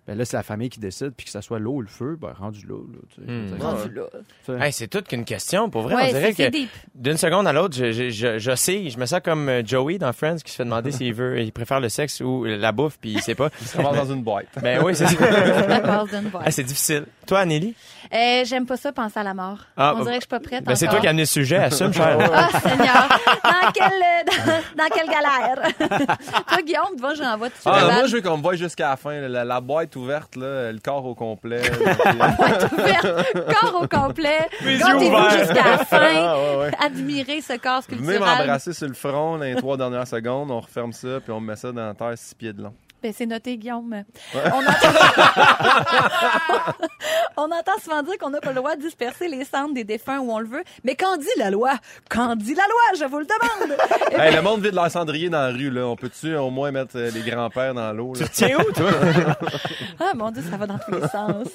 Ben 0.08 0.18
là, 0.18 0.24
c'est 0.24 0.36
la 0.36 0.42
famille 0.42 0.68
qui 0.68 0.80
décide, 0.80 1.12
puis 1.16 1.26
que 1.26 1.30
ça 1.30 1.42
soit 1.42 1.60
l'eau 1.60 1.74
ou 1.74 1.80
le 1.80 1.86
feu, 1.86 2.16
ben 2.20 2.32
rendu 2.36 2.66
là. 2.66 2.74
là, 2.74 2.98
tu 3.14 3.22
sais. 3.24 4.56
Hmm. 4.56 4.62
Hey, 4.62 4.72
c'est 4.72 4.88
toute 4.88 5.06
qu'une 5.06 5.24
question. 5.24 5.70
Pour 5.70 5.82
vrai, 5.82 5.94
Ouais, 5.94 6.02
on 6.08 6.18
dirait 6.18 6.34
que 6.34 6.50
d'une 6.96 7.16
seconde 7.16 7.46
à 7.46 7.52
l'autre, 7.52 7.76
je, 7.76 7.92
je, 7.92 8.10
je, 8.10 8.38
je 8.38 8.54
sais, 8.56 8.90
je 8.90 8.98
me 8.98 9.06
sens 9.06 9.20
comme 9.24 9.48
euh, 9.48 9.62
Joey 9.64 9.98
dans 9.98 10.12
Friends 10.12 10.38
qui 10.44 10.50
se 10.50 10.56
fait 10.56 10.64
demander 10.64 10.90
s'il 10.90 11.14
veut, 11.14 11.40
il 11.40 11.52
préfère 11.52 11.78
le 11.78 11.88
sexe 11.88 12.20
ou 12.20 12.44
la 12.44 12.72
bouffe, 12.72 12.98
puis 13.00 13.10
il 13.12 13.20
sait 13.22 13.36
pas. 13.36 13.50
Ça 13.64 13.80
va 13.80 13.92
dans 13.92 14.12
une 14.12 14.22
boîte. 14.22 14.46
Ben 14.60 14.82
oui, 14.84 14.94
c'est 14.96 15.06
ça. 15.06 15.16
Ah, 16.44 16.50
c'est 16.50 16.64
difficile. 16.64 17.04
Toi, 17.26 17.40
Anneli? 17.40 17.74
Euh, 18.12 18.44
J'aime 18.44 18.66
pas 18.66 18.76
ça, 18.76 18.92
penser 18.92 19.18
à 19.20 19.22
la 19.22 19.34
mort. 19.34 19.58
Ah, 19.76 19.94
On 19.96 20.00
dirait 20.02 20.14
que 20.14 20.14
je 20.16 20.20
suis 20.22 20.28
pas 20.28 20.40
prête 20.40 20.64
Ben, 20.64 20.74
c'est 20.74 20.86
toi 20.88 20.98
qui 21.00 21.06
as 21.06 21.10
amené 21.10 21.22
le 21.22 21.26
sujet, 21.26 21.56
assume, 21.56 21.92
cher. 21.92 22.18
Ah, 22.32 22.48
Seigneur! 22.60 23.08
Dans 23.44 23.72
quelle, 23.72 24.26
dans, 24.26 24.82
dans 24.84 24.90
quelle 24.94 25.06
galère? 25.06 25.72
Toi, 26.48 26.62
Guillaume, 26.62 26.94
tu 26.94 27.00
vois, 27.00 27.14
j'envoie 27.14 27.48
tout 27.48 27.56
de 27.56 27.60
suite 27.60 27.72
Ah, 27.74 27.90
moi, 27.94 28.06
je 28.06 28.16
veux 28.16 28.22
qu'on 28.22 28.36
me 28.38 28.42
voie 28.42 28.56
jusqu'à 28.56 28.90
la 28.90 28.96
fin. 28.96 29.20
La, 29.20 29.44
la 29.44 29.60
boîte 29.60 29.91
ouverte, 29.96 30.36
là, 30.36 30.72
le 30.72 30.78
corps 30.78 31.04
au 31.04 31.14
complet. 31.14 31.62
là, 32.18 32.36
ouverte, 32.72 33.34
corps 33.60 33.82
au 33.82 33.88
complet. 33.88 34.48
Ouverts. 34.62 35.30
jusqu'à 35.38 35.64
la 35.70 35.78
fin. 35.84 35.98
Ah, 36.14 36.36
ouais, 36.38 36.56
ouais. 36.58 36.70
Admirez 36.80 37.40
ce 37.40 37.54
corps 37.58 37.82
Venez 37.88 38.02
sculptural. 38.02 38.38
m'embrasser 38.38 38.72
sur 38.72 38.88
le 38.88 38.94
front 38.94 39.38
dans 39.38 39.44
les 39.44 39.54
trois 39.56 39.76
dernières 39.76 40.06
secondes. 40.06 40.50
On 40.50 40.60
referme 40.60 40.92
ça, 40.92 41.20
puis 41.20 41.32
on 41.32 41.40
met 41.40 41.56
ça 41.56 41.72
dans 41.72 41.86
la 41.86 41.94
terre 41.94 42.12
six 42.16 42.34
pieds 42.34 42.52
de 42.52 42.62
long. 42.62 42.74
Ben, 43.02 43.12
c'est 43.16 43.26
noté, 43.26 43.56
Guillaume. 43.56 44.04
On, 44.34 44.38
entend... 44.38 44.88
on 47.36 47.50
entend 47.50 47.78
souvent 47.82 48.02
dire 48.02 48.16
qu'on 48.18 48.30
n'a 48.30 48.40
pas 48.40 48.50
le 48.50 48.56
droit 48.56 48.76
de 48.76 48.82
disperser 48.82 49.28
les 49.28 49.44
cendres 49.44 49.74
des 49.74 49.84
défunts 49.84 50.20
où 50.20 50.30
on 50.30 50.38
le 50.38 50.46
veut. 50.46 50.62
Mais 50.84 50.94
qu'en 50.94 51.16
dit 51.16 51.26
la 51.36 51.50
loi? 51.50 51.72
Qu'en 52.08 52.36
dit 52.36 52.54
la 52.54 52.64
loi? 52.64 52.98
Je 53.00 53.04
vous 53.04 53.18
le 53.18 53.26
demande. 53.26 53.76
Le 54.32 54.40
monde 54.40 54.62
vide 54.62 54.74
leur 54.74 54.90
cendrier 54.90 55.28
dans 55.28 55.40
la 55.40 55.50
rue, 55.52 55.70
là. 55.70 55.86
On 55.86 55.96
peut-tu 55.96 56.34
au 56.34 56.50
moins 56.50 56.70
mettre 56.70 56.96
euh, 56.96 57.10
les 57.10 57.20
grands-pères 57.20 57.74
dans 57.74 57.92
l'eau, 57.92 58.14
là? 58.14 58.26
Tiens 58.32 58.58
où, 58.58 58.72
toi? 58.72 58.90
Ah 60.00 60.14
mon 60.14 60.30
Dieu, 60.30 60.42
ça 60.50 60.56
va 60.56 60.66
dans 60.66 60.78
tous 60.78 60.90
les 60.92 61.08
sens. 61.08 61.48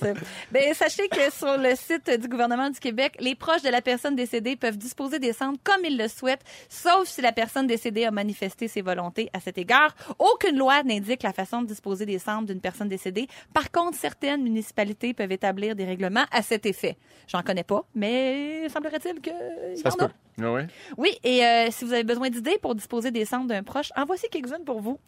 Ben, 0.52 0.74
sachez 0.74 1.10
que 1.10 1.32
sur 1.32 1.58
le 1.58 1.76
site 1.76 2.10
du 2.22 2.30
gouvernement 2.30 2.70
du 2.70 2.80
Québec, 2.80 3.18
les 3.20 3.36
proches 3.36 3.62
de 3.62 3.70
la 3.70 3.82
personne 3.82 4.16
décédée 4.16 4.56
peuvent 4.56 4.78
disposer 4.78 5.20
des 5.20 5.34
cendres 5.34 5.58
comme 5.64 5.84
ils 5.84 5.98
le 5.98 6.08
souhaitent, 6.08 6.44
sauf 6.70 7.08
si 7.08 7.22
la 7.22 7.34
personne 7.34 7.68
décédée 7.68 8.06
a 8.06 8.12
manifesté 8.12 8.68
ses 8.68 8.82
volontés 8.82 9.30
à 9.34 9.40
cet 9.40 9.58
égard. 9.58 9.96
Aucune 10.18 10.58
loi 10.58 10.84
n'indique 10.84 11.24
la 11.24 11.34
façon 11.38 11.62
de 11.62 11.68
disposer 11.68 12.06
des 12.06 12.20
cendres 12.20 12.48
d'une 12.48 12.60
personne 12.60 12.90
décédée. 12.90 13.28
Par 13.54 13.72
contre, 13.72 13.98
certaines 13.98 14.44
municipalités 14.44 15.14
peuvent 15.14 15.32
établir 15.32 15.76
des 15.76 15.86
règlements 15.86 16.26
à 16.32 16.42
cet 16.42 16.66
effet. 16.66 16.98
J'en 17.28 17.42
connais 17.44 17.64
pas, 17.64 17.84
mais 17.96 18.68
semblerait-il 18.70 19.22
que 19.22 19.30
y 19.74 19.78
Ça 19.78 19.88
en 19.90 19.92
se 19.92 20.04
a. 20.04 20.08
peut. 20.08 20.14
Ah 20.44 20.52
ouais? 20.52 20.68
Oui, 20.98 21.18
et 21.24 21.44
euh, 21.46 21.68
si 21.72 21.84
vous 21.86 21.94
avez 21.94 22.04
besoin 22.04 22.30
d'idées 22.30 22.60
pour 22.62 22.76
disposer 22.76 23.10
des 23.12 23.26
cendres 23.26 23.48
d'un 23.48 23.64
proche, 23.64 23.92
en 23.96 24.06
voici 24.06 24.28
quelques-unes 24.30 24.66
pour 24.66 24.82
vous. 24.82 25.00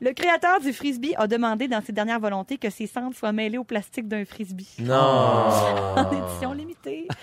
Le 0.00 0.12
créateur 0.12 0.60
du 0.60 0.72
frisbee 0.72 1.14
a 1.16 1.26
demandé 1.26 1.68
dans 1.68 1.82
ses 1.82 1.92
dernières 1.92 2.20
volontés 2.20 2.56
que 2.56 2.70
ses 2.70 2.86
cendres 2.86 3.14
soient 3.14 3.32
mêlées 3.32 3.58
au 3.58 3.64
plastique 3.64 4.08
d'un 4.08 4.24
frisbee. 4.24 4.68
Non. 4.78 4.94
En 5.98 6.10
édition 6.12 6.52
limitée. 6.52 7.08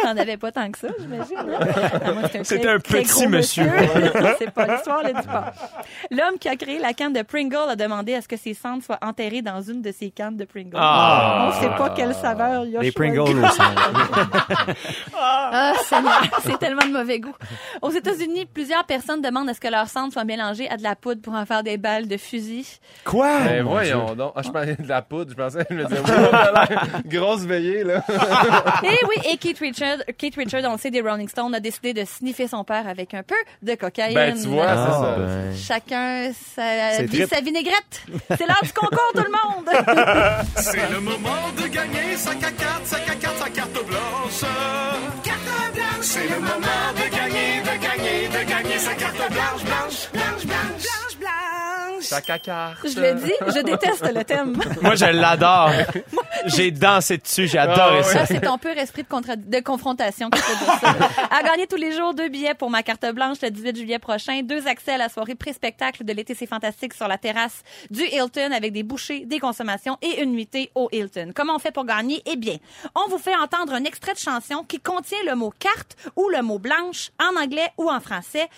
T'en 0.00 0.16
avais 0.16 0.36
pas 0.36 0.50
tant 0.52 0.70
que 0.70 0.78
ça, 0.78 0.88
j'imagine. 0.98 1.36
hein? 1.38 2.22
Un 2.34 2.44
C'était 2.44 2.68
un 2.68 2.78
très 2.78 3.02
petit 3.02 3.12
gros 3.12 3.28
monsieur. 3.64 4.12
C'est 4.38 4.50
pas 4.50 4.66
l'histoire, 4.66 5.02
le 5.02 5.12
dit 5.12 5.26
pas. 5.26 5.52
L'homme 6.10 6.38
qui 6.38 6.48
a 6.48 6.56
créé 6.56 6.78
la 6.78 6.92
canne 6.92 7.12
de 7.12 7.22
Pringle 7.22 7.70
a 7.70 7.76
demandé 7.76 8.14
à 8.14 8.20
ce 8.20 8.28
que 8.28 8.36
ses 8.36 8.54
cendres 8.54 8.82
soient 8.82 8.98
enterrées 9.02 9.42
dans 9.42 9.60
une 9.60 9.82
de 9.82 9.92
ses 9.92 10.10
cannes 10.10 10.36
de 10.36 10.44
Pringle. 10.44 10.76
Ah. 10.76 11.48
On 11.48 11.60
sait 11.60 11.68
pas 11.70 11.90
quelle 11.90 12.14
saveur 12.14 12.64
il 12.64 12.72
y 12.72 12.76
a. 12.76 12.80
Les. 12.80 12.92
Pringles. 12.92 13.42
Ah, 15.54 15.74
Seigneur, 15.84 16.22
c'est 16.44 16.58
tellement 16.58 16.84
de 16.86 16.92
mauvais 16.92 17.20
goût. 17.20 17.34
Aux 17.82 17.90
États-Unis, 17.90 18.46
plusieurs 18.46 18.84
personnes 18.84 19.20
demandent 19.20 19.48
à 19.48 19.54
ce 19.54 19.60
que 19.60 19.68
leur 19.68 19.86
cendres 19.86 20.12
soient 20.12 20.24
mélangées 20.24 20.68
à 20.68 20.76
de 20.76 20.82
la 20.82 20.96
poudre 20.96 21.20
pour 21.20 21.34
en 21.34 21.44
faire 21.44 21.62
des 21.62 21.76
balles 21.76 22.08
de 22.08 22.16
fusil. 22.16 22.66
Quoi? 23.04 23.40
Ben 23.40 23.62
voyons 23.62 24.14
donc. 24.14 24.32
Ah, 24.34 24.42
je 24.42 24.50
parlais 24.50 24.76
de 24.76 24.88
la 24.88 25.02
poudre. 25.02 25.30
Je 25.30 25.36
pensais, 25.36 25.66
je 25.68 25.74
me 25.74 25.84
disais, 25.84 26.02
l'air 26.02 27.02
grosse 27.06 27.42
veillée, 27.42 27.84
là. 27.84 28.02
Et 28.82 28.98
oui, 29.08 29.30
et 29.30 29.36
Keith 29.36 29.58
Richards, 29.58 29.98
Keith 30.18 30.36
Richards, 30.36 30.64
on 30.64 30.72
le 30.72 30.78
sait, 30.78 30.90
des 30.90 31.00
Rolling 31.00 31.28
Stones, 31.28 31.54
a 31.54 31.60
décidé 31.60 31.92
de 31.92 32.04
sniffer 32.04 32.48
son 32.48 32.64
père 32.64 32.88
avec 32.88 33.14
un 33.14 33.22
peu 33.22 33.34
de 33.60 33.74
cocaïne. 33.74 34.14
Ben, 34.14 34.40
tu 34.40 34.48
vois, 34.48 34.66
Ah, 34.68 34.86
ça. 35.02 35.16
ben. 35.18 35.56
Chacun 35.56 36.32
sa, 36.54 37.02
vit 37.04 37.26
sa 37.26 37.40
vinaigrette. 37.40 38.02
C'est 38.36 38.46
l'heure 38.46 38.60
du 38.62 38.72
concours, 38.72 39.12
tout 39.14 39.22
le 39.24 39.30
monde! 39.30 39.68
C'est 40.56 40.90
le 40.90 41.00
moment 41.00 41.48
de 41.56 41.66
gagner 41.68 42.16
sa 42.16 42.34
carte, 42.34 42.54
sa 42.86 42.98
carte, 43.00 43.38
sa 43.38 43.50
carte 43.50 43.72
blanche. 43.86 44.40
Carte 45.24 45.74
blanche. 45.74 45.86
C'est 46.00 46.28
le 46.28 46.40
moment 46.40 46.88
de 46.96 47.16
gagner, 47.16 47.60
de 47.60 47.82
gagner, 47.82 48.28
de 48.28 48.50
gagner 48.50 48.78
sa 48.78 48.94
carte 48.94 49.16
blanche, 49.16 49.64
blanche, 49.64 50.08
blanche, 50.12 50.46
blanche, 50.46 50.46
blanche, 50.46 51.01
Je 52.84 53.00
le 53.00 53.14
dis, 53.14 53.32
je 53.54 53.60
déteste 53.62 54.12
le 54.14 54.24
thème. 54.24 54.56
Moi, 54.82 54.94
je 54.94 55.04
l'adore. 55.06 55.70
J'ai 56.46 56.70
dansé 56.72 57.18
dessus, 57.18 57.46
j'ai 57.46 57.58
adoré 57.58 57.80
Ah, 57.80 57.96
ouais. 57.98 58.02
ça. 58.02 58.12
Ça, 58.20 58.26
c'est 58.26 58.40
ton 58.40 58.58
pur 58.58 58.76
esprit 58.76 59.02
de, 59.04 59.08
contra- 59.08 59.36
de 59.36 59.60
confrontation 59.60 60.28
qui 60.28 60.40
fait 60.40 60.56
dire 60.64 60.74
ça. 60.80 60.94
À 61.30 61.42
gagner 61.44 61.68
tous 61.68 61.76
les 61.76 61.92
jours 61.92 62.14
deux 62.14 62.28
billets 62.28 62.54
pour 62.54 62.68
ma 62.68 62.82
carte 62.82 63.06
blanche 63.12 63.38
le 63.42 63.50
18 63.50 63.76
juillet 63.76 63.98
prochain, 64.00 64.40
deux 64.42 64.66
accès 64.66 64.92
à 64.94 64.98
la 64.98 65.08
soirée 65.08 65.36
pré-spectacle 65.36 66.04
de 66.04 66.12
l'été 66.12 66.34
c'est 66.34 66.46
fantastique 66.48 66.94
sur 66.94 67.06
la 67.06 67.16
terrasse 67.18 67.62
du 67.90 68.02
Hilton 68.02 68.50
avec 68.52 68.72
des 68.72 68.82
bouchées, 68.82 69.24
des 69.24 69.38
consommations 69.38 69.98
et 70.02 70.20
une 70.22 70.32
nuitée 70.32 70.72
au 70.74 70.88
Hilton. 70.90 71.30
Comment 71.34 71.54
on 71.54 71.58
fait 71.60 71.70
pour 71.70 71.84
gagner? 71.84 72.20
Eh 72.26 72.34
bien, 72.36 72.56
on 72.96 73.08
vous 73.08 73.18
fait 73.18 73.36
entendre 73.36 73.72
un 73.74 73.84
extrait 73.84 74.14
de 74.14 74.18
chanson 74.18 74.64
qui 74.66 74.80
contient 74.80 75.18
le 75.26 75.36
mot 75.36 75.52
carte 75.58 75.96
ou 76.16 76.28
le 76.28 76.42
mot 76.42 76.58
blanche 76.58 77.10
en 77.20 77.40
anglais 77.40 77.68
ou 77.78 77.88
en 77.88 78.00
français. 78.00 78.48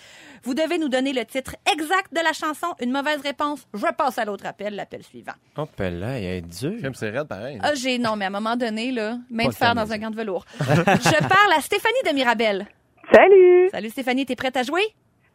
Vous 0.43 0.53
devez 0.53 0.77
nous 0.77 0.89
donner 0.89 1.11
le 1.13 1.25
titre 1.25 1.55
exact 1.71 2.13
de 2.13 2.19
la 2.23 2.31
chanson. 2.33 2.67
Une 2.79 2.91
mauvaise 2.91 3.19
réponse, 3.21 3.34
je 3.73 3.93
passe 3.93 4.17
à 4.17 4.25
l'autre 4.25 4.45
appel, 4.45 4.75
l'appel 4.75 5.03
suivant. 5.03 5.33
Oh, 5.57 5.65
ben 5.77 5.99
là, 5.99 6.19
il 6.19 6.25
est 6.25 6.41
dur. 6.41 6.77
Crème, 6.79 6.93
C'est 6.93 7.09
raide, 7.09 7.27
pareil. 7.27 7.59
Ah, 7.61 7.73
j'ai 7.75 7.97
non, 7.97 8.15
mais 8.15 8.25
à 8.25 8.27
un 8.27 8.31
moment 8.31 8.55
donné, 8.55 8.91
là, 8.91 9.17
main 9.29 9.47
de 9.47 9.53
fer 9.53 9.75
dans 9.75 9.91
un 9.91 9.97
gant 9.97 10.09
de 10.11 10.15
velours. 10.15 10.45
Je 10.59 11.27
parle 11.27 11.53
à 11.57 11.61
Stéphanie 11.61 11.93
de 12.05 12.13
Mirabel. 12.13 12.67
Salut! 13.11 13.69
Salut 13.71 13.89
Stéphanie, 13.89 14.25
t'es 14.25 14.35
prête 14.35 14.57
à 14.57 14.63
jouer? 14.63 14.83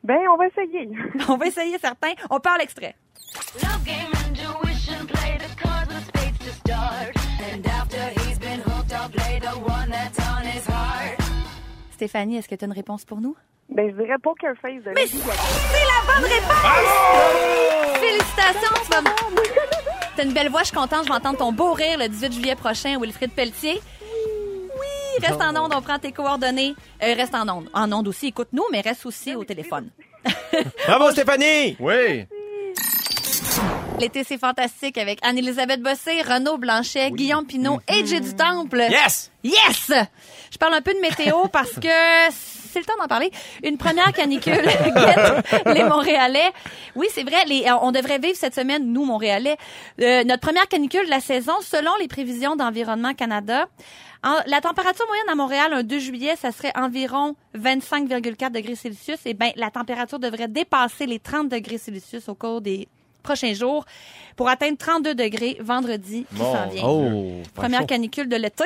Ben, 0.02 0.18
on 0.32 0.36
va 0.36 0.46
essayer. 0.46 0.88
On 1.28 1.36
va 1.36 1.46
essayer 1.46 1.78
certains. 1.78 2.12
On 2.30 2.40
part 2.40 2.56
l'extrait. 2.58 2.96
Love 3.62 3.84
game 3.84 4.19
Stéphanie, 12.00 12.38
est-ce 12.38 12.48
que 12.48 12.54
tu 12.54 12.64
as 12.64 12.66
une 12.66 12.72
réponse 12.72 13.04
pour 13.04 13.20
nous? 13.20 13.36
Ben, 13.68 13.90
je 13.90 14.02
dirais 14.02 14.16
Poker 14.22 14.54
Face 14.62 14.82
de 14.82 14.90
Mais 14.94 15.06
c'est 15.06 15.18
la 15.18 16.14
bonne 16.14 16.24
réponse! 16.24 17.98
Félicitations, 18.00 18.74
tu 18.86 18.90
vas... 18.90 19.10
T'as 20.16 20.24
une 20.24 20.32
belle 20.32 20.48
voix, 20.48 20.60
je 20.60 20.68
suis 20.68 20.76
contente, 20.76 21.04
je 21.04 21.08
vais 21.10 21.14
entendre 21.14 21.36
ton 21.36 21.52
beau 21.52 21.74
rire 21.74 21.98
le 21.98 22.08
18 22.08 22.32
juillet 22.32 22.54
prochain, 22.54 22.98
Wilfrid 22.98 23.32
Pelletier. 23.32 23.82
Oui, 24.80 25.26
reste 25.26 25.42
en 25.42 25.54
onde, 25.62 25.74
on 25.76 25.82
prend 25.82 25.98
tes 25.98 26.10
coordonnées. 26.10 26.74
Euh, 27.02 27.12
reste 27.12 27.34
en 27.34 27.46
onde. 27.54 27.68
En 27.74 27.92
onde 27.92 28.08
aussi, 28.08 28.28
écoute-nous, 28.28 28.64
mais 28.72 28.80
reste 28.80 29.04
aussi 29.04 29.34
au 29.34 29.44
téléphone. 29.44 29.90
Bravo, 30.86 31.10
Stéphanie! 31.10 31.76
Oui. 31.80 32.24
L'été, 34.00 34.24
c'est 34.24 34.38
fantastique 34.38 34.96
avec 34.96 35.18
Anne-Élisabeth 35.22 35.82
Bossé, 35.82 36.22
Renaud 36.22 36.56
Blanchet, 36.56 37.10
Guillaume 37.10 37.44
Pinot 37.44 37.80
et 37.86 38.06
Jay 38.06 38.20
du 38.20 38.34
Temple. 38.34 38.86
Yes! 38.88 39.30
Yes! 39.44 39.92
Je 40.50 40.56
parle 40.56 40.72
un 40.72 40.80
peu 40.80 40.94
de 40.94 41.00
météo 41.00 41.48
parce 41.52 41.72
que 41.74 41.88
c'est 42.32 42.78
le 42.78 42.86
temps 42.86 42.94
d'en 42.98 43.08
parler. 43.08 43.30
Une 43.62 43.76
première 43.76 44.10
canicule 44.14 44.54
guette 44.62 45.66
les 45.66 45.84
Montréalais. 45.84 46.50
Oui, 46.96 47.08
c'est 47.12 47.24
vrai, 47.24 47.44
les, 47.46 47.64
euh, 47.66 47.74
on 47.82 47.92
devrait 47.92 48.18
vivre 48.18 48.36
cette 48.38 48.54
semaine, 48.54 48.90
nous, 48.90 49.04
Montréalais, 49.04 49.58
euh, 50.00 50.24
notre 50.24 50.40
première 50.40 50.66
canicule 50.66 51.04
de 51.04 51.10
la 51.10 51.20
saison 51.20 51.52
selon 51.60 51.90
les 52.00 52.08
prévisions 52.08 52.56
d'Environnement 52.56 53.12
Canada. 53.12 53.66
En- 54.24 54.40
la 54.46 54.62
température 54.62 55.06
moyenne 55.08 55.28
à 55.30 55.34
Montréal, 55.34 55.74
un 55.74 55.82
2 55.82 55.98
juillet, 55.98 56.36
ça 56.36 56.52
serait 56.52 56.72
environ 56.74 57.36
25,4 57.54 58.50
degrés 58.50 58.76
Celsius. 58.76 59.18
Et 59.26 59.34
ben, 59.34 59.50
la 59.56 59.70
température 59.70 60.18
devrait 60.18 60.48
dépasser 60.48 61.04
les 61.04 61.18
30 61.18 61.50
degrés 61.50 61.76
Celsius 61.76 62.30
au 62.30 62.34
cours 62.34 62.62
des 62.62 62.88
prochains 63.22 63.54
jours 63.54 63.84
pour 64.36 64.48
atteindre 64.48 64.78
32 64.78 65.14
degrés 65.14 65.56
vendredi 65.60 66.26
qui 66.34 66.38
s'en 66.40 66.68
vient. 66.68 66.84
Oh, 66.86 67.42
Première 67.54 67.86
canicule 67.86 68.28
de 68.28 68.36
l'été. 68.36 68.64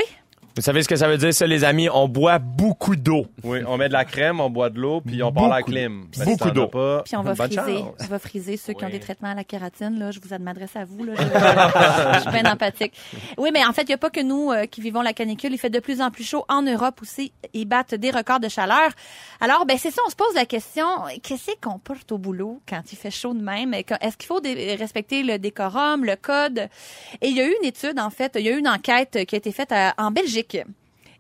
Vous 0.56 0.62
savez 0.62 0.84
ce 0.84 0.88
que 0.88 0.94
ça 0.94 1.08
veut 1.08 1.16
dire, 1.18 1.34
ça, 1.34 1.48
les 1.48 1.64
amis? 1.64 1.88
On 1.92 2.06
boit 2.06 2.38
beaucoup 2.38 2.94
d'eau. 2.94 3.26
Oui, 3.42 3.58
on 3.66 3.76
met 3.76 3.88
de 3.88 3.92
la 3.92 4.04
crème, 4.04 4.38
on 4.40 4.50
boit 4.50 4.70
de 4.70 4.78
l'eau, 4.78 5.00
puis 5.00 5.20
on 5.20 5.32
part 5.32 5.46
à 5.52 5.56
la 5.56 5.62
clim. 5.62 6.06
Ben, 6.16 6.24
Beaucoup 6.26 6.48
si 6.48 6.52
d'eau. 6.54 6.68
pas, 6.68 7.02
Puis 7.04 7.16
on 7.16 7.22
va 7.22 7.34
bonne 7.34 7.50
friser, 7.50 7.78
chance. 7.78 7.94
on 8.00 8.04
va 8.06 8.18
friser 8.20 8.56
ceux 8.56 8.72
qui 8.72 8.84
ont 8.84 8.86
Oui. 8.86 8.92
des 8.92 9.00
traitements 9.00 9.30
à 9.30 9.34
la 9.34 9.42
kératine. 9.42 9.98
Là, 9.98 10.12
je 10.12 10.20
vous 10.20 10.28
m'adresse 10.38 10.76
à 10.76 10.84
vous. 10.84 11.02
Là, 11.04 11.14
je, 11.16 11.22
je 12.18 12.20
suis 12.20 12.30
bien 12.42 12.52
empathique. 12.52 12.92
Oui, 13.36 13.50
mais 13.52 13.64
en 13.64 13.72
fait, 13.72 13.82
il 13.82 13.88
n'y 13.88 13.94
a 13.94 13.98
pas 13.98 14.10
que 14.10 14.20
nous 14.20 14.52
euh, 14.52 14.66
qui 14.66 14.80
vivons 14.80 15.02
la 15.02 15.12
canicule. 15.12 15.52
Il 15.52 15.58
fait 15.58 15.70
de 15.70 15.80
plus 15.80 16.00
en 16.00 16.12
plus 16.12 16.22
chaud 16.22 16.44
en 16.48 16.62
Europe 16.62 17.00
aussi. 17.02 17.32
Ils 17.52 17.64
battent 17.64 17.96
des 17.96 18.12
records 18.12 18.38
de 18.40 18.48
chaleur. 18.48 18.90
Alors, 19.40 19.66
ben 19.66 19.76
c'est 19.76 19.90
ça. 19.90 20.02
On 20.06 20.10
se 20.10 20.16
pose 20.16 20.34
la 20.36 20.44
question 20.46 20.86
qu'est-ce 21.24 21.50
qu'on 21.60 21.80
porte 21.80 22.12
au 22.12 22.18
boulot 22.18 22.60
quand 22.68 22.80
il 22.92 22.96
fait 22.96 23.10
chaud 23.10 23.34
de 23.34 23.42
même? 23.42 23.74
Est-ce 23.74 24.16
qu'il 24.16 24.26
faut 24.28 24.40
dé- 24.40 24.76
respecter 24.78 25.24
le 25.24 25.38
décorum, 25.38 26.04
le 26.04 26.14
code? 26.14 26.68
Et 27.20 27.28
il 27.28 27.36
y 27.36 27.40
a 27.40 27.44
eu 27.44 27.54
une 27.60 27.66
étude 27.68 27.98
en 27.98 28.10
fait. 28.10 28.36
Il 28.38 28.42
y 28.46 28.48
a 28.48 28.52
eu 28.52 28.58
une 28.60 28.68
enquête 28.68 29.18
qui 29.26 29.34
a 29.34 29.38
été 29.38 29.50
faite 29.50 29.72
à- 29.72 29.94
en 29.98 30.12
Belgique. 30.12 30.43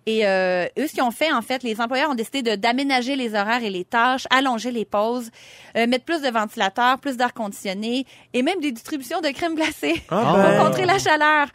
Et 0.06 0.26
euh, 0.26 0.66
eux, 0.78 0.86
ce 0.86 0.92
qu'ils 0.92 1.02
ont 1.02 1.10
fait, 1.10 1.32
en 1.32 1.40
fait, 1.40 1.62
les 1.62 1.80
employeurs 1.80 2.10
ont 2.10 2.14
décidé 2.14 2.42
de 2.42 2.56
d'aménager 2.56 3.16
les 3.16 3.34
horaires 3.34 3.62
et 3.64 3.70
les 3.70 3.84
tâches, 3.84 4.26
allonger 4.30 4.70
les 4.70 4.84
pauses, 4.84 5.30
euh, 5.76 5.86
mettre 5.86 6.04
plus 6.04 6.20
de 6.20 6.28
ventilateurs, 6.28 6.98
plus 6.98 7.16
d'air 7.16 7.32
conditionné 7.32 8.04
et 8.34 8.42
même 8.42 8.60
des 8.60 8.72
distributions 8.72 9.20
de 9.20 9.28
crème 9.28 9.54
glacée 9.54 10.02
Ah 10.10 10.22
pour 10.26 10.36
ben. 10.36 10.62
contrer 10.62 10.84
la 10.84 10.98
chaleur. 10.98 11.48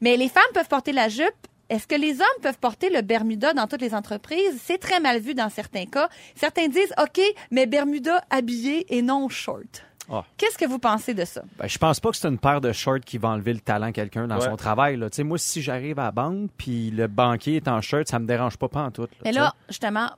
Mais 0.00 0.16
les 0.16 0.28
femmes 0.28 0.42
peuvent 0.52 0.68
porter 0.68 0.92
la 0.92 1.08
jupe. 1.08 1.30
Est-ce 1.68 1.86
que 1.86 1.94
les 1.94 2.20
hommes 2.20 2.42
peuvent 2.42 2.58
porter 2.58 2.90
le 2.90 3.00
Bermuda 3.00 3.54
dans 3.54 3.66
toutes 3.66 3.80
les 3.80 3.94
entreprises? 3.94 4.60
C'est 4.62 4.78
très 4.78 5.00
mal 5.00 5.20
vu 5.20 5.32
dans 5.34 5.48
certains 5.48 5.86
cas. 5.86 6.08
Certains 6.34 6.68
disent, 6.68 6.92
OK, 7.00 7.22
mais 7.50 7.66
Bermuda 7.66 8.22
habillé 8.30 8.84
et 8.94 9.00
non 9.00 9.28
short. 9.30 9.84
Ah. 10.12 10.24
Qu'est-ce 10.36 10.58
que 10.58 10.66
vous 10.66 10.78
pensez 10.78 11.14
de 11.14 11.24
ça? 11.24 11.42
Ben, 11.58 11.66
je 11.66 11.78
pense 11.78 11.98
pas 11.98 12.10
que 12.10 12.16
c'est 12.16 12.28
une 12.28 12.38
paire 12.38 12.60
de 12.60 12.70
shorts 12.72 13.00
qui 13.00 13.16
va 13.18 13.30
enlever 13.30 13.54
le 13.54 13.60
talent 13.60 13.86
à 13.86 13.92
quelqu'un 13.92 14.26
dans 14.28 14.36
Ouais. 14.38 14.44
son 14.44 14.56
travail. 14.56 14.96
Là. 14.98 15.08
Tu 15.10 15.16
sais, 15.16 15.22
Moi, 15.24 15.38
si 15.38 15.62
j'arrive 15.62 15.98
à 15.98 16.04
la 16.04 16.10
banque 16.12 16.50
puis 16.58 16.90
le 16.90 17.06
banquier 17.06 17.56
est 17.56 17.68
en 17.68 17.80
shirt, 17.80 18.06
ça 18.08 18.18
me 18.18 18.26
dérange 18.26 18.56
pas, 18.58 18.68
pas 18.68 18.82
en 18.82 18.90
tout. 18.90 19.08
Mais 19.24 19.32
là, 19.32 19.54
justement, 19.68 20.10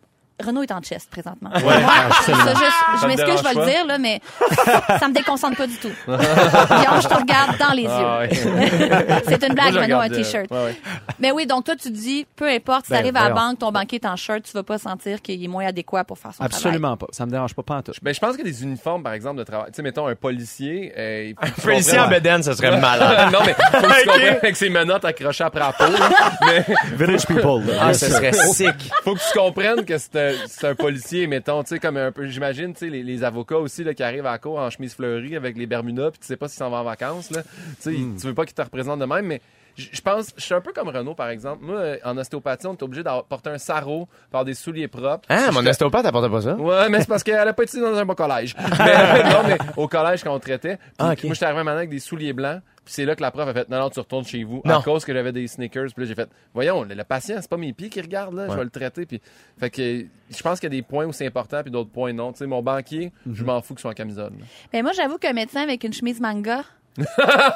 Renaud 0.44 0.62
est 0.62 0.72
en 0.72 0.80
chest 0.80 1.08
présentement. 1.10 1.50
Ouais, 1.50 1.74
absolument. 2.10 2.44
ça, 2.54 2.98
je 3.02 3.06
m'excuse, 3.06 3.38
je 3.38 3.44
vais 3.44 3.54
le 3.54 3.66
dire, 3.70 3.86
là, 3.86 3.98
mais 3.98 4.20
ça 4.98 5.06
me 5.08 5.14
déconcentre 5.14 5.56
pas 5.56 5.66
du 5.68 5.76
tout. 5.76 5.88
Guillaume, 6.06 7.02
je 7.02 7.08
te 7.08 7.14
regarde 7.14 7.56
dans 7.58 7.72
les 7.72 7.86
Ah, 7.86 8.26
yeux. 8.26 8.50
ouais. 8.52 9.22
C'est 9.28 9.44
une 9.46 9.54
blague, 9.54 9.74
Moi, 9.74 9.82
Renaud, 9.82 9.98
un 10.00 10.10
euh, 10.10 10.14
t-shirt. 10.14 10.50
ouais, 10.50 10.64
ouais. 10.64 10.76
Mais 11.20 11.30
oui, 11.30 11.46
donc 11.46 11.64
toi, 11.64 11.76
tu 11.76 11.88
dis, 11.90 12.26
peu 12.34 12.48
importe, 12.48 12.86
si 12.86 12.90
Ben, 12.92 12.98
t'arrives 12.98 13.16
à 13.16 13.28
la 13.28 13.34
banque, 13.34 13.60
ton 13.60 13.70
banquier 13.70 14.00
est 14.02 14.06
en 14.06 14.16
shirt, 14.16 14.42
tu 14.42 14.52
vas 14.54 14.64
pas 14.64 14.78
sentir 14.78 15.22
qu'il 15.22 15.42
est 15.42 15.46
moins 15.48 15.66
adéquat 15.66 16.02
pour 16.02 16.18
faire 16.18 16.32
son 16.32 16.38
travail. 16.38 16.54
Absolument 16.56 16.96
pas. 16.96 17.06
Ça 17.12 17.26
me 17.26 17.30
dérange 17.30 17.54
pas, 17.54 17.62
pas 17.62 17.76
en 17.76 17.82
tout. 17.82 17.92
Ben, 18.02 18.12
je 18.12 18.18
pense 18.18 18.36
que 18.36 18.42
des 18.42 18.62
uniformes, 18.64 19.04
par 19.04 19.12
exemple, 19.12 19.38
de 19.38 19.44
travail. 19.44 19.66
Tu 19.70 19.76
sais, 19.76 19.82
mettons 19.82 20.08
un 20.08 20.16
policier. 20.16 20.92
Euh, 20.98 21.32
tu 21.54 21.60
Policier 21.62 21.98
en 22.00 22.08
bedaine, 22.08 22.42
ça 22.42 22.54
serait 22.56 22.80
malade. 22.80 23.32
non, 23.32 23.38
mais 23.46 23.54
faut 23.54 23.86
que 23.86 24.18
tu 24.18 24.28
avec 24.28 24.56
ses 24.56 24.68
menottes 24.68 25.04
accrochées 25.04 25.44
après 25.44 25.60
la 25.60 25.72
peau. 25.72 25.84
là. 25.84 26.10
Mais 26.46 26.64
Village 26.96 27.24
people. 27.26 27.64
là. 27.66 27.74
Ah, 27.80 27.94
ça 27.94 28.08
serait 28.10 28.32
sick. 28.32 28.90
faut 29.04 29.14
que 29.14 29.20
tu 29.20 29.38
comprennes 29.38 29.84
que 29.84 29.96
c'est 29.96 30.16
un, 30.24 30.46
c'est 30.46 30.66
un 30.66 30.74
policier, 30.74 31.26
mettons, 31.26 31.62
tu 31.62 31.70
sais, 31.70 31.78
comme 31.78 31.96
un 31.96 32.12
peu, 32.12 32.26
j'imagine, 32.26 32.72
tu 32.72 32.80
sais, 32.80 32.88
les, 32.90 33.02
les 33.02 33.24
avocats 33.24 33.58
aussi, 33.58 33.84
là, 33.84 33.94
qui 33.94 34.02
arrivent 34.02 34.26
à 34.26 34.32
la 34.32 34.38
cour 34.38 34.58
en 34.58 34.70
chemise 34.70 34.94
fleurie 34.94 35.36
avec 35.36 35.56
les 35.56 35.66
Bermudas, 35.66 36.10
puis 36.10 36.20
tu 36.20 36.26
sais 36.26 36.36
pas 36.36 36.48
s'ils 36.48 36.58
s'en 36.58 36.70
vont 36.70 36.76
en 36.76 36.84
vacances, 36.84 37.30
là. 37.30 37.42
Tu 37.42 37.48
sais, 37.78 37.90
Hmm. 37.92 38.16
tu 38.20 38.26
veux 38.26 38.34
pas 38.34 38.44
qu'ils 38.44 38.54
te 38.54 38.62
représentent 38.62 39.00
de 39.00 39.04
même, 39.06 39.26
mais 39.26 39.40
je 39.76 39.86
je 39.92 40.00
pense, 40.00 40.32
je 40.36 40.42
suis 40.42 40.54
un 40.54 40.60
peu 40.60 40.72
comme 40.72 40.88
Renaud, 40.88 41.14
par 41.14 41.28
exemple. 41.28 41.64
Moi, 41.64 41.76
euh, 41.76 41.96
en 42.04 42.16
ostéopathie, 42.16 42.66
on 42.66 42.72
est 42.74 42.82
obligé 42.82 43.02
d'avoir 43.02 43.24
porter 43.24 43.50
un 43.50 43.58
sarrau, 43.58 44.08
par 44.30 44.44
des 44.44 44.54
souliers 44.54 44.88
propres. 44.88 45.26
Ah, 45.28 45.50
mon 45.52 45.64
ostéopathe 45.66 46.06
apportait 46.06 46.30
pas 46.30 46.40
ça? 46.42 46.54
Ouais, 46.56 46.88
mais 46.88 47.00
c'est 47.00 47.08
parce 47.08 47.22
qu'elle 47.22 47.48
a 47.48 47.52
pas 47.52 47.62
été 47.62 47.80
dans 47.80 47.94
un 47.96 48.04
bon 48.04 48.14
collège. 48.14 48.54
Mais, 48.78 49.22
non, 49.30 49.42
mais 49.46 49.58
au 49.76 49.88
collège, 49.88 50.22
quand 50.22 50.34
on 50.34 50.38
traitait, 50.38 50.76
puis 50.76 50.86
Ah, 50.98 51.12
ok. 51.12 51.24
moi, 51.24 51.34
j'étais 51.34 51.46
arrivé 51.46 51.60
un 51.60 51.64
matin 51.64 51.78
avec 51.78 51.90
des 51.90 51.98
souliers 51.98 52.32
blancs, 52.32 52.60
puis 52.84 52.92
c'est 52.94 53.04
là 53.06 53.16
que 53.16 53.22
la 53.22 53.30
prof 53.30 53.48
a 53.48 53.52
fait, 53.54 53.68
non, 53.70 53.78
non, 53.78 53.88
tu 53.90 53.98
retournes 53.98 54.24
chez 54.26 54.44
vous, 54.44 54.60
Non. 54.64 54.78
à 54.78 54.82
cause 54.82 55.04
que 55.04 55.12
j'avais 55.14 55.32
des 55.32 55.46
sneakers. 55.46 55.86
Puis 55.94 56.04
là, 56.04 56.06
j'ai 56.06 56.14
fait, 56.14 56.28
voyons, 56.52 56.82
le, 56.84 56.94
le 56.94 57.04
patient, 57.04 57.36
c'est 57.40 57.48
pas 57.50 57.56
mes 57.56 57.72
pieds 57.72 57.88
qui 57.88 58.00
regardent, 58.00 58.34
là, 58.34 58.46
je 58.50 58.54
vais 58.56 58.64
le 58.64 58.70
traiter. 58.70 59.06
Puis, 59.06 59.20
fait 59.58 59.70
que 59.70 59.82
je 60.30 60.42
pense 60.42 60.60
qu'il 60.60 60.66
y 60.72 60.76
a 60.76 60.76
des 60.76 60.82
points 60.82 61.06
où 61.06 61.12
c'est 61.12 61.26
important, 61.26 61.62
puis 61.62 61.70
d'autres 61.70 61.90
points 61.90 62.12
non. 62.12 62.32
Tu 62.32 62.38
sais, 62.40 62.46
mon 62.46 62.62
banquier, 62.62 63.10
je 63.32 63.42
m'en 63.44 63.60
fous 63.62 63.74
qu'il 63.74 63.80
soit 63.80 63.90
en 63.92 63.94
camisole. 63.94 64.32
là. 64.38 64.44
Mais 64.72 64.82
moi, 64.82 64.92
j'avoue 64.92 65.16
qu'un 65.18 65.32
médecin 65.32 65.62
avec 65.62 65.82
une 65.84 65.92
chemise 65.94 66.20
manga, 66.20 66.62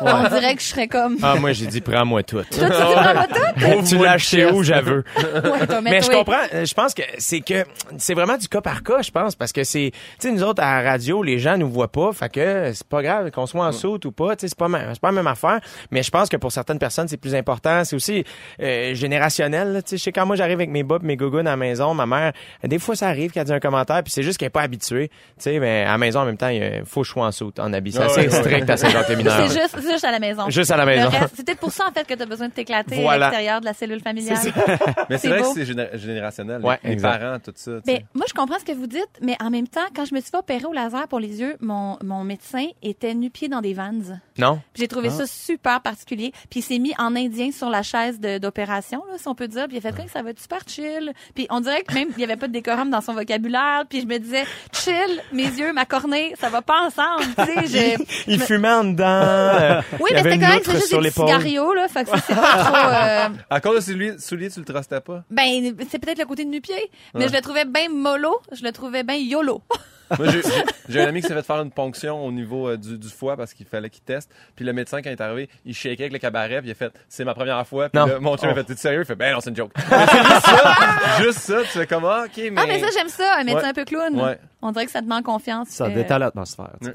on 0.00 0.28
dirait 0.28 0.54
que 0.56 0.62
je 0.62 0.66
serais 0.66 0.88
comme... 0.88 1.16
Ah, 1.22 1.36
moi, 1.36 1.52
j'ai 1.52 1.66
dit, 1.66 1.80
prends-moi 1.80 2.22
tout. 2.22 2.36
Toi, 2.42 2.44
tu 2.50 2.58
dis 2.60 2.66
vraiment 2.66 3.24
tout? 3.24 3.82
tu 3.88 3.98
l'as 3.98 4.12
acheté 4.12 4.46
où, 4.46 4.62
j'avoue? 4.62 5.02
Ouais, 5.16 5.80
Mais 5.82 6.00
je 6.02 6.10
comprends. 6.10 6.34
euh, 6.54 6.64
Je 6.64 6.74
pense 6.74 6.94
que 6.94 7.02
c'est 7.18 7.40
que 7.40 7.64
c'est 7.98 8.14
vraiment 8.14 8.36
du 8.36 8.48
cas 8.48 8.60
par 8.60 8.82
cas, 8.82 9.02
je 9.02 9.10
pense, 9.10 9.34
parce 9.36 9.52
que 9.52 9.64
c'est, 9.64 9.92
tu 9.92 10.28
sais, 10.28 10.32
nous 10.32 10.42
autres 10.42 10.62
à 10.62 10.82
la 10.82 10.90
radio, 10.90 11.22
les 11.22 11.38
gens 11.38 11.56
nous 11.56 11.70
voient 11.70 11.90
pas, 11.92 12.12
fait 12.12 12.28
que 12.32 12.72
c'est 12.74 12.86
pas 12.86 13.02
grave 13.02 13.30
qu'on 13.30 13.46
soit 13.46 13.64
en 13.66 13.72
saute 13.72 14.04
ou 14.06 14.12
pas, 14.12 14.36
tu 14.36 14.42
sais, 14.42 14.48
c'est 14.48 14.58
pas 14.58 14.66
c'est 14.92 15.00
pas 15.00 15.08
la 15.08 15.12
même 15.12 15.26
affaire. 15.26 15.60
Mais 15.90 16.02
je 16.02 16.10
pense 16.10 16.28
que 16.28 16.36
pour 16.36 16.52
certaines 16.52 16.78
personnes, 16.78 17.08
c'est 17.08 17.16
plus 17.16 17.34
important. 17.34 17.84
C'est 17.84 17.96
aussi 17.96 18.24
euh, 18.62 18.94
générationnel. 18.94 19.82
Tu 19.84 19.90
sais, 19.90 19.96
je 19.98 20.02
sais 20.04 20.12
quand 20.12 20.26
moi 20.26 20.36
j'arrive 20.36 20.58
avec 20.58 20.70
mes 20.70 20.84
pis 20.84 20.94
mes 21.02 21.16
gougounes 21.16 21.46
à 21.46 21.50
la 21.50 21.56
maison, 21.56 21.94
ma 21.94 22.06
mère, 22.06 22.32
des 22.64 22.78
fois 22.78 22.96
ça 22.96 23.08
arrive 23.08 23.30
qu'elle 23.30 23.44
dit 23.44 23.52
un 23.52 23.60
commentaire, 23.60 24.02
puis 24.02 24.12
c'est 24.12 24.22
juste 24.22 24.38
qu'elle 24.38 24.46
est 24.46 24.50
pas 24.50 24.62
habituée. 24.62 25.08
Tu 25.08 25.14
sais, 25.38 25.58
mais 25.58 25.84
à 25.84 25.92
la 25.92 25.98
maison 25.98 26.20
en 26.20 26.24
même 26.24 26.36
temps, 26.36 26.48
il 26.48 26.58
y 26.58 26.64
a- 26.64 26.84
faut 26.84 27.00
que 27.02 27.06
je 27.06 27.12
sois 27.12 27.26
en 27.26 27.32
saute, 27.32 27.58
en 27.60 27.72
habit. 27.72 27.92
C'est 27.92 28.02
assez 28.02 28.30
strict 28.30 28.68
à 28.68 28.76
Saint-Jean-Témineur. 28.76 29.27
C'est 29.27 29.27
juste, 29.48 29.76
c'est 29.80 29.92
juste 29.92 30.04
à 30.04 30.10
la 30.10 30.18
maison. 30.18 30.48
Juste 30.50 30.70
à 30.70 30.76
la 30.76 30.86
maison. 30.86 31.10
C'est 31.34 31.44
peut-être 31.44 31.60
pour 31.60 31.72
ça, 31.72 31.86
en 31.88 31.92
fait, 31.92 32.06
que 32.06 32.14
tu 32.14 32.22
as 32.22 32.26
besoin 32.26 32.48
de 32.48 32.52
t'éclater 32.52 33.02
Voilà. 33.02 33.26
à 33.26 33.30
l'extérieur 33.30 33.60
de 33.60 33.64
la 33.66 33.74
cellule 33.74 34.00
familiale. 34.00 34.38
Mais 35.10 35.18
C'est 35.18 35.28
vrai 35.28 35.40
beau. 35.42 35.52
que 35.52 35.64
c'est 35.64 35.72
géné- 35.72 35.96
générationnel. 35.98 36.62
Ouais, 36.64 36.78
les 36.84 36.92
exact. 36.92 37.18
parents, 37.20 37.38
tout 37.38 37.52
ça. 37.54 37.72
Mais 37.86 38.04
moi, 38.14 38.26
je 38.28 38.34
comprends 38.34 38.58
ce 38.58 38.64
que 38.64 38.72
vous 38.72 38.86
dites, 38.86 39.08
mais 39.22 39.36
en 39.40 39.50
même 39.50 39.66
temps, 39.68 39.80
quand 39.94 40.04
je 40.04 40.14
me 40.14 40.20
suis 40.20 40.30
fait 40.30 40.36
opérer 40.36 40.64
au 40.66 40.72
laser 40.72 41.08
pour 41.08 41.20
les 41.20 41.40
yeux, 41.40 41.56
mon, 41.60 41.98
mon 42.02 42.24
médecin 42.24 42.66
était 42.82 43.14
nu-pied 43.14 43.48
dans 43.48 43.60
des 43.60 43.74
vans. 43.74 43.88
Non? 44.36 44.60
J'ai 44.74 44.86
trouvé 44.86 45.08
ça 45.10 45.26
super 45.26 45.80
particulier. 45.80 46.32
Puis 46.50 46.60
il 46.60 46.62
s'est 46.62 46.78
mis 46.78 46.92
en 46.98 47.16
indien 47.16 47.50
sur 47.52 47.70
la 47.70 47.82
chaise 47.82 48.20
d'opération, 48.20 49.02
si 49.16 49.26
on 49.28 49.34
peut 49.34 49.48
dire. 49.48 49.66
Puis 49.66 49.76
il 49.76 49.78
a 49.78 49.90
fait 49.90 49.96
comme 49.96 50.08
ça 50.08 50.22
va 50.22 50.30
être 50.30 50.40
super 50.40 50.58
chill. 50.66 51.12
Puis 51.34 51.46
on 51.50 51.60
dirait 51.60 51.82
que 51.82 51.94
même 51.94 52.08
il 52.16 52.20
y 52.20 52.24
avait 52.24 52.36
pas 52.36 52.48
de 52.48 52.52
décorum 52.52 52.90
dans 52.90 53.00
son 53.00 53.14
vocabulaire. 53.14 53.84
Puis 53.88 54.02
je 54.02 54.06
me 54.06 54.18
disais 54.18 54.44
chill, 54.72 55.22
mes 55.32 55.44
yeux, 55.44 55.72
ma 55.72 55.86
cornée, 55.86 56.34
ça 56.38 56.48
va 56.50 56.60
pas 56.62 56.82
ensemble. 56.86 57.24
Je- 57.38 57.96
Il 58.26 58.40
fumait 58.40 58.70
en 58.70 58.84
dedans. 58.84 59.17
Euh, 59.22 59.82
Oui, 60.00 60.10
mais 60.12 60.22
c'était 60.22 60.38
correct, 60.38 60.62
c'est 60.66 60.72
juste 60.72 60.92
des 61.00 61.10
petits 61.10 61.54
là. 61.54 61.88
Fait 61.88 62.04
que 62.04 62.10
ça, 62.10 62.16
c'est 62.26 62.34
pas 62.34 62.64
trop. 62.64 62.76
euh, 62.76 63.28
À 63.50 63.60
cause 63.60 63.76
de 63.86 63.92
souliers, 63.92 64.18
souliers, 64.18 64.50
tu 64.50 64.60
le 64.60 64.64
trustais 64.64 65.00
pas? 65.00 65.24
Ben, 65.30 65.74
c'est 65.90 65.98
peut-être 65.98 66.18
le 66.18 66.26
côté 66.26 66.44
de 66.44 66.50
nu-pied, 66.50 66.90
mais 67.14 67.28
je 67.28 67.32
le 67.32 67.40
trouvais 67.40 67.64
bien 67.64 67.88
mollo, 67.90 68.40
je 68.52 68.62
le 68.64 68.72
trouvais 68.72 69.02
bien 69.02 69.16
yolo. 69.16 69.62
Moi, 70.18 70.26
j'ai- 70.88 71.02
un 71.02 71.06
ami 71.08 71.20
qui 71.20 71.28
s'est 71.28 71.34
fait 71.34 71.42
faire 71.44 71.60
une 71.60 71.70
ponction 71.70 72.24
au 72.24 72.32
niveau 72.32 72.66
euh, 72.66 72.78
du, 72.78 72.96
du 72.96 73.08
foie 73.10 73.36
parce 73.36 73.52
qu'il 73.52 73.66
fallait 73.66 73.90
qu'il 73.90 74.00
teste. 74.02 74.30
Puis 74.56 74.64
le 74.64 74.72
médecin, 74.72 75.02
quand 75.02 75.10
il 75.10 75.12
est 75.12 75.20
arrivé, 75.20 75.50
il 75.66 75.74
shakeait 75.74 76.04
avec 76.04 76.14
le 76.14 76.18
cabaret, 76.18 76.60
puis 76.62 76.68
il 76.68 76.72
a 76.72 76.74
fait 76.74 76.90
C'est 77.10 77.26
ma 77.26 77.34
première 77.34 77.66
fois. 77.66 77.90
Puis 77.90 78.00
mon 78.18 78.34
chum 78.38 78.48
a 78.48 78.52
Oh. 78.52 78.54
fait 78.54 78.64
T'es 78.64 78.76
sérieux? 78.76 79.00
Il 79.00 79.04
fait 79.04 79.16
Ben 79.16 79.34
non, 79.34 79.40
c'est 79.42 79.50
une 79.50 79.56
joke. 79.56 79.72
Juste 79.76 80.40
ça. 80.46 80.74
Juste 81.22 81.38
ça. 81.40 81.60
Tu 81.60 81.78
fais 81.78 81.86
comment 81.86 82.22
Ok, 82.24 82.30
mais. 82.38 82.52
Ah, 82.56 82.64
mais 82.66 82.80
ça, 82.80 82.86
j'aime 82.96 83.10
ça, 83.10 83.34
un 83.38 83.44
médecin 83.44 83.60
Ouais. 83.64 83.68
un 83.68 83.72
peu 83.74 83.84
clown. 83.84 84.18
Ouais. 84.18 84.38
On 84.60 84.72
dirait 84.72 84.86
que 84.86 84.90
ça 84.90 85.00
te 85.00 85.06
met 85.06 85.22
confiance. 85.22 85.68
Ça 85.68 85.84
Euh, 85.86 85.90
détale 85.94 86.20
l'atmosphère. 86.20 86.70
tu 86.80 86.86
sais. 86.88 86.92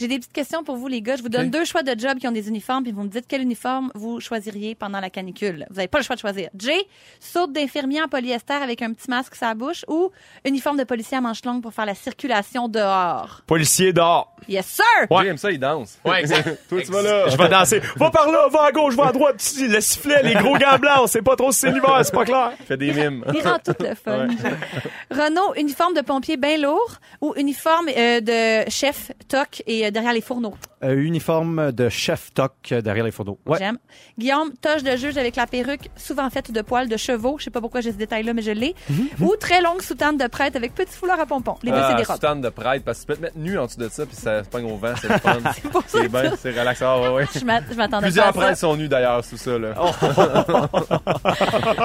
J'ai 0.00 0.08
des 0.08 0.18
petites 0.18 0.32
questions 0.32 0.64
pour 0.64 0.76
vous, 0.76 0.88
les 0.88 1.02
gars. 1.02 1.16
Je 1.16 1.22
vous 1.22 1.28
donne 1.28 1.50
deux 1.50 1.64
choix 1.64 1.82
de 1.82 1.98
job 1.98 2.18
qui 2.18 2.26
ont 2.26 2.32
des 2.32 2.48
uniformes, 2.48 2.82
puis 2.84 2.92
vous 2.92 3.02
me 3.02 3.08
dites 3.08 3.26
quel 3.28 3.42
uniforme 3.42 3.90
vous 3.94 4.18
choisiriez 4.20 4.74
pendant 4.74 4.98
la 5.00 5.10
canicule. 5.10 5.66
Vous 5.68 5.76
n'avez 5.76 5.88
pas 5.88 5.98
le 5.98 6.04
choix 6.04 6.16
de 6.16 6.20
choisir. 6.20 6.48
Jay, 6.58 6.80
saute 7.20 7.52
d'infirmier 7.52 8.02
en 8.02 8.08
polyester 8.08 8.54
avec 8.54 8.80
un 8.82 8.92
petit 8.94 9.10
masque 9.10 9.34
sur 9.34 9.46
la 9.46 9.54
bouche 9.54 9.84
ou 9.88 10.10
uniforme 10.44 10.78
de 10.78 10.84
policier 10.84 11.18
à 11.18 11.20
manches 11.20 11.44
longues 11.44 11.60
pour 11.62 11.74
faire 11.74 11.84
la 11.86 11.94
circulation 11.94 12.68
dehors? 12.68 13.42
Policier 13.46 13.92
dehors. 13.92 14.34
Yes, 14.48 14.66
sir! 14.66 14.84
Jay 15.20 15.28
aime 15.28 15.36
ça, 15.36 15.50
il 15.50 15.58
danse. 15.60 15.98
Ouais, 16.04 16.20
exact. 16.20 16.58
Toi, 16.68 16.80
tu 16.82 16.90
vas 16.90 17.02
là. 17.02 17.28
Je 17.28 17.36
vais 17.36 17.48
danser. 17.48 17.80
Va 17.96 18.10
par 18.10 18.30
là, 18.32 18.48
va 18.50 18.64
à 18.64 18.72
gauche, 18.72 18.94
va 18.94 19.08
à 19.08 19.12
droite. 19.12 19.36
Tu- 19.36 19.68
Le 19.68 19.80
sifflet, 19.80 20.22
les 20.22 20.34
gros 20.34 20.56
gants 20.56 20.78
blancs, 20.78 21.00
on 21.02 21.06
sait 21.06 21.22
pas 21.22 21.36
trop 21.36 21.52
si 21.52 21.60
c'est 21.60 21.70
l'hiver, 21.70 22.00
c'est 22.02 22.14
pas 22.14 22.24
clair. 22.24 22.52
Fais 22.66 22.76
des 22.76 22.92
mimes. 22.92 23.24
Il 23.34 23.42
rend 23.46 23.58
tout 23.58 23.74
le 23.80 23.94
fun. 23.94 24.28
Renaud, 25.10 25.54
uniforme 25.56 25.94
de 25.94 26.00
pompier 26.00 26.36
bien 26.36 26.56
lourd 26.56 26.96
ou 27.20 27.32
uniforme 27.36 27.88
euh, 27.96 28.20
de 28.20 28.68
chef 28.70 29.12
toc 29.28 29.62
et 29.66 29.86
euh, 29.86 29.90
derrière 29.90 30.12
les 30.12 30.20
fourneaux? 30.20 30.54
Euh, 30.84 30.94
uniforme 30.96 31.70
de 31.72 31.88
chef 31.88 32.32
toc 32.34 32.52
euh, 32.72 32.80
derrière 32.80 33.04
les 33.04 33.10
fourneaux. 33.12 33.38
Ouais. 33.46 33.58
J'aime. 33.58 33.78
Guillaume, 34.18 34.52
toche 34.60 34.82
de 34.82 34.96
juge 34.96 35.16
avec 35.16 35.36
la 35.36 35.46
perruque 35.46 35.88
souvent 35.96 36.28
faite 36.30 36.50
de 36.50 36.60
poils 36.62 36.88
de 36.88 36.96
chevaux. 36.96 37.36
Je 37.38 37.44
sais 37.44 37.50
pas 37.50 37.60
pourquoi 37.60 37.80
j'ai 37.80 37.92
ce 37.92 37.96
détail-là, 37.96 38.32
mais 38.34 38.42
je 38.42 38.50
l'ai. 38.50 38.74
Ou 39.20 39.36
très 39.36 39.60
longue 39.60 39.80
soutane 39.82 40.16
de 40.16 40.26
prêtre 40.26 40.56
avec 40.56 40.74
petit 40.74 40.92
foulard 40.96 41.20
à 41.20 41.26
pompons. 41.26 41.56
Les 41.62 41.70
deux, 41.70 41.76
c'est 41.76 41.82
Ah, 41.84 41.94
des 41.94 42.02
robes. 42.02 42.16
soutane 42.16 42.40
de 42.40 42.48
prêtre, 42.48 42.84
parce 42.84 42.98
que 42.98 43.02
tu 43.02 43.06
peux 43.06 43.16
te 43.16 43.22
mettre 43.22 43.38
nu 43.38 43.58
en 43.58 43.66
dessous 43.66 43.78
de 43.78 43.88
ça, 43.88 44.04
puis 44.06 44.16
ça 44.16 44.42
se 44.42 44.48
pogne 44.48 44.64
au 44.64 44.76
vent, 44.76 44.92
c'est 45.00 45.08
le 45.08 45.18
fun. 45.18 45.38
pour 45.70 45.82
ça 45.82 45.88
c'est 46.02 46.08
bien, 46.08 46.30
ça- 46.30 46.36
c'est 46.42 46.50
relaxant. 46.58 47.00
Ouais, 47.02 47.08
ouais. 47.10 47.24
Je 47.34 47.44
m'a- 47.44 47.60
je 47.60 47.74
m'attendais 47.76 47.90
pas 47.90 48.00
Plusieurs 48.00 48.26
à 48.28 48.32
ça. 48.32 48.38
prêtres 48.40 48.58
sont 48.58 48.76
nus 48.76 48.88
d'ailleurs 48.88 49.24
sous 49.24 49.36
ça. 49.36 49.58
Là. 49.58 49.74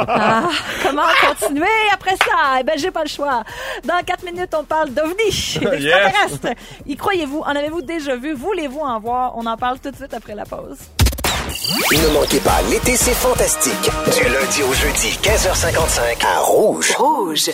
Ah, 0.10 0.50
comment 0.84 1.04
continuer 1.30 1.68
après 1.94 2.16
ça? 2.16 2.60
Eh 2.60 2.64
ben, 2.64 2.78
j'ai 2.78 2.92
pas 2.92 3.04
le 3.04 3.10
choix. 3.10 3.44
Dans 3.86 4.04
quatre 4.06 4.24
minutes, 4.24 4.54
on 4.58 4.64
parle 4.64 4.94
d'OVNI, 5.08 5.80
d'extraterrestres. 5.80 6.48
Y 6.86 6.96
croyez-vous? 6.96 7.40
En 7.40 7.56
avez-vous 7.56 7.82
déjà 7.82 8.16
vu? 8.16 8.34
Voulez-vous 8.34 8.80
en 8.80 9.00
voir? 9.00 9.34
On 9.38 9.46
en 9.46 9.58
parle 9.58 9.80
tout 9.80 9.92
de 9.92 9.96
suite 9.96 10.14
après 10.14 10.36
la 10.36 10.46
pause. 10.46 10.78
Ne 11.92 12.14
manquez 12.14 12.40
pas, 12.40 12.62
l'été 12.70 12.96
c'est 12.96 13.14
fantastique. 13.14 13.90
Du 14.14 14.24
lundi 14.24 14.64
au 14.64 14.74
jeudi, 14.74 15.18
15h55 15.22 16.26
à 16.26 16.40
Rouge. 16.40 16.92
Rouge. 16.98 17.52